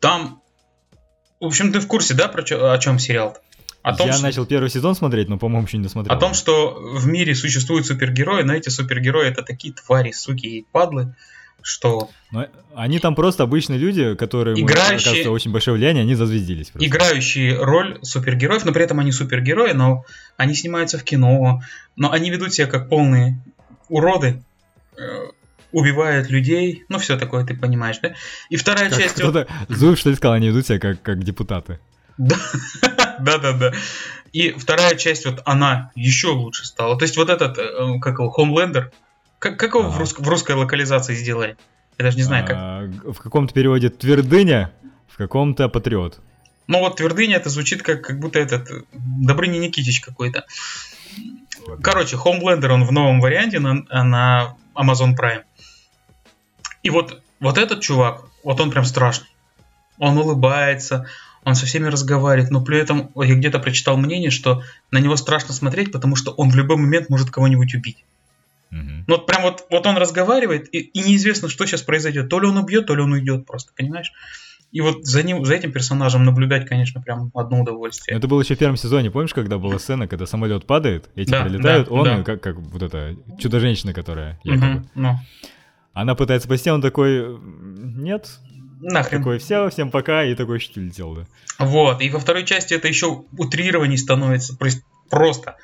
Там, 0.00 0.42
в 1.40 1.46
общем, 1.46 1.72
ты 1.72 1.80
в 1.80 1.86
курсе, 1.86 2.14
да, 2.14 2.28
про 2.28 2.42
чё- 2.42 2.70
о 2.70 2.78
чем 2.78 2.98
сериал? 2.98 3.38
О 3.84 3.94
том, 3.94 4.06
Я 4.08 4.14
что, 4.14 4.22
начал 4.22 4.46
первый 4.46 4.70
сезон 4.70 4.94
смотреть, 4.94 5.28
но, 5.28 5.36
по-моему, 5.38 5.66
еще 5.66 5.76
не 5.76 5.82
досмотрел. 5.84 6.16
о 6.16 6.18
том, 6.18 6.32
что 6.32 6.74
в 6.74 7.06
мире 7.06 7.34
существуют 7.34 7.86
супергерои, 7.86 8.42
но 8.42 8.54
эти 8.54 8.70
супергерои 8.70 9.28
это 9.28 9.42
такие 9.42 9.74
твари, 9.74 10.10
суки 10.12 10.46
и 10.46 10.66
падлы, 10.72 11.14
что 11.60 12.08
Но 12.30 12.46
они 12.74 12.98
там 12.98 13.14
просто 13.14 13.42
обычные 13.42 13.78
люди, 13.78 14.14
которые, 14.14 14.56
Играющие- 14.56 14.96
оказывается, 14.96 15.30
очень 15.30 15.52
большое 15.52 15.76
влияние, 15.76 16.02
они 16.02 16.14
зазвездились. 16.14 16.70
просто. 16.70 16.88
играющие 16.88 17.58
роль 17.62 17.98
супергероев, 18.02 18.64
но 18.64 18.72
при 18.72 18.84
этом 18.84 19.00
они 19.00 19.12
супергерои, 19.12 19.72
но 19.72 20.04
они 20.38 20.54
снимаются 20.54 20.96
в 20.98 21.04
кино, 21.04 21.60
но 21.96 22.10
они 22.10 22.30
ведут 22.30 22.54
себя 22.54 22.66
как 22.66 22.88
полные 22.88 23.38
уроды, 23.90 24.42
э, 24.96 25.02
убивают 25.72 26.30
людей, 26.30 26.84
ну 26.88 26.98
все 26.98 27.18
такое, 27.18 27.44
ты 27.44 27.54
понимаешь, 27.54 27.98
да? 28.02 28.14
И 28.48 28.56
вторая 28.56 28.88
Как 28.88 28.98
часть... 28.98 29.16
кто-то... 29.16 29.46
Зуев 29.68 29.98
что 29.98 30.08
ли 30.08 30.16
сказал, 30.16 30.34
они 30.36 30.48
ведут 30.48 30.66
себя 30.66 30.78
как, 30.78 31.02
как 31.02 31.22
депутаты. 31.22 31.80
Да-да-да. 33.20 33.72
И 34.32 34.50
вторая 34.52 34.96
часть, 34.96 35.26
вот 35.26 35.42
она 35.44 35.90
еще 35.94 36.28
лучше 36.28 36.64
стала. 36.66 36.98
То 36.98 37.04
есть 37.04 37.16
вот 37.16 37.30
этот, 37.30 37.56
э, 37.58 37.98
как 38.00 38.18
его, 38.18 38.34
Homelander, 38.36 38.90
как, 39.38 39.58
как 39.58 39.74
его 39.74 39.82
в, 39.84 39.94
Ага. 39.94 40.00
рус- 40.00 40.16
в 40.18 40.28
русской 40.28 40.52
локализации 40.56 41.14
сделали? 41.14 41.56
Я 41.98 42.04
даже 42.06 42.16
не 42.16 42.24
знаю, 42.24 42.44
как. 42.46 42.56
А, 42.58 42.90
в 43.12 43.18
каком-то 43.18 43.54
переводе 43.54 43.90
твердыня, 43.90 44.72
в 45.08 45.16
каком-то 45.16 45.68
патриот. 45.68 46.20
Ну 46.66 46.80
вот 46.80 46.96
Твердыня, 46.96 47.36
это 47.36 47.50
звучит 47.50 47.82
как, 47.82 48.02
как 48.02 48.18
будто 48.18 48.38
этот 48.38 48.68
Добрыня 48.94 49.58
Никитич 49.58 50.00
какой-то. 50.00 50.44
Короче, 51.82 52.16
Homelander, 52.16 52.68
он 52.70 52.84
в 52.84 52.90
новом 52.92 53.20
варианте 53.20 53.60
на, 53.60 53.74
на 53.90 54.56
Amazon 54.74 55.14
Prime. 55.16 55.42
И 56.82 56.90
вот, 56.90 57.22
вот 57.38 57.58
этот 57.58 57.80
чувак, 57.80 58.24
вот 58.42 58.60
он 58.60 58.70
прям 58.70 58.84
страшный. 58.84 59.28
Он 59.98 60.16
улыбается, 60.18 61.06
он 61.44 61.54
со 61.54 61.66
всеми 61.66 61.86
разговаривает, 61.86 62.50
но 62.50 62.62
при 62.64 62.78
этом 62.78 63.10
я 63.16 63.34
где-то 63.34 63.58
прочитал 63.58 63.96
мнение, 63.96 64.30
что 64.30 64.62
на 64.90 64.98
него 64.98 65.16
страшно 65.16 65.52
смотреть, 65.52 65.92
потому 65.92 66.16
что 66.16 66.32
он 66.32 66.50
в 66.50 66.56
любой 66.56 66.76
момент 66.76 67.10
может 67.10 67.30
кого-нибудь 67.30 67.74
убить. 67.74 68.04
Мгм. 68.70 69.04
Ну 69.06 69.16
вот 69.16 69.26
прям 69.26 69.42
вот, 69.42 69.66
вот 69.70 69.86
он 69.86 69.96
разговаривает, 69.96 70.74
и, 70.74 70.78
и 70.78 71.00
неизвестно, 71.00 71.48
что 71.48 71.66
сейчас 71.66 71.82
произойдет. 71.82 72.28
То 72.28 72.40
ли 72.40 72.46
он 72.46 72.56
убьет, 72.56 72.86
то 72.86 72.94
ли 72.94 73.02
он 73.02 73.12
уйдет 73.12 73.46
просто, 73.46 73.72
понимаешь? 73.76 74.10
И 74.72 74.80
вот 74.80 75.06
за 75.06 75.22
ним, 75.22 75.44
за 75.44 75.54
этим 75.54 75.70
персонажем 75.70 76.24
наблюдать, 76.24 76.66
конечно, 76.66 77.00
прям 77.00 77.30
одно 77.34 77.60
удовольствие. 77.60 78.16
Это 78.16 78.26
было 78.26 78.40
еще 78.42 78.56
в 78.56 78.58
первом 78.58 78.76
сезоне, 78.76 79.08
помнишь, 79.10 79.32
когда 79.32 79.56
была 79.58 79.78
сцена, 79.78 80.08
когда 80.08 80.26
самолет 80.26 80.66
падает, 80.66 81.10
эти 81.14 81.30
Да, 81.30 81.44
прилетают, 81.44 81.86
да, 81.88 81.94
он, 81.94 82.04
да. 82.04 82.22
как, 82.24 82.42
как 82.42 82.56
вот 82.56 82.82
эта 82.82 83.14
чудо-женщина, 83.38 83.92
которая 83.92 84.40
якобы. 84.42 84.66
Мгм, 84.66 84.88
ну, 84.96 85.14
Она 85.92 86.16
пытается 86.16 86.46
спасти, 86.48 86.70
он 86.70 86.82
такой, 86.82 87.18
«М, 87.18 88.02
нет, 88.02 88.40
нахрен. 88.80 89.18
такой, 89.18 89.38
все, 89.38 89.68
всем 89.70 89.90
пока, 89.90 90.24
и 90.24 90.34
такой 90.34 90.58
щит 90.58 90.76
улетел, 90.76 91.14
да. 91.14 91.26
Вот, 91.58 92.00
и 92.00 92.10
во 92.10 92.18
второй 92.18 92.44
части 92.44 92.74
это 92.74 92.88
еще 92.88 93.24
утрирований 93.36 93.98
становится 93.98 94.56
просто. 95.10 95.56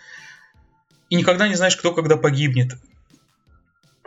И 1.08 1.16
никогда 1.16 1.48
не 1.48 1.54
знаешь, 1.54 1.76
кто 1.76 1.92
когда 1.92 2.16
погибнет. 2.16 2.76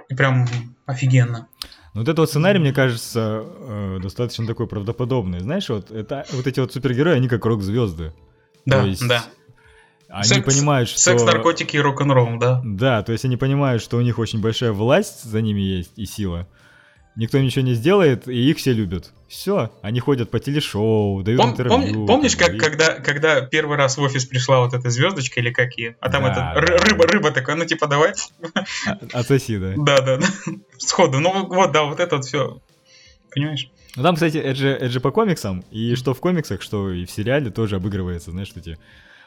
И 0.10 0.16
прям 0.16 0.48
офигенно. 0.86 1.48
Но 1.94 2.02
вот 2.02 2.08
этот 2.08 2.20
вот 2.20 2.30
сценарий, 2.30 2.60
мне 2.60 2.74
кажется, 2.74 3.44
э, 3.46 4.00
достаточно 4.02 4.48
такой 4.48 4.68
правдоподобный. 4.68 5.40
Знаешь, 5.40 5.70
вот, 5.70 5.92
это, 5.92 6.26
вот 6.32 6.48
эти 6.48 6.60
вот 6.60 6.74
супергерои, 6.74 7.16
они 7.16 7.28
как 7.28 7.46
рок-звезды. 7.46 8.14
Да, 8.66 8.82
То 8.82 8.88
есть 8.88 9.08
да. 9.08 9.24
Они 10.10 10.26
Секс- 10.26 10.46
понимают, 10.46 10.90
что... 10.90 11.00
Секс, 11.00 11.24
наркотики 11.24 11.76
и 11.76 11.80
рок-н-ролл, 11.80 12.38
да. 12.38 12.62
Да, 12.64 13.02
то 13.02 13.12
есть 13.12 13.26
они 13.26 13.36
понимают, 13.36 13.82
что 13.82 13.98
у 13.98 14.02
них 14.02 14.20
очень 14.20 14.42
большая 14.42 14.72
власть 14.72 15.24
за 15.24 15.42
ними 15.42 15.62
есть 15.62 15.94
и 15.96 16.06
сила. 16.06 16.48
Никто 17.16 17.38
ничего 17.40 17.64
не 17.64 17.74
сделает, 17.76 18.28
и 18.28 18.50
их 18.50 18.58
все 18.58 18.74
любят. 18.74 19.12
Все, 19.28 19.72
они 19.84 20.00
ходят 20.00 20.32
по 20.32 20.40
телешоу, 20.40 21.22
дают 21.24 21.40
Пом- 21.42 21.52
интервью. 21.52 22.04
пом- 22.04 22.08
помнишь, 22.08 22.36
как 22.36 22.56
и- 22.56 22.58
когда, 22.58 22.94
когда 23.00 23.42
первый 23.42 23.78
раз 23.78 23.98
в 23.98 24.02
офис 24.02 24.26
пришла 24.26 24.62
вот 24.62 24.74
эта 24.74 24.90
звездочка 24.90 25.40
или 25.40 25.52
как 25.52 25.74
ее? 25.78 25.96
А 26.00 26.10
там 26.10 26.24
Да, 26.24 26.32
эта 26.32 26.40
да, 26.40 26.54
ры- 26.62 26.78
да. 26.80 26.86
рыба, 26.86 27.08
рыба 27.08 27.32
такая, 27.32 27.56
ну 27.56 27.66
типа 27.66 27.88
давай. 27.88 28.14
А- 28.88 28.98
Отсоси, 29.20 29.58
да. 29.60 29.74
Да, 29.78 30.02
да, 30.02 30.18
да. 30.18 30.28
Сходу. 30.80 31.20
Ну 31.20 31.46
вот, 31.48 31.72
да, 31.72 31.84
вот 31.84 32.00
это 32.00 32.16
вот 32.16 32.26
все. 32.26 32.60
Понимаешь? 33.34 33.70
Ну 33.96 34.02
там, 34.04 34.16
кстати, 34.16 34.38
это 34.38 34.56
же, 34.56 34.70
это 34.70 34.90
же 34.90 35.00
по 35.00 35.12
комиксам, 35.12 35.64
и 35.70 35.94
что 35.96 36.16
в 36.16 36.20
комиксах, 36.20 36.62
что 36.64 36.92
и 36.92 37.06
в 37.06 37.12
сериале 37.12 37.52
тоже 37.52 37.76
обыгрывается, 37.76 38.32
знаешь, 38.32 38.48
что 38.48 38.60
эти... 38.60 38.80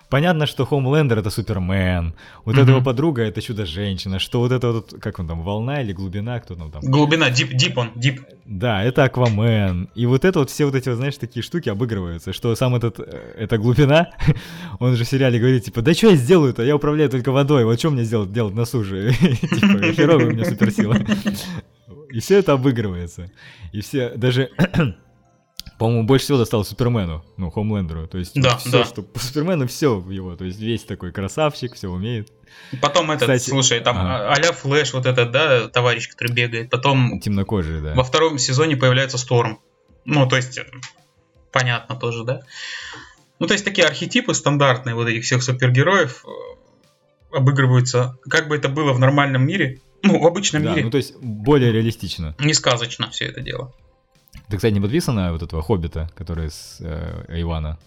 Понятно, 0.09 0.46
что 0.46 0.64
Хомлендер 0.64 1.18
это 1.18 1.30
Супермен, 1.30 2.14
вот 2.44 2.57
эта 2.57 2.70
его 2.70 2.80
подруга 2.80 3.22
это 3.22 3.42
чудо-женщина, 3.42 4.20
что 4.20 4.38
вот 4.38 4.52
это 4.52 4.70
вот, 4.70 4.94
как 5.00 5.18
он 5.18 5.26
там, 5.26 5.42
волна 5.42 5.82
или 5.82 5.92
глубина, 5.92 6.38
кто 6.38 6.54
там 6.54 6.70
там. 6.70 6.80
Глубина, 6.82 7.28
дип, 7.30 7.52
дип 7.52 7.76
он, 7.76 7.90
дип. 7.96 8.20
Да, 8.44 8.84
это 8.84 9.02
Аквамен. 9.02 9.88
И 9.96 10.07
вот 10.07 10.24
это 10.24 10.38
вот 10.38 10.50
все 10.50 10.64
вот 10.64 10.76
эти, 10.76 10.88
вот, 10.88 10.96
знаешь, 10.96 11.16
такие 11.16 11.42
штуки 11.42 11.68
обыгрываются, 11.68 12.32
что 12.32 12.54
сам 12.54 12.76
этот, 12.76 13.00
э, 13.00 13.34
эта 13.36 13.59
глубина, 13.59 14.11
он 14.78 14.94
же 14.94 15.04
в 15.04 15.09
сериале 15.09 15.40
говорит, 15.40 15.64
типа, 15.64 15.82
да 15.82 15.92
что 15.92 16.11
я 16.11 16.16
сделаю-то, 16.16 16.62
я 16.62 16.76
управляю 16.76 17.11
только 17.11 17.32
водой, 17.32 17.64
вот 17.64 17.78
что 17.80 17.90
мне 17.90 18.04
сделать, 18.04 18.32
делать 18.32 18.54
на 18.54 18.64
суше? 18.64 19.12
Типа, 19.20 19.92
херовая 19.92 20.26
у 20.26 20.30
меня 20.30 20.44
суперсила. 20.48 20.96
И 22.11 22.20
все 22.20 22.38
это 22.38 22.52
обыгрывается. 22.52 23.30
И 23.72 23.80
все, 23.80 24.11
даже, 24.11 24.50
по-моему, 25.79 26.05
больше 26.05 26.24
всего 26.24 26.39
досталось 26.39 26.68
Супермену, 26.68 27.24
ну, 27.37 27.51
Хомлендеру. 27.51 28.07
То 28.09 28.18
есть 28.18 28.33
Да, 28.41 28.57
все, 28.57 28.70
да. 28.70 28.85
что 28.85 29.03
по 29.03 29.18
Супермену, 29.18 29.66
все 29.66 29.99
его. 30.09 30.37
То 30.37 30.45
есть 30.45 30.59
весь 30.59 30.85
такой 30.85 31.12
красавчик, 31.12 31.74
все 31.74 31.89
умеет. 31.89 32.33
Потом 32.81 33.11
этот, 33.11 33.22
Кстати, 33.29 33.51
слушай, 33.51 33.81
там 33.81 33.97
а- 33.99 34.33
а-ля 34.33 34.53
Флэш, 34.53 34.95
вот 34.95 35.05
этот, 35.07 35.31
да, 35.31 35.68
товарищ, 35.68 36.09
который 36.09 36.33
бегает. 36.33 36.70
Потом 36.70 37.20
Темнокожий, 37.20 37.81
да. 37.83 37.95
во 37.95 38.03
втором 38.05 38.39
сезоне 38.39 38.77
появляется 38.77 39.18
Сторм. 39.18 39.61
Ну, 40.05 40.27
то 40.29 40.37
есть, 40.37 40.57
э, 40.57 40.64
понятно 41.53 41.97
тоже, 41.97 42.24
да? 42.24 42.41
Ну, 43.39 43.47
то 43.47 43.53
есть, 43.53 43.64
такие 43.64 43.87
архетипы 43.87 44.33
стандартные 44.33 44.95
вот 44.95 45.09
этих 45.09 45.24
всех 45.24 45.43
супергероев 45.43 46.24
э, 46.24 47.37
обыгрываются, 47.37 48.16
как 48.31 48.49
бы 48.49 48.57
это 48.57 48.68
было 48.68 48.93
в 48.93 48.99
нормальном 48.99 49.47
мире, 49.47 49.81
ну, 50.03 50.18
в 50.20 50.27
обычном 50.27 50.62
Да, 50.62 50.70
мире, 50.70 50.85
ну 50.85 50.91
то 50.91 50.97
есть 50.97 51.16
более 51.16 51.72
реалистично. 51.72 52.35
не 52.39 52.55
сказочно 52.55 53.11
все 53.11 53.27
это 53.27 53.41
дело. 53.41 53.74
Ты, 54.49 54.57
кстати, 54.57 54.74
не 54.74 54.80
подписан 54.80 55.14
на 55.16 55.32
вот 55.32 55.42
этого 55.42 55.62
Хоббита, 55.62 56.09
который 56.14 56.51
с 56.51 56.78
э, 56.80 57.24
Ивана? 57.40 57.78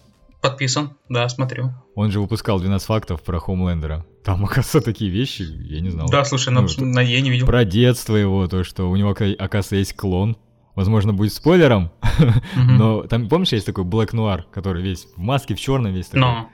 Подписан, 0.42 0.96
да, 1.08 1.28
смотрю. 1.28 1.72
Он 1.94 2.10
же 2.10 2.20
выпускал 2.20 2.60
12 2.60 2.86
фактов 2.86 3.22
про 3.22 3.38
Хомлендера. 3.38 4.04
Там, 4.24 4.44
оказывается, 4.44 4.80
такие 4.80 5.10
вещи, 5.10 5.42
я 5.42 5.80
не 5.80 5.90
знал. 5.90 6.08
Да, 6.10 6.24
слушай, 6.24 6.50
Ну, 6.52 6.66
на- 6.78 7.00
я 7.00 7.20
не 7.20 7.30
видел. 7.30 7.46
Про 7.46 7.64
детство 7.64 8.14
его, 8.16 8.46
то, 8.48 8.64
что 8.64 8.90
у 8.90 8.96
него, 8.96 9.10
ока- 9.12 9.34
оказывается, 9.34 9.76
есть 9.76 9.94
клон. 9.96 10.36
Возможно, 10.76 11.12
будет 11.12 11.32
спойлером, 11.34 11.90
но 12.56 13.02
там, 13.02 13.28
помнишь, 13.28 13.52
есть 13.52 13.66
такой 13.66 13.84
Блэк 13.84 14.14
Нуар, 14.14 14.44
который 14.52 14.82
весь 14.82 15.04
в 15.16 15.18
маске, 15.18 15.54
в 15.54 15.60
черном 15.60 15.92
весь 15.92 16.06
такой. 16.06 16.20
Но. 16.20 16.48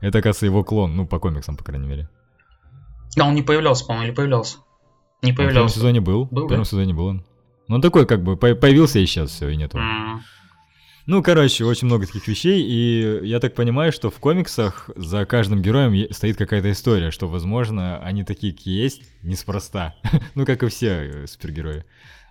Это, 0.00 0.18
оказывается, 0.18 0.46
его 0.46 0.62
клон, 0.62 0.96
ну, 0.96 1.06
по 1.06 1.18
комиксам, 1.18 1.56
по 1.56 1.64
крайней 1.64 1.86
мере. 1.88 2.08
Да, 3.16 3.26
он 3.26 3.34
не 3.34 3.42
появлялся, 3.42 3.84
по-моему, 3.84 4.06
или 4.08 4.14
появлялся? 4.14 4.58
Не 5.22 5.30
Он 5.30 5.34
в 5.34 5.36
первом 5.36 5.48
появлялся. 5.52 5.74
сезоне 5.74 6.00
был, 6.00 6.26
Был, 6.26 6.44
в 6.44 6.48
первом 6.48 6.64
да? 6.64 6.70
сезоне 6.70 6.94
был 6.94 7.06
он. 7.06 7.26
Ну, 7.68 7.76
он 7.76 7.82
такой, 7.82 8.06
как 8.06 8.22
бы, 8.22 8.36
по- 8.36 8.54
появился 8.54 8.98
и 8.98 9.06
сейчас 9.06 9.30
все, 9.30 9.48
и 9.48 9.56
нет. 9.56 9.74
М. 9.74 10.22
Ну, 11.06 11.22
короче, 11.22 11.64
очень 11.64 11.86
много 11.86 12.06
таких 12.06 12.26
вещей, 12.26 12.62
и 12.62 13.24
я 13.26 13.38
так 13.38 13.54
понимаю, 13.54 13.92
что 13.92 14.10
в 14.10 14.18
комиксах 14.18 14.90
за 14.96 15.24
каждым 15.24 15.62
героем 15.62 16.12
стоит 16.12 16.36
какая-то 16.36 16.72
история, 16.72 17.12
что, 17.12 17.28
возможно, 17.28 17.98
они 18.00 18.24
такие, 18.24 18.52
какие 18.52 18.82
есть, 18.82 19.02
неспроста. 19.22 19.94
ну, 20.34 20.44
как 20.44 20.64
и 20.64 20.68
все 20.68 20.88
э, 20.88 21.26
супергерои. 21.28 21.84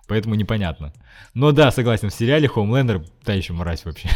Поэтому 0.08 0.34
непонятно. 0.34 0.92
Но 1.32 1.52
да, 1.52 1.70
согласен, 1.70 2.10
в 2.10 2.14
сериале 2.14 2.48
Хоумлендер 2.48 3.02
та 3.24 3.32
еще 3.32 3.54
мразь 3.54 3.84
вообще. 3.84 4.10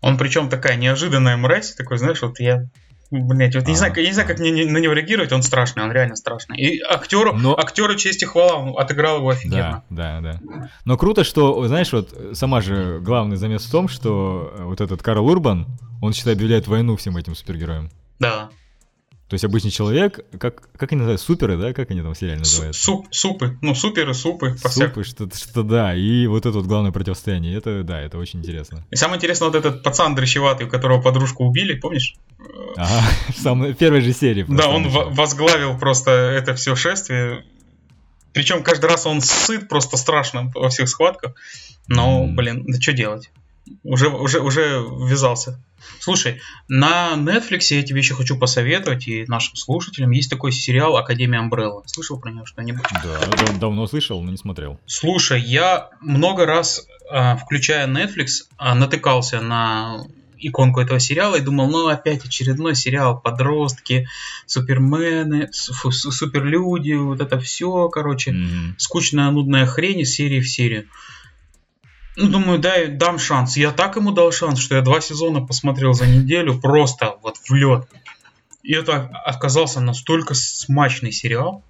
Он 0.00 0.16
причем 0.16 0.48
такая 0.48 0.76
неожиданная 0.76 1.36
мразь, 1.36 1.74
такой, 1.74 1.98
знаешь, 1.98 2.22
вот 2.22 2.40
я 2.40 2.68
Блять, 3.10 3.56
вот 3.56 3.66
не, 3.66 3.74
знаю, 3.74 3.92
я 3.96 4.06
не 4.06 4.12
знаю, 4.12 4.28
как 4.28 4.38
мне 4.38 4.50
не- 4.52 4.64
на 4.64 4.78
него 4.78 4.92
реагировать, 4.92 5.32
он 5.32 5.42
страшный, 5.42 5.82
он 5.82 5.90
реально 5.90 6.14
страшный. 6.14 6.56
И 6.58 6.80
актеру, 6.80 7.32
Но- 7.34 7.58
актеру 7.58 7.96
честь 7.96 8.22
и 8.22 8.26
хвала, 8.26 8.54
он 8.54 8.78
отыграл 8.78 9.16
его 9.18 9.30
офигенно. 9.30 9.82
Да, 9.90 10.20
да, 10.20 10.40
да. 10.40 10.68
Но 10.84 10.96
круто, 10.96 11.24
что, 11.24 11.66
знаешь, 11.66 11.92
вот 11.92 12.14
сама 12.34 12.60
же 12.60 13.00
главный 13.00 13.36
замес 13.36 13.64
в 13.64 13.70
том, 13.70 13.88
что 13.88 14.54
э, 14.56 14.62
вот 14.62 14.80
этот 14.80 15.02
Карл 15.02 15.26
Урбан, 15.26 15.66
он, 16.00 16.12
считай, 16.12 16.34
объявляет 16.34 16.68
войну 16.68 16.96
всем 16.96 17.16
этим 17.16 17.34
супергероям. 17.34 17.90
Да. 18.20 18.48
То 19.30 19.34
есть 19.34 19.44
обычный 19.44 19.70
человек, 19.70 20.18
как, 20.40 20.68
как 20.76 20.90
они 20.90 20.98
называют, 20.98 21.20
суперы, 21.20 21.56
да, 21.56 21.72
как 21.72 21.92
они 21.92 22.02
там 22.02 22.14
в 22.14 22.18
сериале 22.18 22.40
называются? 22.40 22.82
суп, 22.82 23.06
супы, 23.12 23.56
ну 23.62 23.76
суперы, 23.76 24.12
супы, 24.12 24.56
по 24.60 24.68
Супы, 24.68 25.04
что-то, 25.04 25.38
что 25.38 25.62
да, 25.62 25.94
и 25.94 26.26
вот 26.26 26.46
это 26.46 26.58
вот 26.58 26.66
главное 26.66 26.90
противостояние, 26.90 27.56
это, 27.56 27.84
да, 27.84 28.00
это 28.00 28.18
очень 28.18 28.40
интересно. 28.40 28.84
И 28.90 28.96
самое 28.96 29.18
интересное, 29.18 29.46
вот 29.46 29.54
этот 29.54 29.84
пацан 29.84 30.16
дрыщеватый, 30.16 30.66
у 30.66 30.68
которого 30.68 31.00
подружку 31.00 31.44
убили, 31.44 31.78
помнишь? 31.78 32.16
Ага, 32.76 33.04
в 33.28 33.40
самой 33.40 33.72
первой 33.72 34.00
же 34.00 34.12
серии. 34.12 34.44
Да, 34.48 34.68
он 34.68 34.82
начал. 34.82 35.10
возглавил 35.10 35.78
просто 35.78 36.10
это 36.10 36.56
все 36.56 36.74
шествие. 36.74 37.44
Причем 38.32 38.64
каждый 38.64 38.86
раз 38.86 39.06
он 39.06 39.20
сыт 39.20 39.68
просто 39.68 39.96
страшно 39.96 40.50
во 40.56 40.70
всех 40.70 40.88
схватках. 40.88 41.34
Но, 41.86 42.26
блин, 42.26 42.64
да 42.66 42.80
что 42.80 42.92
делать? 42.92 43.30
Уже, 43.82 44.08
уже, 44.08 44.40
уже 44.40 44.82
ввязался. 44.82 45.62
Слушай, 46.00 46.40
на 46.68 47.12
Netflix 47.16 47.66
я 47.74 47.82
тебе 47.82 47.98
еще 48.00 48.14
хочу 48.14 48.36
посоветовать 48.38 49.06
и 49.08 49.24
нашим 49.28 49.56
слушателям. 49.56 50.10
Есть 50.10 50.30
такой 50.30 50.52
сериал 50.52 50.96
Академия 50.96 51.38
Амбрелла. 51.38 51.82
Слышал 51.86 52.18
про 52.18 52.30
него 52.30 52.46
что-нибудь? 52.46 52.84
Да, 53.02 53.20
дав- 53.36 53.58
давно 53.58 53.86
слышал, 53.86 54.22
но 54.22 54.30
не 54.30 54.36
смотрел. 54.36 54.78
Слушай, 54.86 55.40
я 55.42 55.90
много 56.00 56.46
раз, 56.46 56.86
а, 57.10 57.36
включая 57.36 57.86
Netflix, 57.86 58.44
а, 58.56 58.74
натыкался 58.74 59.40
на 59.40 60.04
иконку 60.42 60.80
этого 60.80 60.98
сериала 60.98 61.36
и 61.36 61.40
думал, 61.42 61.68
ну 61.68 61.86
опять 61.88 62.24
очередной 62.24 62.74
сериал, 62.74 63.20
подростки, 63.20 64.08
супермены, 64.46 65.48
фу, 65.52 65.90
суперлюди, 65.90 66.94
вот 66.94 67.20
это 67.20 67.38
все, 67.40 67.88
короче, 67.88 68.32
Мгм. 68.32 68.74
скучная, 68.78 69.30
нудная 69.30 69.66
хрень 69.66 70.00
из 70.00 70.14
серии 70.14 70.40
в 70.40 70.48
серию. 70.48 70.86
Ну, 72.20 72.28
думаю, 72.28 72.58
дай, 72.58 72.88
дам 72.88 73.18
шанс. 73.18 73.56
Я 73.56 73.70
так 73.70 73.96
ему 73.96 74.12
дал 74.12 74.30
шанс, 74.30 74.58
что 74.58 74.76
я 74.76 74.82
два 74.82 75.00
сезона 75.00 75.40
посмотрел 75.40 75.94
за 75.94 76.06
неделю, 76.06 76.60
просто 76.60 77.16
вот 77.22 77.38
в 77.38 77.50
лед. 77.54 77.88
И 78.62 78.74
это 78.74 79.06
оказался 79.24 79.80
настолько 79.80 80.34
смачный 80.34 81.12
сериал. 81.12 81.64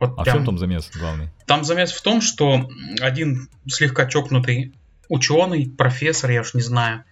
Вот 0.00 0.14
А 0.16 0.22
в 0.22 0.24
прям- 0.24 0.36
чем 0.38 0.46
там 0.46 0.58
замес 0.58 0.90
главный? 0.98 1.28
там 1.46 1.62
замес 1.62 1.92
в 1.92 2.02
том, 2.02 2.20
что 2.20 2.68
один 3.00 3.48
слегка 3.68 4.06
чокнутый 4.06 4.72
ученый, 5.08 5.70
профессор, 5.70 6.30
я 6.32 6.40
уж 6.40 6.54
не 6.54 6.62
знаю, 6.62 7.04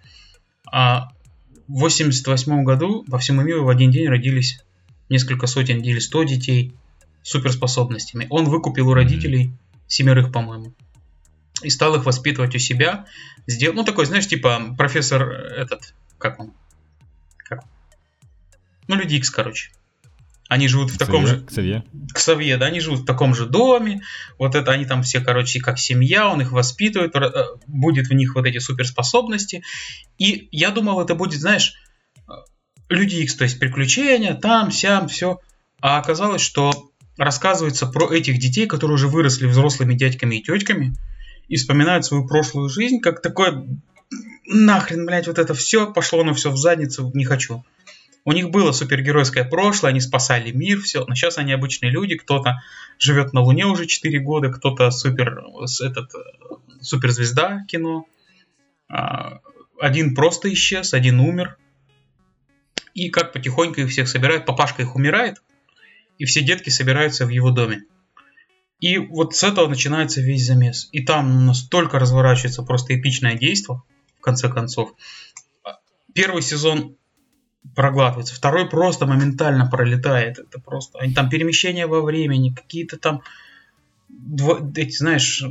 а, 0.66 1.10
в 1.68 1.78
88 1.78 2.64
году 2.64 3.04
по 3.08 3.18
всему 3.18 3.42
миру 3.42 3.64
в 3.64 3.68
один 3.68 3.92
день 3.92 4.08
родились 4.08 4.60
несколько 5.08 5.46
сотен 5.46 5.80
или 5.80 6.00
сто 6.00 6.24
детей 6.24 6.72
с 7.22 7.30
суперспособностями. 7.30 8.26
Он 8.28 8.46
выкупил 8.46 8.88
у 8.88 8.94
родителей 8.94 9.52
семерых, 9.86 10.32
по-моему, 10.32 10.72
и 11.60 11.70
стал 11.70 11.94
их 11.96 12.04
воспитывать 12.04 12.54
у 12.54 12.58
себя. 12.58 13.06
Сделал, 13.46 13.76
ну, 13.76 13.84
такой, 13.84 14.06
знаешь, 14.06 14.26
типа 14.26 14.74
профессор 14.76 15.30
этот, 15.30 15.94
как 16.18 16.40
он? 16.40 16.52
Как? 17.36 17.64
Ну, 18.88 18.96
Люди 18.96 19.16
Икс, 19.16 19.30
короче. 19.30 19.70
Они 20.48 20.68
живут 20.68 20.90
в 20.90 20.98
таком 20.98 21.26
же... 21.26 21.40
Ксавье? 21.40 21.82
Ксавье, 22.12 22.58
да, 22.58 22.66
они 22.66 22.80
живут 22.80 23.00
в 23.00 23.04
таком 23.06 23.34
же 23.34 23.46
доме, 23.46 24.02
вот 24.38 24.54
это 24.54 24.70
они 24.70 24.84
там 24.84 25.02
все, 25.02 25.20
короче, 25.20 25.60
как 25.60 25.78
семья, 25.78 26.28
он 26.28 26.42
их 26.42 26.52
воспитывает, 26.52 27.16
э, 27.16 27.44
будет 27.66 28.08
в 28.08 28.12
них 28.12 28.34
вот 28.34 28.44
эти 28.44 28.58
суперспособности, 28.58 29.62
и 30.18 30.48
я 30.52 30.70
думал, 30.70 31.00
это 31.00 31.14
будет, 31.14 31.40
знаешь, 31.40 31.72
э, 32.28 32.32
Люди 32.90 33.16
Икс, 33.16 33.34
то 33.34 33.44
есть 33.44 33.58
приключения, 33.58 34.34
там, 34.34 34.70
сям, 34.70 35.08
все, 35.08 35.40
а 35.80 35.98
оказалось, 35.98 36.42
что 36.42 36.92
рассказывается 37.16 37.86
про 37.86 38.12
этих 38.12 38.38
детей, 38.38 38.66
которые 38.66 38.96
уже 38.96 39.08
выросли 39.08 39.46
взрослыми 39.46 39.94
дядьками 39.94 40.36
и 40.36 40.42
тетками, 40.42 40.94
и 41.48 41.56
вспоминают 41.56 42.04
свою 42.04 42.26
прошлую 42.26 42.68
жизнь, 42.68 43.00
как 43.00 43.20
такое, 43.20 43.66
нахрен, 44.46 45.06
блядь, 45.06 45.26
вот 45.26 45.38
это 45.38 45.54
все, 45.54 45.92
пошло 45.92 46.24
на 46.24 46.34
все 46.34 46.50
в 46.50 46.56
задницу, 46.56 47.10
не 47.14 47.24
хочу. 47.24 47.64
У 48.24 48.32
них 48.32 48.50
было 48.50 48.70
супергеройское 48.70 49.44
прошлое, 49.44 49.90
они 49.90 50.00
спасали 50.00 50.52
мир, 50.52 50.80
все. 50.80 51.04
Но 51.06 51.14
сейчас 51.14 51.38
они 51.38 51.52
обычные 51.52 51.90
люди, 51.90 52.16
кто-то 52.16 52.62
живет 52.98 53.32
на 53.32 53.40
Луне 53.40 53.66
уже 53.66 53.86
4 53.86 54.20
года, 54.20 54.50
кто-то 54.50 54.90
супер, 54.92 55.44
этот, 55.80 56.14
э, 56.14 56.18
суперзвезда 56.80 57.64
кино. 57.66 58.06
А, 58.88 59.40
Один 59.80 60.14
просто 60.14 60.52
исчез, 60.52 60.94
один 60.94 61.18
умер. 61.18 61.56
И 62.94 63.08
как 63.10 63.32
потихоньку 63.32 63.80
их 63.80 63.90
всех 63.90 64.06
собирают, 64.06 64.46
папашка 64.46 64.82
их 64.82 64.94
умирает, 64.94 65.42
и 66.18 66.24
все 66.24 66.42
детки 66.42 66.68
собираются 66.68 67.26
в 67.26 67.30
его 67.30 67.50
доме. 67.50 67.82
И 68.82 68.98
вот 68.98 69.36
с 69.36 69.44
этого 69.44 69.68
начинается 69.68 70.20
весь 70.20 70.44
замес. 70.44 70.88
И 70.90 71.04
там 71.04 71.46
настолько 71.46 72.00
разворачивается 72.00 72.64
просто 72.64 72.98
эпичное 72.98 73.36
действо, 73.36 73.84
в 74.18 74.20
конце 74.20 74.48
концов. 74.48 74.90
Первый 76.14 76.42
сезон 76.42 76.96
проглатывается. 77.76 78.34
Второй 78.34 78.68
просто 78.68 79.06
моментально 79.06 79.66
пролетает. 79.70 80.40
Это 80.40 80.58
просто... 80.58 80.98
Они 80.98 81.14
там 81.14 81.28
перемещения 81.30 81.86
во 81.86 82.02
времени, 82.02 82.52
какие-то 82.52 82.98
там... 82.98 83.22
дво- 84.10 84.72
Эти, 84.74 84.96
знаешь, 84.96 85.44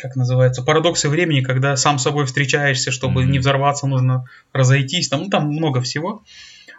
как 0.00 0.16
называется, 0.16 0.64
парадоксы 0.64 1.08
времени, 1.08 1.42
когда 1.42 1.76
сам 1.76 2.00
с 2.00 2.02
собой 2.02 2.26
встречаешься, 2.26 2.90
чтобы 2.90 3.22
Мгм. 3.22 3.30
не 3.30 3.38
взорваться, 3.38 3.86
нужно 3.86 4.24
разойтись. 4.52 5.08
Там, 5.08 5.22
ну, 5.22 5.28
там 5.28 5.46
много 5.46 5.80
всего. 5.80 6.24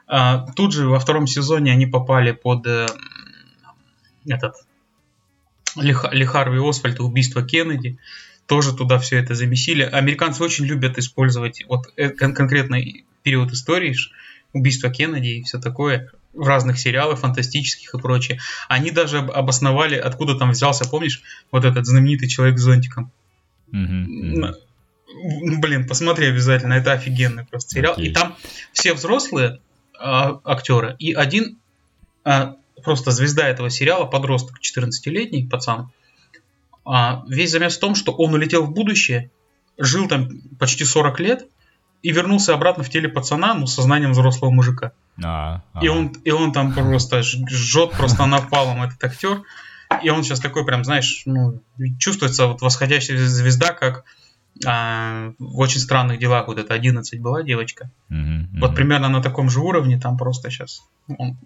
А, 0.08 0.46
тут 0.58 0.74
же 0.74 0.90
во 0.90 1.00
втором 1.00 1.26
сезоне 1.26 1.72
они 1.72 1.86
попали 1.86 2.34
под 2.34 2.68
э, 2.68 2.86
этот 4.28 4.56
Ли 5.76 6.26
Харви 6.26 6.60
Освальд 6.70 7.00
убийство 7.00 7.44
Кеннеди. 7.44 7.98
Тоже 8.46 8.76
туда 8.76 9.00
все 9.00 9.18
это 9.18 9.36
замесили. 9.36 9.84
Американцы 9.84 10.44
очень 10.44 10.66
любят 10.66 10.98
использовать 10.98 11.64
вот 11.68 11.88
э- 11.96 12.10
кон- 12.10 12.34
конкретный 12.34 13.06
период 13.24 13.52
истории, 13.54 13.96
убийство 14.52 14.90
Кеннеди 14.90 15.28
и 15.40 15.44
все 15.44 15.60
такое 15.60 16.12
в 16.34 16.46
разных 16.48 16.78
сериалах 16.80 17.20
фантастических 17.20 17.94
и 17.94 17.98
прочее. 18.00 18.40
Они 18.68 18.92
даже 18.92 19.20
об- 19.20 19.32
обосновали, 19.32 19.96
откуда 19.96 20.36
там 20.36 20.52
взялся, 20.52 20.88
помнишь, 20.90 21.22
вот 21.52 21.64
этот 21.64 21.86
знаменитый 21.86 22.28
человек 22.28 22.60
с 22.60 22.64
зонтиком. 22.64 23.12
Ну, 23.72 25.60
Блин, 25.60 25.88
посмотри 25.88 26.28
обязательно, 26.28 26.74
это 26.74 26.92
офигенный 26.94 27.46
просто 27.46 27.76
сериал. 27.76 27.94
Окей. 27.94 28.08
И 28.08 28.14
там 28.14 28.36
все 28.72 28.94
взрослые 28.94 29.60
а, 29.98 30.40
актеры, 30.44 30.96
и 31.00 31.14
один 31.14 31.58
а, 32.24 32.56
просто 32.84 33.12
звезда 33.12 33.48
этого 33.48 33.70
сериала, 33.70 34.06
подросток, 34.06 34.60
14-летний 34.62 35.48
пацан. 35.48 35.92
А, 36.86 37.24
весь 37.28 37.52
замес 37.52 37.78
в 37.78 37.80
том, 37.80 37.96
что 37.96 38.12
он 38.12 38.34
улетел 38.34 38.66
в 38.66 38.72
будущее, 38.72 39.32
жил 39.78 40.08
там 40.08 40.30
почти 40.60 40.86
40 40.86 41.20
лет 41.20 41.48
и 42.02 42.12
вернулся 42.12 42.54
обратно 42.54 42.84
в 42.84 42.90
теле 42.90 43.08
пацана, 43.08 43.54
ну, 43.54 43.66
с 43.66 43.74
сознанием 43.74 44.12
взрослого 44.12 44.52
мужика. 44.52 44.92
А, 45.24 45.64
И 45.82 45.88
ага. 45.88 45.98
он, 45.98 46.08
и 46.26 46.32
он 46.32 46.52
там 46.52 46.74
просто 46.74 47.24
жжет 47.24 47.92
просто 47.92 48.26
напалом 48.26 48.84
этот 48.84 49.02
актер. 49.04 49.44
И 50.02 50.10
он 50.10 50.24
сейчас 50.24 50.40
такой 50.40 50.66
прям, 50.66 50.84
знаешь, 50.84 51.22
ну, 51.26 51.62
чувствуется 52.00 52.48
вот 52.48 52.62
восходящая 52.62 53.18
звезда, 53.28 53.74
как 53.74 54.04
а, 54.66 55.34
в 55.40 55.60
очень 55.60 55.80
странных 55.80 56.20
делах. 56.20 56.48
Вот 56.48 56.58
это 56.58 56.74
11 56.74 57.22
была 57.22 57.44
девочка. 57.44 57.90
Мгм, 58.10 58.50
Вот 58.60 58.70
мгм. 58.70 58.76
примерно 58.76 59.10
на 59.10 59.22
таком 59.22 59.50
же 59.50 59.60
уровне 59.60 60.00
там 60.00 60.18
просто 60.18 60.50
сейчас 60.50 60.84
он, 61.08 61.38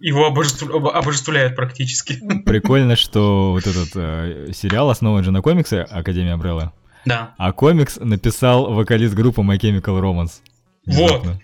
его 0.00 0.28
обожеству- 0.28 0.74
об- 0.74 0.88
обожествляют 0.88 1.56
практически. 1.56 2.18
Прикольно, 2.44 2.96
что 2.96 3.52
вот 3.52 3.66
этот 3.66 3.90
э, 3.94 4.52
сериал 4.54 4.90
основан 4.90 5.22
же 5.22 5.30
на 5.30 5.42
комиксе 5.42 5.82
Академия 5.82 6.34
Umbrella, 6.36 6.70
Да, 7.04 7.34
а 7.38 7.52
комикс 7.52 7.96
написал 8.00 8.72
вокалист 8.72 9.14
группы 9.14 9.42
My 9.42 9.58
Chemical 9.58 10.00
Romance. 10.00 10.40
Вот. 10.86 11.22
Внезапно. 11.22 11.40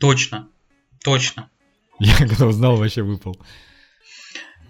точно. 0.00 0.48
Точно. 1.04 1.48
Я 1.98 2.16
когда 2.16 2.46
узнал, 2.46 2.76
вообще 2.76 3.02
выпал. 3.02 3.38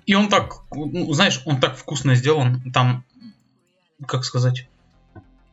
И 0.06 0.14
он 0.14 0.28
так, 0.28 0.56
ну, 0.74 1.10
знаешь, 1.14 1.40
он 1.46 1.60
так 1.60 1.76
вкусно 1.78 2.14
сделан. 2.14 2.70
Там, 2.72 3.04
как 4.06 4.24
сказать, 4.24 4.68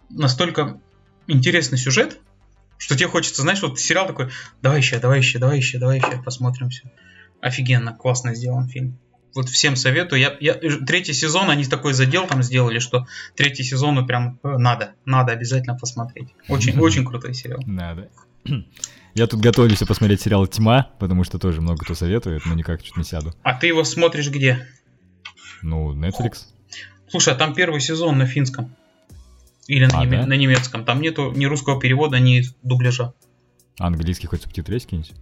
настолько 0.09 0.79
интересный 1.27 1.77
сюжет, 1.77 2.19
что 2.77 2.97
тебе 2.97 3.07
хочется, 3.07 3.43
знаешь, 3.43 3.61
вот 3.61 3.79
сериал 3.79 4.07
такой, 4.07 4.29
давай 4.61 4.79
еще, 4.79 4.99
давай 4.99 5.19
еще, 5.19 5.39
давай 5.39 5.57
еще, 5.57 5.77
давай 5.77 5.99
еще, 5.99 6.21
посмотрим 6.21 6.69
все. 6.69 6.89
Офигенно, 7.41 7.93
классно 7.93 8.35
сделан 8.35 8.67
фильм. 8.67 8.97
Вот 9.33 9.49
всем 9.49 9.75
советую. 9.75 10.19
Я, 10.19 10.35
я, 10.39 10.53
третий 10.55 11.13
сезон, 11.13 11.49
они 11.49 11.63
такой 11.65 11.93
задел 11.93 12.27
там 12.27 12.43
сделали, 12.43 12.79
что 12.79 13.07
третий 13.35 13.63
сезон 13.63 13.95
ну, 13.95 14.05
прям 14.05 14.39
э, 14.43 14.57
надо, 14.57 14.93
надо 15.05 15.31
обязательно 15.31 15.77
посмотреть. 15.77 16.29
Очень, 16.49 16.79
очень 16.79 17.05
крутой 17.05 17.33
сериал. 17.33 17.61
Надо. 17.65 18.09
Я 19.13 19.27
тут 19.27 19.41
готовлюсь 19.41 19.79
посмотреть 19.79 20.21
сериал 20.21 20.47
«Тьма», 20.47 20.89
потому 20.99 21.23
что 21.25 21.37
тоже 21.37 21.59
много 21.59 21.83
кто 21.83 21.95
советует, 21.95 22.45
но 22.45 22.53
никак 22.53 22.81
чуть 22.81 22.95
не 22.95 23.03
сяду. 23.03 23.33
А 23.43 23.53
ты 23.53 23.67
его 23.67 23.83
смотришь 23.83 24.29
где? 24.29 24.65
Ну, 25.61 25.93
Netflix. 25.93 26.45
Слушай, 27.09 27.33
а 27.33 27.37
там 27.37 27.53
первый 27.53 27.81
сезон 27.81 28.17
на 28.17 28.25
финском. 28.25 28.73
Или 29.67 29.85
на, 29.85 29.99
А, 29.99 30.05
неме- 30.05 30.21
да? 30.21 30.25
на 30.27 30.33
немецком. 30.33 30.85
Там 30.85 31.01
нету 31.01 31.31
ни 31.31 31.45
русского 31.45 31.79
перевода, 31.79 32.19
ни 32.19 32.43
дубляжа. 32.63 33.13
А 33.79 33.87
английский 33.87 34.27
хоть 34.27 34.43
субтитры 34.43 34.75
есть 34.75 34.85
какие-нибудь? 34.85 35.13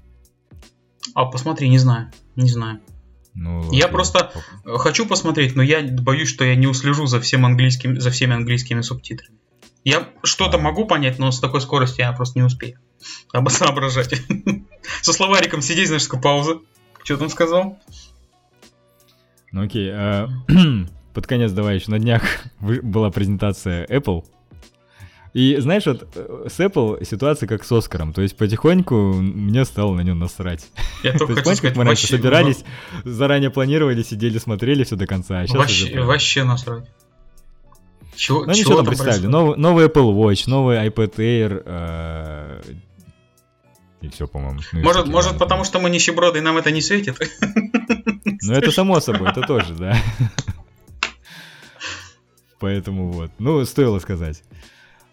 А 1.16 1.26
посмотри, 1.26 1.70
не 1.70 1.78
знаю. 1.80 2.12
Не 2.36 2.50
знаю. 2.50 2.80
Ну, 3.34 3.62
Я 3.72 3.86
окей. 3.86 3.94
просто- 3.94 4.32
Э, 4.66 4.78
Хочу 4.78 5.06
посмотреть, 5.06 5.56
но 5.56 5.64
я 5.64 5.82
боюсь, 5.82 6.30
что 6.30 6.44
я 6.44 6.56
не 6.56 6.68
услежу 6.68 7.06
за, 7.06 7.20
всем 7.22 7.46
английским, 7.46 8.00
за 8.00 8.10
всеми 8.12 8.34
английскими 8.34 8.82
субтитрами. 8.82 9.38
Я 9.86 10.10
что-то 10.24 10.58
А. 10.58 10.60
могу 10.60 10.86
понять, 10.86 11.20
но 11.20 11.32
с 11.32 11.40
такой 11.40 11.62
скоростью 11.62 12.06
я 12.06 12.12
просто 12.12 12.40
не 12.40 12.44
успею 12.46 12.80
об- 13.34 13.50
соображать. 13.50 14.22
Со 15.02 15.14
словариком 15.14 15.62
сидеть, 15.62 15.88
знаешь, 15.88 16.08
пауза. 16.22 16.60
Что 17.04 17.18
там 17.18 17.30
сказал? 17.30 17.78
Ну 19.52 19.64
окей, 19.64 19.90
а, 19.94 20.28
под 21.14 21.28
конец 21.28 21.52
давай 21.52 21.76
еще 21.76 21.92
на 21.92 22.00
днях 22.00 22.24
была 22.60 23.10
презентация 23.10 23.86
Apple. 23.88 24.26
И 25.34 25.58
знаешь, 25.58 25.86
вот 25.86 26.08
э, 26.16 26.48
с 26.50 26.60
Apple 26.60 27.06
ситуация 27.06 27.48
как 27.48 27.64
с 27.64 27.72
Оскаром. 27.72 28.14
То 28.14 28.22
есть 28.22 28.36
потихоньку 28.36 28.96
мне 29.14 29.64
стало 29.66 29.96
на 29.96 30.02
него 30.02 30.16
насрать. 30.16 30.68
Я 31.04 31.14
То 31.14 31.20
только 31.20 31.42
помнишь, 31.44 31.58
сказать, 31.60 31.78
мы 31.78 31.84
раньше 31.84 32.08
собирались, 32.08 32.64
заранее 33.04 33.52
планировали, 33.52 34.02
сидели, 34.02 34.40
смотрели 34.40 34.84
все 34.84 34.96
до 34.96 35.06
конца, 35.06 35.42
а 35.42 35.46
вообще, 35.58 36.44
насрать. 36.44 36.90
Чего, 38.16 38.46
Ну 38.46 38.54
чего 38.54 38.76
там 38.78 38.86
представили. 38.88 39.28
Новый, 39.28 39.58
новый 39.58 39.86
Apple 39.86 40.14
Watch, 40.14 40.44
новый 40.50 40.78
iPad 40.88 41.16
Air. 41.18 41.64
э, 41.66 42.62
И 44.02 44.10
все, 44.10 44.28
по-моему. 44.28 44.60
Ну, 44.74 44.80
Может, 44.80 44.96
всякие 44.96 45.14
может, 45.14 45.38
потому 45.38 45.64
что 45.64 45.80
мы 45.80 45.90
нищеброды 45.90 46.40
и 46.40 46.42
нам 46.42 46.58
это 46.58 46.72
не 46.72 46.82
светит? 46.82 47.18
Ну, 48.42 48.54
это 48.54 48.72
само 48.72 49.00
собой, 49.00 49.30
это 49.30 49.42
тоже, 49.42 49.74
да. 49.76 49.96
Поэтому 52.60 53.12
вот. 53.12 53.32
Ну, 53.40 53.64
стоило 53.66 54.00
сказать. 54.00 54.44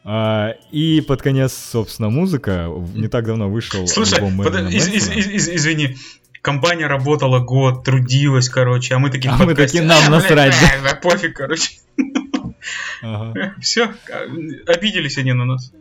А, 0.09 0.55
и 0.71 1.01
под 1.01 1.21
конец, 1.21 1.53
собственно, 1.53 2.11
музыка. 2.11 2.69
Не 2.95 3.09
так 3.09 3.25
давно 3.27 3.51
вышел 3.51 3.89
Слушай, 3.89 4.15
альбом 4.19 4.39
под- 4.39 4.55
из- 4.73 4.87
из- 4.87 5.09
из- 5.11 5.27
из- 5.29 5.49
извини, 5.49 5.97
компания 6.43 6.87
работала 6.87 7.41
год, 7.41 7.83
трудилась, 7.85 8.49
короче, 8.49 8.95
а 8.95 9.01
мы 9.01 9.11
такие 9.11 9.33
А 9.33 9.37
в 9.37 9.41
мы 9.41 9.47
подкасте, 9.47 9.79
такие, 9.79 9.89
нам 9.89 10.05
«А, 10.07 10.11
насрать, 10.11 10.55
да, 10.85 10.95
пофиг, 10.95 11.37
короче. 11.37 11.71
Ага. 13.03 13.55
Все, 13.61 13.93
обиделись 14.67 15.19
они 15.19 15.33
на 15.33 15.45
нас. 15.45 15.73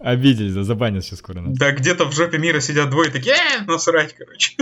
Обиделись, 0.00 0.54
да, 0.54 0.64
забанят 0.64 1.04
сейчас 1.04 1.20
скоро 1.20 1.40
нас. 1.40 1.56
Да, 1.56 1.70
где-то 1.70 2.06
в 2.06 2.12
жопе 2.16 2.38
мира 2.38 2.58
сидят 2.58 2.90
двое 2.90 3.10
такие, 3.12 3.36
э, 3.36 3.64
насрать, 3.66 4.12
короче. 4.18 4.56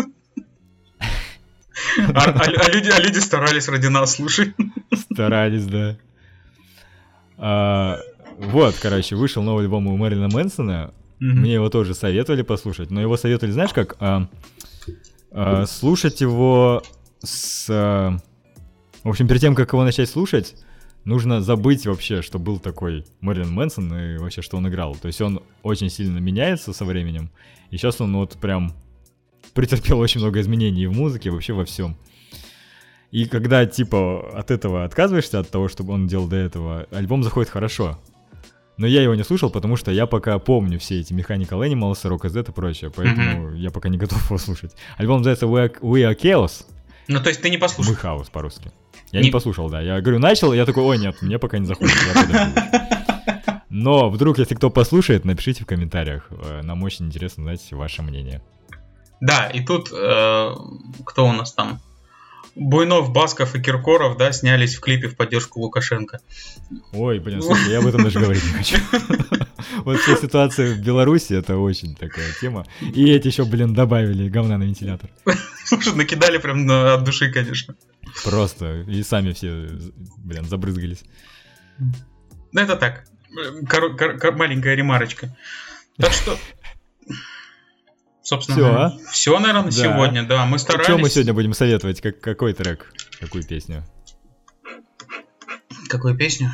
А, 2.14 2.24
а- 2.24 2.42
а 2.42 2.70
люди, 2.70 2.90
а 2.90 3.00
люди 3.00 3.18
старались 3.18 3.66
ради 3.68 3.86
нас, 3.86 4.16
слушай. 4.16 4.52
Старались, 5.10 5.64
да. 5.64 5.96
А, 7.38 7.98
вот, 8.40 8.74
короче, 8.80 9.16
вышел 9.16 9.42
новый 9.42 9.64
альбом 9.64 9.86
у 9.86 9.96
Мэрилина 9.96 10.28
Мэнсона. 10.28 10.94
Мне 11.18 11.54
его 11.54 11.68
тоже 11.68 11.94
советовали 11.94 12.40
послушать, 12.40 12.90
но 12.90 13.00
его 13.00 13.18
советовали, 13.18 13.52
знаешь 13.52 13.74
как? 13.74 13.96
А, 14.00 14.28
а, 15.30 15.66
слушать 15.66 16.22
его 16.22 16.82
с... 17.22 17.66
а, 17.68 18.16
в 19.04 19.08
общем, 19.10 19.28
перед 19.28 19.42
тем, 19.42 19.54
как 19.54 19.74
его 19.74 19.84
начать 19.84 20.08
слушать, 20.08 20.54
нужно 21.04 21.42
забыть 21.42 21.86
вообще, 21.86 22.22
что 22.22 22.38
был 22.38 22.58
такой 22.58 23.04
Мэрилин 23.20 23.52
Мэнсон 23.52 23.94
и 23.94 24.16
вообще, 24.16 24.40
что 24.40 24.56
он 24.56 24.66
играл. 24.68 24.94
То 24.94 25.08
есть 25.08 25.20
он 25.20 25.42
очень 25.62 25.90
сильно 25.90 26.18
меняется 26.18 26.72
со 26.72 26.86
временем, 26.86 27.30
и 27.70 27.76
сейчас 27.76 28.00
он 28.00 28.16
вот 28.16 28.38
прям 28.38 28.72
претерпел 29.52 29.98
очень 29.98 30.22
много 30.22 30.40
изменений 30.40 30.86
в 30.86 30.92
музыке, 30.92 31.30
вообще 31.30 31.52
во 31.52 31.66
всем. 31.66 31.98
И 33.10 33.26
когда, 33.26 33.66
типа, 33.66 34.30
от 34.32 34.50
этого 34.50 34.84
отказываешься, 34.84 35.40
от 35.40 35.50
того, 35.50 35.68
чтобы 35.68 35.92
он 35.92 36.06
делал 36.06 36.28
до 36.28 36.36
этого, 36.36 36.86
альбом 36.90 37.22
заходит 37.22 37.50
хорошо. 37.50 37.98
Но 38.80 38.86
я 38.86 39.02
его 39.02 39.14
не 39.14 39.24
слушал, 39.24 39.50
потому 39.50 39.76
что 39.76 39.90
я 39.90 40.06
пока 40.06 40.38
помню 40.38 40.78
все 40.78 41.00
эти 41.00 41.12
Mechanical 41.12 41.60
Animals, 41.68 42.02
Rock 42.04 42.30
Z 42.30 42.40
и 42.40 42.50
прочее, 42.50 42.90
поэтому 42.90 43.54
я 43.54 43.70
пока 43.70 43.90
не 43.90 43.98
готов 43.98 44.24
его 44.24 44.38
слушать. 44.38 44.72
Альбом 44.96 45.18
называется 45.18 45.44
We 45.44 45.66
Are, 45.68 45.80
We 45.82 46.10
Are 46.10 46.16
Chaos, 46.18 46.64
Ну, 47.06 47.20
то 47.20 47.28
есть 47.28 47.42
ты 47.42 47.50
не 47.50 47.58
послушал. 47.58 47.92
Мы 47.92 47.98
Хаос 47.98 48.30
по-русски. 48.30 48.72
Я 49.12 49.20
Не- 49.20 49.26
не 49.26 49.30
послушал, 49.32 49.68
да. 49.68 49.82
Я 49.82 50.00
говорю, 50.00 50.18
начал, 50.18 50.54
я 50.54 50.64
такой, 50.64 50.82
ой, 50.82 50.96
нет, 50.96 51.20
мне 51.20 51.38
пока 51.38 51.58
не 51.58 51.66
заходит. 51.66 51.94
я 52.14 52.22
подожду». 52.22 53.60
Но 53.68 54.08
вдруг, 54.08 54.38
если 54.38 54.54
кто 54.54 54.70
послушает, 54.70 55.26
напишите 55.26 55.62
в 55.64 55.66
комментариях. 55.66 56.26
Э, 56.30 56.62
Нам 56.62 56.82
очень 56.82 57.04
интересно 57.06 57.44
знать 57.44 57.60
ваше 57.72 58.00
мнение. 58.00 58.40
Да, 59.20 59.46
и 59.48 59.62
тут 59.62 59.90
э, 59.92 60.54
кто 61.04 61.26
у 61.26 61.32
нас 61.32 61.52
там? 61.52 61.80
Буйнов, 62.54 63.12
Басков 63.12 63.54
и 63.54 63.60
Киркоров, 63.60 64.16
да, 64.16 64.32
снялись 64.32 64.74
в 64.74 64.80
клипе 64.80 65.08
в 65.08 65.16
поддержку 65.16 65.60
Лукашенко. 65.60 66.20
Ой, 66.92 67.18
блин, 67.18 67.42
слушай, 67.42 67.70
я 67.70 67.78
об 67.78 67.86
этом 67.86 68.02
даже 68.02 68.20
говорить 68.20 68.44
не 68.44 68.52
хочу. 68.52 68.76
Вот 69.84 69.98
вся 70.00 70.16
ситуация 70.16 70.74
в 70.74 70.80
Беларуси, 70.80 71.32
это 71.32 71.56
очень 71.56 71.94
такая 71.94 72.32
тема. 72.40 72.66
И 72.80 73.10
эти 73.10 73.28
еще, 73.28 73.44
блин, 73.44 73.72
добавили 73.72 74.28
говна 74.28 74.58
на 74.58 74.64
вентилятор. 74.64 75.10
Слушай, 75.64 75.94
накидали 75.94 76.38
прям 76.38 76.68
от 76.70 77.04
души, 77.04 77.30
конечно. 77.30 77.76
Просто. 78.24 78.80
И 78.88 79.02
сами 79.02 79.32
все, 79.32 79.68
блин, 80.18 80.44
забрызгались. 80.46 81.04
Ну, 81.78 82.60
это 82.60 82.76
так. 82.76 83.04
маленькая 84.36 84.74
ремарочка. 84.74 85.36
Так 85.96 86.12
что... 86.12 86.36
Собственно, 88.30 88.58
говоря, 88.58 88.84
а? 88.84 88.98
всё, 89.10 89.38
наверное, 89.40 89.62
на 89.64 89.70
Да. 89.70 89.76
сегодня, 89.76 90.22
да. 90.22 90.46
Мы 90.46 90.60
старались. 90.60 90.86
Что 90.86 90.98
мы 90.98 91.10
сегодня 91.10 91.34
будем 91.34 91.52
советовать? 91.52 92.00
Как, 92.00 92.20
какой 92.20 92.52
трек? 92.52 92.92
Какую 93.18 93.44
песню? 93.44 93.82
Какую 95.88 96.16
песню? 96.16 96.52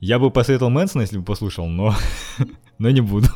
Я 0.00 0.18
бы 0.18 0.30
посоветовал 0.30 0.70
Мэнсона, 0.70 1.00
если 1.02 1.16
бы 1.16 1.24
послушал, 1.24 1.68
но, 1.68 1.94
но 2.78 2.90
не 2.90 3.00
буду. 3.00 3.28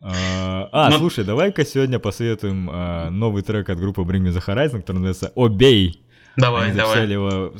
А, 0.00 0.68
а, 0.72 0.90
Но- 0.90 0.96
слушай, 0.98 1.24
давай-ка 1.24 1.66
сегодня 1.66 1.98
посоветуем 1.98 2.70
а, 2.72 3.10
новый 3.10 3.42
трек 3.42 3.68
от 3.68 3.78
группы 3.78 4.00
Bring 4.02 4.22
Me 4.22 4.32
The 4.32 4.42
Horizon, 4.46 4.80
который 4.80 4.98
называется 5.00 5.32
«Obey». 5.36 5.90
Давай, 6.36 6.68
Они 6.68 6.76
давай. 6.76 6.94
записали 6.94 7.12
его 7.12 7.52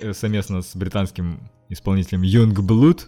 э, 0.00 0.12
совместно 0.14 0.62
с 0.62 0.74
британским 0.74 1.50
исполнителем 1.68 2.22
Youngblood. 2.22 3.02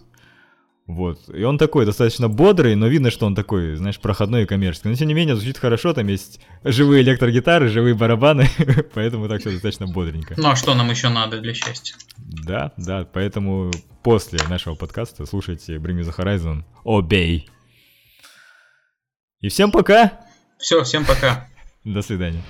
Вот. 0.86 1.30
И 1.34 1.42
он 1.42 1.56
такой 1.56 1.86
достаточно 1.86 2.28
бодрый, 2.28 2.74
но 2.74 2.86
видно, 2.88 3.10
что 3.10 3.24
он 3.26 3.34
такой, 3.34 3.76
знаешь, 3.76 3.98
проходной 3.98 4.42
и 4.42 4.46
коммерческий. 4.46 4.88
Но 4.88 4.94
тем 4.94 5.08
не 5.08 5.14
менее, 5.14 5.34
звучит 5.34 5.56
хорошо, 5.56 5.94
там 5.94 6.06
есть 6.08 6.40
живые 6.62 7.02
электрогитары, 7.02 7.68
живые 7.68 7.94
барабаны, 7.94 8.48
поэтому 8.94 9.28
так 9.28 9.40
все 9.40 9.52
достаточно 9.52 9.86
бодренько. 9.86 10.34
Ну 10.36 10.50
а 10.50 10.56
что 10.56 10.74
нам 10.74 10.90
еще 10.90 11.08
надо 11.08 11.40
для 11.40 11.54
счастья? 11.54 11.96
Да, 12.18 12.72
да, 12.76 13.08
поэтому 13.10 13.70
после 14.02 14.38
нашего 14.48 14.74
подкаста 14.74 15.24
слушайте 15.24 15.76
Bring 15.76 16.00
Me 16.00 16.02
The 16.02 16.14
Horizon 16.14 16.64
Obey. 16.84 17.44
И 19.40 19.48
всем 19.48 19.70
пока! 19.70 20.20
Все, 20.58 20.84
всем 20.84 21.06
пока. 21.06 21.48
До 21.84 22.02
свидания. 22.02 22.42